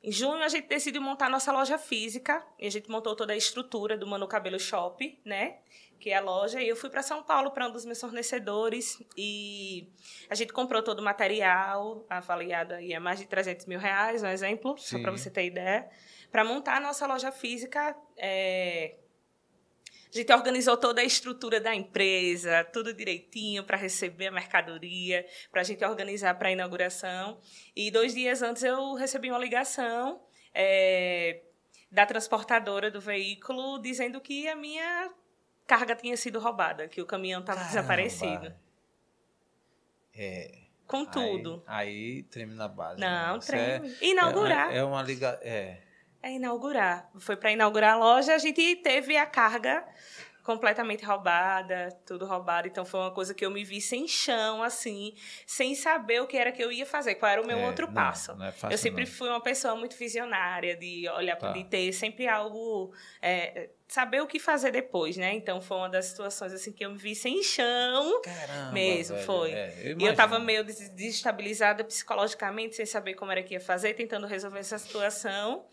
Em 0.04 0.12
junho, 0.12 0.42
a 0.42 0.48
gente 0.48 0.66
decidiu 0.68 1.00
montar 1.00 1.30
nossa 1.30 1.50
loja 1.50 1.78
física. 1.78 2.44
E 2.58 2.66
a 2.66 2.70
gente 2.70 2.90
montou 2.90 3.14
toda 3.16 3.32
a 3.32 3.36
estrutura 3.36 3.96
do 3.96 4.06
Mano 4.06 4.26
Cabelo 4.28 4.58
Shop, 4.58 5.18
né? 5.24 5.60
Que 5.98 6.10
é 6.10 6.16
a 6.16 6.20
loja. 6.20 6.60
E 6.60 6.68
eu 6.68 6.74
fui 6.76 6.90
para 6.90 7.02
São 7.02 7.22
Paulo 7.22 7.52
para 7.52 7.68
um 7.68 7.70
dos 7.70 7.84
meus 7.86 8.00
fornecedores. 8.00 9.00
E 9.16 9.88
a 10.28 10.34
gente 10.34 10.52
comprou 10.52 10.82
todo 10.82 10.98
o 10.98 11.02
material, 11.04 12.04
avaliado 12.10 12.74
aí 12.74 12.92
a 12.92 12.98
mais 13.00 13.18
de 13.20 13.26
300 13.26 13.64
mil 13.66 13.78
reais, 13.78 14.22
um 14.22 14.26
exemplo, 14.26 14.76
só 14.76 14.96
Sim. 14.96 15.02
para 15.02 15.12
você 15.12 15.30
ter 15.30 15.46
ideia. 15.46 15.88
Para 16.32 16.44
montar 16.44 16.78
a 16.78 16.80
nossa 16.80 17.06
loja 17.06 17.30
física, 17.30 17.96
é, 18.16 18.96
a 20.12 20.18
gente 20.18 20.32
organizou 20.32 20.76
toda 20.76 21.00
a 21.00 21.04
estrutura 21.04 21.58
da 21.58 21.74
empresa, 21.74 22.62
tudo 22.64 22.92
direitinho 22.92 23.64
para 23.64 23.78
receber 23.78 24.26
a 24.26 24.30
mercadoria, 24.30 25.26
para 25.50 25.62
a 25.62 25.64
gente 25.64 25.82
organizar 25.82 26.34
para 26.34 26.48
a 26.48 26.52
inauguração. 26.52 27.40
E 27.74 27.90
dois 27.90 28.14
dias 28.14 28.42
antes 28.42 28.62
eu 28.62 28.94
recebi 28.94 29.30
uma 29.30 29.38
ligação 29.38 30.20
é, 30.54 31.40
da 31.90 32.04
transportadora 32.04 32.90
do 32.90 33.00
veículo 33.00 33.78
dizendo 33.78 34.20
que 34.20 34.46
a 34.48 34.54
minha 34.54 35.10
carga 35.66 35.96
tinha 35.96 36.16
sido 36.16 36.38
roubada, 36.38 36.88
que 36.88 37.00
o 37.00 37.06
caminhão 37.06 37.40
estava 37.40 37.64
desaparecido. 37.64 38.54
É. 40.14 40.58
Com 40.86 41.06
tudo. 41.06 41.64
Aí, 41.66 41.88
aí 41.88 42.22
treme 42.24 42.54
na 42.54 42.68
base. 42.68 43.00
Não, 43.00 43.32
né? 43.32 43.38
Isso 43.38 43.54
é- 43.54 43.78
treme. 43.78 43.96
Inaugurar. 44.02 44.74
É, 44.74 44.78
é 44.78 44.84
uma 44.84 45.02
liga. 45.02 45.40
É. 45.40 45.78
É 46.22 46.30
inaugurar. 46.32 47.10
Foi 47.18 47.36
para 47.36 47.50
inaugurar 47.50 47.94
a 47.94 47.96
loja, 47.98 48.34
a 48.34 48.38
gente 48.38 48.76
teve 48.76 49.16
a 49.16 49.26
carga 49.26 49.84
completamente 50.44 51.04
roubada, 51.04 51.88
tudo 52.04 52.26
roubado. 52.26 52.66
Então 52.66 52.84
foi 52.84 52.98
uma 53.00 53.12
coisa 53.12 53.32
que 53.32 53.44
eu 53.46 53.50
me 53.50 53.62
vi 53.64 53.80
sem 53.80 54.08
chão, 54.08 54.60
assim, 54.62 55.14
sem 55.46 55.72
saber 55.74 56.20
o 56.20 56.26
que 56.26 56.36
era 56.36 56.50
que 56.50 56.62
eu 56.62 56.72
ia 56.72 56.84
fazer, 56.84 57.14
qual 57.14 57.30
era 57.30 57.40
o 57.40 57.46
meu 57.46 57.58
é, 57.58 57.66
outro 57.66 57.86
não, 57.86 57.94
passo. 57.94 58.34
Não 58.34 58.46
é 58.46 58.50
fácil, 58.52 58.74
eu 58.74 58.78
sempre 58.78 59.04
não. 59.04 59.10
fui 59.10 59.28
uma 59.28 59.40
pessoa 59.40 59.76
muito 59.76 59.96
visionária, 59.96 60.76
de 60.76 61.08
olhar, 61.10 61.36
Tá. 61.36 61.52
de 61.52 61.62
ter 61.64 61.92
sempre 61.92 62.26
algo, 62.26 62.92
é, 63.20 63.70
saber 63.86 64.20
o 64.20 64.26
que 64.26 64.40
fazer 64.40 64.72
depois, 64.72 65.16
né? 65.16 65.32
Então 65.32 65.60
foi 65.60 65.76
uma 65.76 65.88
das 65.88 66.06
situações 66.06 66.52
assim 66.52 66.72
que 66.72 66.84
eu 66.84 66.90
me 66.90 66.98
vi 66.98 67.14
sem 67.14 67.40
chão. 67.44 68.20
Caramba, 68.22 68.72
Mesmo, 68.72 69.14
velho, 69.14 69.26
foi. 69.26 69.52
é, 69.52 69.94
E 69.96 70.04
eu 70.04 70.14
tava 70.16 70.40
meio 70.40 70.64
des- 70.64 70.88
desestabilizada 70.90 71.84
psicologicamente, 71.84 72.74
sem 72.74 72.84
saber 72.86 73.14
como 73.14 73.30
era 73.30 73.42
que 73.44 73.54
ia 73.54 73.60
fazer, 73.60 73.94
tentando 73.94 74.26
resolver 74.26 74.58
essa 74.58 74.76
situação. 74.78 75.64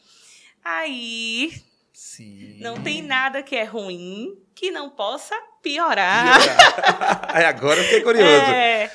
Aí, 0.63 1.51
Sim. 1.93 2.59
não 2.59 2.81
tem 2.81 3.01
nada 3.01 3.41
que 3.43 3.55
é 3.55 3.63
ruim 3.63 4.37
que 4.55 4.71
não 4.71 4.89
possa 4.89 5.35
piorar. 5.61 6.37
Aí 7.33 7.45
agora 7.45 7.79
eu 7.79 7.83
fiquei 7.85 8.01
curioso. 8.01 8.27
É. 8.51 8.91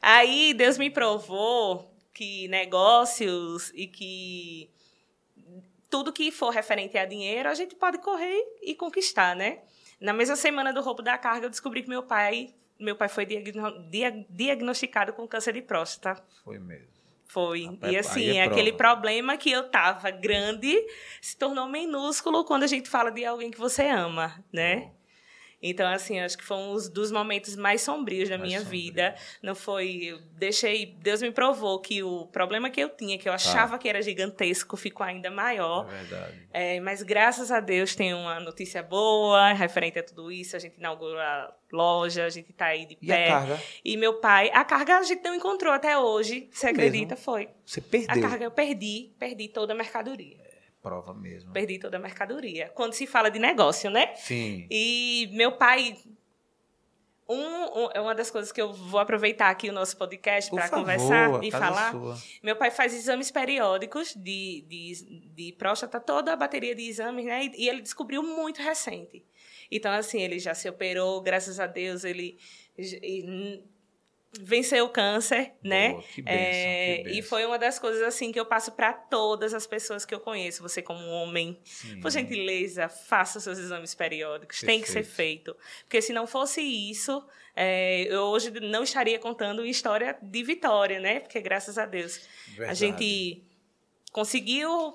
Aí 0.00 0.52
Deus 0.54 0.78
me 0.78 0.90
provou 0.90 1.90
que 2.12 2.48
negócios 2.48 3.70
e 3.74 3.86
que 3.86 4.70
tudo 5.88 6.12
que 6.12 6.30
for 6.30 6.50
referente 6.50 6.96
a 6.96 7.04
dinheiro, 7.04 7.48
a 7.48 7.54
gente 7.54 7.74
pode 7.74 7.98
correr 7.98 8.42
e 8.62 8.74
conquistar, 8.74 9.36
né? 9.36 9.60
Na 10.00 10.12
mesma 10.12 10.36
semana 10.36 10.72
do 10.72 10.80
roubo 10.80 11.02
da 11.02 11.16
carga, 11.18 11.46
eu 11.46 11.50
descobri 11.50 11.82
que 11.82 11.88
meu 11.88 12.02
pai, 12.02 12.52
meu 12.80 12.96
pai 12.96 13.08
foi 13.08 13.24
diagno- 13.26 13.88
dia- 13.90 14.26
diagnosticado 14.28 15.12
com 15.12 15.28
câncer 15.28 15.52
de 15.52 15.62
próstata. 15.62 16.22
Foi 16.42 16.58
mesmo. 16.58 16.91
Foi. 17.32 17.78
E 17.82 17.96
assim, 17.96 18.36
é 18.36 18.44
aquele 18.44 18.72
problema 18.72 19.38
que 19.38 19.50
eu 19.50 19.66
tava 19.70 20.10
grande 20.10 20.76
se 21.18 21.34
tornou 21.34 21.66
minúsculo 21.66 22.44
quando 22.44 22.64
a 22.64 22.66
gente 22.66 22.90
fala 22.90 23.10
de 23.10 23.24
alguém 23.24 23.50
que 23.50 23.58
você 23.58 23.88
ama, 23.88 24.44
né? 24.52 24.90
Então, 25.62 25.88
assim, 25.88 26.18
acho 26.18 26.36
que 26.36 26.42
foi 26.42 26.56
um 26.56 26.74
dos 26.90 27.12
momentos 27.12 27.54
mais 27.54 27.82
sombrios 27.82 28.28
da 28.28 28.36
mais 28.36 28.48
minha 28.48 28.60
sombrio. 28.60 28.82
vida. 28.82 29.14
Não 29.40 29.54
foi. 29.54 30.04
Eu 30.06 30.18
deixei. 30.36 30.86
Deus 31.00 31.22
me 31.22 31.30
provou 31.30 31.78
que 31.78 32.02
o 32.02 32.26
problema 32.26 32.68
que 32.68 32.80
eu 32.80 32.88
tinha, 32.88 33.16
que 33.16 33.28
eu 33.28 33.32
achava 33.32 33.76
ah. 33.76 33.78
que 33.78 33.88
era 33.88 34.02
gigantesco, 34.02 34.76
ficou 34.76 35.06
ainda 35.06 35.30
maior. 35.30 35.88
É 35.88 36.02
verdade. 36.02 36.48
É, 36.52 36.80
mas 36.80 37.02
graças 37.02 37.52
a 37.52 37.60
Deus 37.60 37.94
tem 37.94 38.12
uma 38.12 38.40
notícia 38.40 38.82
boa 38.82 39.52
referente 39.52 40.00
a 40.00 40.02
tudo 40.02 40.32
isso. 40.32 40.56
A 40.56 40.58
gente 40.58 40.78
inaugurou 40.78 41.20
a 41.20 41.54
loja, 41.72 42.24
a 42.24 42.30
gente 42.30 42.50
está 42.50 42.66
aí 42.66 42.84
de 42.84 42.96
pé. 42.96 43.06
E 43.06 43.12
a 43.12 43.28
carga? 43.28 43.62
E 43.84 43.96
meu 43.96 44.14
pai. 44.14 44.50
A 44.52 44.64
carga 44.64 44.98
a 44.98 45.02
gente 45.04 45.22
não 45.22 45.34
encontrou 45.34 45.72
até 45.72 45.96
hoje. 45.96 46.48
Você 46.50 46.66
acredita? 46.66 47.14
Mesmo? 47.14 47.24
Foi. 47.24 47.48
Você 47.64 47.80
perdeu? 47.80 48.24
A 48.24 48.28
carga 48.28 48.44
eu 48.44 48.50
perdi. 48.50 49.12
Perdi 49.16 49.46
toda 49.48 49.72
a 49.72 49.76
mercadoria 49.76 50.51
prova 50.82 51.14
mesmo. 51.14 51.52
Perdi 51.52 51.78
toda 51.78 51.96
a 51.96 52.00
mercadoria. 52.00 52.70
Quando 52.74 52.92
se 52.92 53.06
fala 53.06 53.30
de 53.30 53.38
negócio, 53.38 53.90
né? 53.90 54.14
Sim. 54.16 54.66
E 54.70 55.30
meu 55.32 55.52
pai. 55.52 55.96
Um, 57.28 57.36
um, 57.36 57.88
é 57.94 58.00
uma 58.00 58.14
das 58.14 58.30
coisas 58.30 58.52
que 58.52 58.60
eu 58.60 58.72
vou 58.72 59.00
aproveitar 59.00 59.48
aqui 59.48 59.70
o 59.70 59.72
nosso 59.72 59.96
podcast 59.96 60.50
para 60.50 60.68
conversar 60.68 61.42
e 61.42 61.50
falar. 61.50 61.92
Sua. 61.92 62.18
Meu 62.42 62.56
pai 62.56 62.70
faz 62.70 62.92
exames 62.92 63.30
periódicos 63.30 64.14
de, 64.14 64.64
de, 64.68 65.30
de 65.34 65.52
próstata, 65.52 65.98
toda 66.00 66.32
a 66.32 66.36
bateria 66.36 66.74
de 66.74 66.82
exames, 66.82 67.24
né? 67.24 67.44
E, 67.44 67.64
e 67.64 67.68
ele 67.68 67.80
descobriu 67.80 68.22
muito 68.22 68.60
recente. 68.60 69.24
Então, 69.70 69.92
assim, 69.92 70.20
ele 70.20 70.38
já 70.38 70.52
se 70.52 70.68
operou, 70.68 71.22
graças 71.22 71.58
a 71.58 71.66
Deus, 71.66 72.04
ele 72.04 72.36
venceu 74.40 74.86
o 74.86 74.88
câncer, 74.88 75.52
né? 75.62 75.94
Que 76.14 76.22
bênção, 76.22 76.42
é, 76.42 77.02
que. 77.04 77.10
E 77.18 77.22
foi 77.22 77.44
uma 77.44 77.58
das 77.58 77.78
coisas 77.78 78.02
assim 78.02 78.32
que 78.32 78.40
eu 78.40 78.46
passo 78.46 78.72
para 78.72 78.92
todas 78.92 79.52
as 79.52 79.66
pessoas 79.66 80.04
que 80.04 80.14
eu 80.14 80.20
conheço. 80.20 80.62
Você 80.62 80.80
como 80.80 81.06
homem, 81.06 81.58
Sim. 81.64 82.00
por 82.00 82.10
gentileza, 82.10 82.88
faça 82.88 83.40
seus 83.40 83.58
exames 83.58 83.94
periódicos. 83.94 84.60
Perfeito. 84.60 84.66
Tem 84.66 84.80
que 84.82 84.90
ser 84.90 85.04
feito, 85.04 85.56
porque 85.84 86.00
se 86.00 86.12
não 86.12 86.26
fosse 86.26 86.62
isso, 86.62 87.22
é, 87.54 88.04
eu 88.08 88.22
hoje 88.22 88.50
não 88.60 88.82
estaria 88.82 89.18
contando 89.18 89.66
história 89.66 90.16
de 90.22 90.42
vitória, 90.42 90.98
né? 90.98 91.20
Porque 91.20 91.40
graças 91.40 91.76
a 91.76 91.84
Deus 91.84 92.20
Verdade. 92.48 92.70
a 92.70 92.74
gente 92.74 93.42
conseguiu 94.10 94.92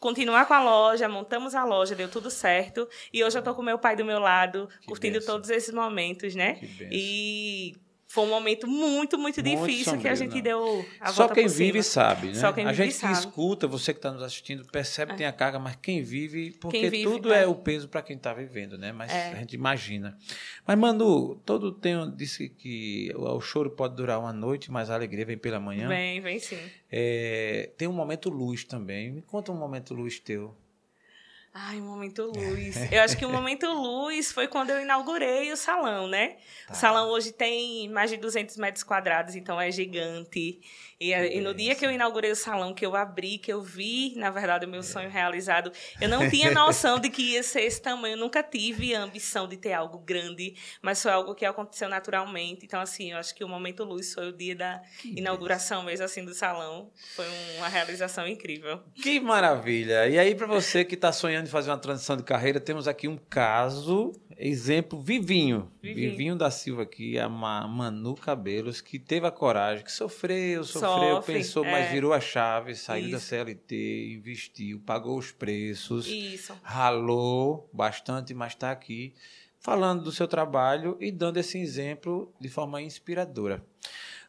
continuar 0.00 0.46
com 0.46 0.54
a 0.54 0.62
loja, 0.62 1.08
montamos 1.08 1.54
a 1.54 1.64
loja, 1.64 1.94
deu 1.94 2.08
tudo 2.08 2.30
certo. 2.30 2.88
E 3.12 3.22
hoje 3.22 3.36
eu 3.36 3.42
tô 3.42 3.54
com 3.54 3.62
meu 3.62 3.78
pai 3.78 3.96
do 3.96 4.04
meu 4.04 4.18
lado, 4.18 4.68
que 4.80 4.86
curtindo 4.86 5.18
benção. 5.18 5.34
todos 5.34 5.50
esses 5.50 5.74
momentos, 5.74 6.34
né? 6.34 6.58
E 6.90 7.74
foi 8.10 8.24
um 8.24 8.30
momento 8.30 8.66
muito, 8.66 9.18
muito, 9.18 9.18
muito 9.18 9.42
difícil 9.42 9.84
sombrio, 9.84 10.00
que 10.00 10.08
a 10.08 10.14
gente 10.14 10.34
não. 10.36 10.40
deu 10.40 10.86
a 10.98 11.12
Só 11.12 11.28
quem 11.28 11.46
vive 11.46 11.82
sabe, 11.82 12.28
né? 12.28 12.34
Só 12.34 12.50
quem 12.54 12.64
a 12.64 12.72
vive 12.72 12.84
gente 12.84 12.94
sabe. 12.94 13.12
que 13.12 13.18
escuta, 13.20 13.66
você 13.66 13.92
que 13.92 13.98
está 13.98 14.10
nos 14.10 14.22
assistindo, 14.22 14.64
percebe 14.64 15.10
que 15.10 15.16
é. 15.16 15.18
tem 15.18 15.26
a 15.26 15.32
carga, 15.32 15.58
mas 15.58 15.76
quem 15.76 16.02
vive, 16.02 16.52
porque 16.52 16.80
quem 16.80 16.90
vive, 16.90 17.04
tudo 17.04 17.30
é. 17.34 17.42
é. 17.42 17.46
o 17.46 17.54
peso 17.54 17.86
para 17.86 18.00
quem 18.00 18.16
está 18.16 18.32
vivendo, 18.32 18.78
né? 18.78 18.92
Mas 18.92 19.12
é. 19.12 19.32
a 19.32 19.34
gente 19.34 19.52
imagina. 19.52 20.16
Mas, 20.66 20.78
Manu, 20.78 21.34
todo 21.44 21.70
tem 21.70 21.94
disse 22.16 22.48
que 22.48 23.12
o 23.14 23.40
choro 23.42 23.70
pode 23.72 23.94
durar 23.94 24.18
uma 24.18 24.32
noite, 24.32 24.72
mas 24.72 24.88
a 24.88 24.94
alegria 24.94 25.26
vem 25.26 25.36
pela 25.36 25.60
manhã. 25.60 25.86
Vem, 25.86 26.18
vem 26.22 26.38
sim. 26.38 26.58
É, 26.90 27.70
tem 27.76 27.86
um 27.86 27.92
momento 27.92 28.30
luz 28.30 28.64
também. 28.64 29.12
Me 29.12 29.20
conta 29.20 29.52
um 29.52 29.56
momento 29.56 29.92
luz 29.92 30.18
teu. 30.18 30.56
Ai, 31.60 31.80
momento 31.80 32.24
luz. 32.24 32.76
Eu 32.92 33.02
acho 33.02 33.16
que 33.16 33.26
o 33.26 33.30
momento 33.30 33.66
luz 33.66 34.30
foi 34.30 34.46
quando 34.46 34.70
eu 34.70 34.80
inaugurei 34.80 35.50
o 35.50 35.56
salão, 35.56 36.06
né? 36.06 36.36
Tá. 36.66 36.72
O 36.72 36.76
salão 36.76 37.08
hoje 37.10 37.32
tem 37.32 37.88
mais 37.88 38.10
de 38.10 38.16
200 38.16 38.56
metros 38.58 38.84
quadrados, 38.84 39.34
então 39.34 39.60
é 39.60 39.68
gigante. 39.70 40.60
E, 41.00 41.12
e, 41.12 41.40
no 41.40 41.54
dia 41.54 41.76
que 41.76 41.86
eu 41.86 41.92
inaugurei 41.92 42.32
o 42.32 42.36
salão, 42.36 42.74
que 42.74 42.84
eu 42.84 42.96
abri, 42.96 43.38
que 43.38 43.52
eu 43.52 43.62
vi, 43.62 44.14
na 44.16 44.30
verdade, 44.30 44.66
o 44.66 44.68
meu 44.68 44.80
é. 44.80 44.82
sonho 44.82 45.08
realizado, 45.08 45.70
eu 46.00 46.08
não 46.08 46.28
tinha 46.28 46.50
noção 46.52 46.98
de 46.98 47.08
que 47.08 47.34
ia 47.34 47.42
ser 47.44 47.60
esse 47.60 47.80
tamanho. 47.80 48.14
Eu 48.14 48.18
nunca 48.18 48.42
tive 48.42 48.96
a 48.96 49.02
ambição 49.02 49.46
de 49.46 49.56
ter 49.56 49.72
algo 49.72 49.98
grande, 49.98 50.56
mas 50.82 51.00
foi 51.00 51.12
algo 51.12 51.36
que 51.36 51.44
aconteceu 51.44 51.88
naturalmente. 51.88 52.64
Então, 52.64 52.80
assim, 52.80 53.12
eu 53.12 53.18
acho 53.18 53.32
que 53.32 53.44
o 53.44 53.48
momento 53.48 53.84
luz 53.84 54.12
foi 54.12 54.28
o 54.28 54.32
dia 54.32 54.56
da 54.56 54.82
que 54.98 55.16
inauguração 55.16 55.84
mesmo, 55.84 56.04
assim, 56.04 56.24
do 56.24 56.34
salão. 56.34 56.90
Foi 57.14 57.26
uma 57.58 57.68
realização 57.68 58.26
incrível. 58.26 58.80
Que 58.96 59.20
maravilha! 59.20 60.08
E 60.08 60.18
aí, 60.18 60.34
para 60.34 60.48
você 60.48 60.84
que 60.84 60.96
está 60.96 61.12
sonhando 61.12 61.46
em 61.46 61.50
fazer 61.50 61.70
uma 61.70 61.78
transição 61.78 62.16
de 62.16 62.24
carreira, 62.24 62.58
temos 62.58 62.88
aqui 62.88 63.06
um 63.06 63.16
caso 63.16 64.12
exemplo 64.38 65.00
Vivinho. 65.00 65.70
Vivinho. 65.82 66.10
Vivinho 66.10 66.36
da 66.36 66.50
Silva 66.50 66.82
aqui, 66.82 67.18
a 67.18 67.28
Manu 67.28 68.14
Cabelos, 68.14 68.80
que 68.80 68.98
teve 68.98 69.26
a 69.26 69.30
coragem, 69.30 69.84
que 69.84 69.90
sofreu, 69.90 70.62
sofreu, 70.62 70.87
Sofre, 70.88 71.34
pensou, 71.34 71.64
é. 71.64 71.70
mas 71.70 71.90
virou 71.90 72.12
a 72.12 72.20
chave, 72.20 72.74
saiu 72.74 73.04
Isso. 73.04 73.12
da 73.12 73.20
CLT, 73.20 74.14
investiu, 74.14 74.80
pagou 74.84 75.18
os 75.18 75.30
preços, 75.30 76.06
Isso. 76.06 76.58
ralou 76.62 77.68
bastante, 77.72 78.34
mas 78.34 78.52
está 78.52 78.70
aqui 78.70 79.14
falando 79.60 80.02
do 80.02 80.12
seu 80.12 80.28
trabalho 80.28 80.96
e 81.00 81.10
dando 81.10 81.38
esse 81.38 81.58
exemplo 81.58 82.32
de 82.40 82.48
forma 82.48 82.80
inspiradora. 82.80 83.64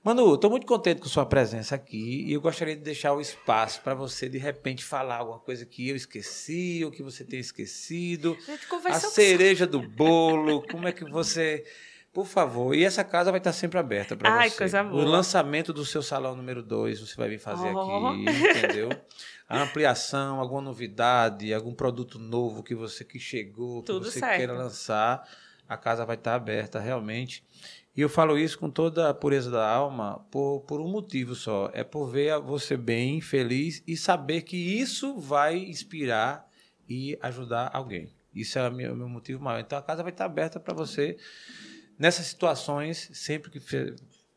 Manu, 0.02 0.36
estou 0.36 0.50
muito 0.50 0.66
contente 0.66 1.02
com 1.02 1.10
sua 1.10 1.26
presença 1.26 1.76
aqui 1.76 2.24
e 2.26 2.32
eu 2.32 2.40
gostaria 2.40 2.76
de 2.76 2.82
deixar 2.82 3.14
o 3.14 3.20
espaço 3.20 3.82
para 3.82 3.94
você, 3.94 4.30
de 4.30 4.38
repente, 4.38 4.82
falar 4.84 5.18
alguma 5.18 5.40
coisa 5.40 5.66
que 5.66 5.90
eu 5.90 5.96
esqueci 5.96 6.82
ou 6.86 6.92
que 6.92 7.04
você 7.04 7.26
tenha 7.26 7.42
esquecido. 7.42 8.38
A, 8.86 8.92
a 8.92 9.00
cereja 9.00 9.68
do 9.68 9.82
bolo, 9.82 10.66
como 10.72 10.88
é 10.88 10.94
que 10.94 11.04
você. 11.04 11.66
Por 12.12 12.26
favor, 12.26 12.74
e 12.76 12.84
essa 12.84 13.04
casa 13.04 13.30
vai 13.30 13.40
estar 13.40 13.54
sempre 13.54 13.78
aberta 13.78 14.16
para 14.16 14.32
você. 14.32 14.38
Ai, 14.40 14.52
coisa 14.52 14.84
boa. 14.84 15.04
O 15.04 15.06
lançamento 15.06 15.72
do 15.72 15.86
seu 15.86 16.02
salão 16.02 16.36
número 16.36 16.64
2, 16.64 17.00
você 17.00 17.16
vai 17.16 17.30
vir 17.30 17.40
fazer 17.40 17.72
oh. 17.72 18.08
aqui, 18.08 18.26
entendeu? 18.50 18.90
A 19.48 19.62
ampliação, 19.62 20.40
alguma 20.40 20.62
novidade, 20.62 21.54
algum 21.54 21.74
produto 21.74 22.18
novo 22.18 22.64
que 22.64 22.74
você 22.74 23.06
que 23.06 23.20
chegou, 23.20 23.82
que 23.82 23.88
Tudo 23.88 24.06
você 24.06 24.20
certo. 24.20 24.38
queira 24.38 24.54
lançar, 24.54 25.28
a 25.68 25.78
casa 25.78 26.04
vai 26.04 26.16
estar 26.16 26.34
aberta 26.34 26.80
realmente. 26.80 27.44
E 27.96 28.02
eu 28.02 28.10
falo 28.10 28.38
isso 28.38 28.58
com 28.58 28.72
toda 28.72 29.10
a 29.10 29.14
pureza 29.14 29.52
da 29.52 29.68
alma 29.68 30.26
por, 30.32 30.62
por 30.62 30.82
um 30.82 30.88
motivo 30.88 31.36
só. 31.36 31.70
É 31.74 31.84
por 31.84 32.08
ver 32.08 32.40
você 32.40 32.76
bem, 32.76 33.22
feliz 33.22 33.84
e 33.86 33.96
saber 33.96 34.42
que 34.44 34.58
isso 34.58 35.20
vai 35.20 35.58
inspirar 35.58 36.48
e 36.88 37.18
ajudar 37.22 37.70
alguém. 37.72 38.10
Isso 38.34 38.58
é 38.58 38.68
o 38.68 38.72
meu, 38.72 38.96
meu 38.96 39.10
motivo 39.10 39.44
maior. 39.44 39.60
Então 39.60 39.78
a 39.78 39.82
casa 39.82 40.02
vai 40.02 40.12
estar 40.12 40.26
aberta 40.26 40.60
para 40.60 40.74
você 40.74 41.18
nessas 42.00 42.28
situações, 42.28 43.12
sempre 43.14 43.52
que 43.52 43.60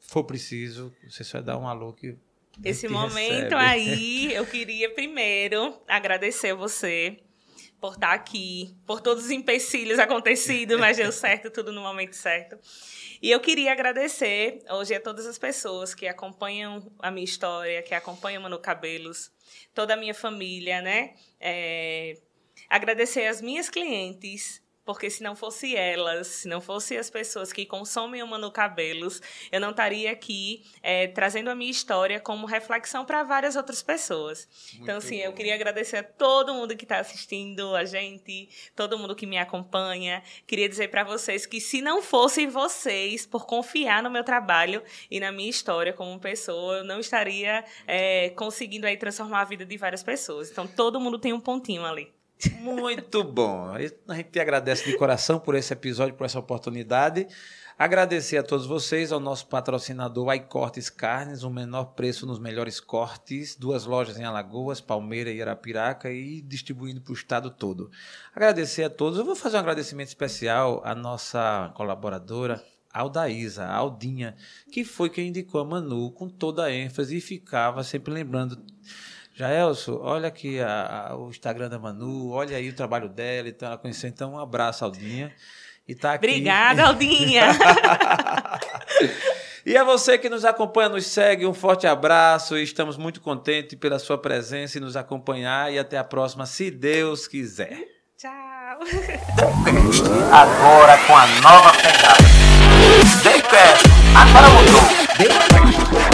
for 0.01 0.25
preciso, 0.25 0.93
você 1.09 1.23
só 1.23 1.41
dar 1.41 1.57
um 1.57 1.67
alô 1.67 1.93
que. 1.93 2.19
Esse 2.63 2.87
momento 2.89 3.55
recebe. 3.55 3.55
aí, 3.55 4.35
eu 4.35 4.45
queria 4.45 4.93
primeiro 4.93 5.81
agradecer 5.89 6.53
você 6.53 7.19
por 7.81 7.95
estar 7.95 8.13
aqui, 8.13 8.77
por 8.87 9.01
todos 9.01 9.25
os 9.25 9.31
empecilhos 9.31 9.99
acontecidos, 9.99 10.79
mas 10.79 10.99
deu 10.99 11.11
certo 11.11 11.51
tudo 11.51 11.73
no 11.73 11.81
momento 11.81 12.15
certo. 12.15 12.59
E 13.21 13.31
eu 13.31 13.41
queria 13.41 13.73
agradecer 13.73 14.63
hoje 14.71 14.95
a 14.95 15.01
todas 15.01 15.27
as 15.27 15.39
pessoas 15.39 15.95
que 15.95 16.07
acompanham 16.07 16.93
a 16.99 17.11
minha 17.11 17.25
história, 17.25 17.83
que 17.83 17.95
acompanham 17.95 18.43
Manu 18.43 18.59
Cabelos, 18.59 19.33
toda 19.75 19.95
a 19.95 19.97
minha 19.97 20.15
família, 20.15 20.83
né? 20.83 21.15
É, 21.41 22.19
agradecer 22.69 23.27
as 23.27 23.41
minhas 23.41 23.69
clientes 23.69 24.63
porque 24.93 25.11
se 25.11 25.23
não 25.23 25.35
fosse 25.35 25.75
elas, 25.75 26.27
se 26.27 26.49
não 26.49 26.61
fosse 26.61 26.97
as 26.97 27.09
pessoas 27.09 27.53
que 27.53 27.65
consomem 27.65 28.23
o 28.23 28.27
Manu 28.27 28.53
Cabelos, 28.53 29.21
eu 29.51 29.61
não 29.61 29.71
estaria 29.71 30.13
aqui 30.13 30.65
é, 30.83 31.09
trazendo 31.09 31.51
a 31.51 31.55
minha 31.55 31.71
história 31.71 32.21
como 32.21 32.47
reflexão 32.47 33.05
para 33.05 33.23
várias 33.23 33.57
outras 33.57 33.83
pessoas. 33.83 34.47
Muito 34.73 34.83
então, 34.83 34.99
assim, 34.99 35.19
bom. 35.19 35.25
eu 35.25 35.33
queria 35.33 35.55
agradecer 35.55 35.97
a 35.97 36.03
todo 36.03 36.55
mundo 36.55 36.77
que 36.77 36.85
está 36.85 36.99
assistindo 36.99 37.75
a 37.75 37.85
gente, 37.85 38.49
todo 38.77 38.99
mundo 38.99 39.17
que 39.17 39.27
me 39.27 39.39
acompanha. 39.39 40.23
Queria 40.47 40.69
dizer 40.69 40.89
para 40.89 41.05
vocês 41.05 41.47
que 41.47 41.61
se 41.61 41.81
não 41.81 42.03
fossem 42.03 42.49
vocês, 42.49 43.27
por 43.27 43.47
confiar 43.47 44.03
no 44.03 44.11
meu 44.11 44.23
trabalho 44.23 44.83
e 45.11 45.19
na 45.19 45.33
minha 45.33 45.51
história 45.51 45.93
como 45.93 46.21
pessoa, 46.21 46.77
eu 46.77 46.85
não 46.85 47.01
estaria 47.01 47.65
é, 47.87 48.31
conseguindo 48.31 48.87
aí 48.87 48.97
transformar 48.97 49.41
a 49.41 49.45
vida 49.45 49.65
de 49.65 49.77
várias 49.77 50.03
pessoas. 50.03 50.51
Então, 50.51 50.67
todo 50.67 51.01
mundo 51.01 51.19
tem 51.19 51.33
um 51.33 51.41
pontinho 51.41 51.85
ali. 51.85 52.13
Muito 52.51 53.23
bom. 53.23 53.71
A 53.71 53.81
gente 53.81 54.31
te 54.31 54.41
agradece 54.41 54.91
de 54.91 54.97
coração 54.97 55.39
por 55.39 55.55
esse 55.55 55.73
episódio, 55.73 56.15
por 56.15 56.25
essa 56.25 56.39
oportunidade. 56.39 57.27
Agradecer 57.79 58.37
a 58.37 58.43
todos 58.43 58.67
vocês, 58.67 59.13
ao 59.13 59.19
nosso 59.19 59.47
patrocinador 59.47 60.33
iCortes 60.35 60.91
Carnes, 60.91 61.43
o 61.43 61.51
menor 61.51 61.95
preço 61.95 62.27
nos 62.27 62.39
melhores 62.39 62.79
cortes, 62.79 63.57
duas 63.57 63.87
lojas 63.87 64.19
em 64.19 64.25
Alagoas, 64.25 64.81
Palmeira 64.81 65.33
e 65.33 65.41
Arapiraca 65.41 66.11
e 66.11 66.43
distribuindo 66.43 67.01
para 67.01 67.13
o 67.13 67.15
estado 67.15 67.51
todo. 67.51 67.91
Agradecer 68.35 68.85
a 68.85 68.91
todos. 68.91 69.19
Eu 69.19 69.25
vou 69.25 69.35
fazer 69.35 69.57
um 69.57 69.61
agradecimento 69.61 70.09
especial 70.09 70.83
à 70.85 70.95
nossa 70.95 71.73
colaboradora, 71.75 72.63
Aldaísa, 72.93 73.67
Aldinha, 73.67 74.37
que 74.71 74.85
foi 74.85 75.09
quem 75.09 75.29
indicou 75.29 75.61
a 75.61 75.65
Manu 75.65 76.13
com 76.13 76.29
toda 76.29 76.65
a 76.65 76.73
ênfase 76.73 77.17
e 77.17 77.21
ficava 77.21 77.83
sempre 77.83 78.13
lembrando 78.13 78.63
Jaelso, 79.35 79.99
olha 80.03 80.29
aqui 80.29 80.61
a, 80.61 81.09
a, 81.09 81.17
o 81.17 81.31
Instagram 81.31 81.69
da 81.69 81.79
Manu, 81.79 82.31
olha 82.31 82.57
aí 82.57 82.69
o 82.69 82.75
trabalho 82.75 83.09
dela, 83.09 83.49
então 83.49 83.69
ela 83.69 83.79
conheceu. 83.79 84.09
Então, 84.09 84.35
um 84.35 84.39
abraço, 84.39 84.85
Aldinha. 84.85 85.33
E 85.89 85.95
tá 85.95 86.13
aqui... 86.15 86.27
Obrigada, 86.27 86.85
Aldinha! 86.87 87.47
E 89.65 89.77
a 89.77 89.85
você 89.85 90.19
que 90.19 90.29
nos 90.29 90.45
acompanha, 90.45 90.89
nos 90.89 91.07
segue, 91.07 91.47
um 91.47 91.55
forte 91.55 91.87
abraço. 91.87 92.59
Estamos 92.59 92.97
muito 92.97 93.21
contentes 93.21 93.79
pela 93.79 93.99
sua 93.99 94.19
presença 94.19 94.77
e 94.77 94.81
nos 94.81 94.97
acompanhar. 94.97 95.73
E 95.73 95.79
até 95.79 95.97
a 95.97 96.05
próxima, 96.05 96.47
se 96.47 96.69
Deus 96.69 97.29
quiser. 97.29 97.79
Tchau. 98.19 98.33
Agora 100.33 100.99
com 101.07 101.17
a 101.17 101.27
nova 101.41 101.73
pegada. 101.75 102.23
Daycast, 103.23 103.87
agora 104.17 104.49
mudou. 104.49 106.12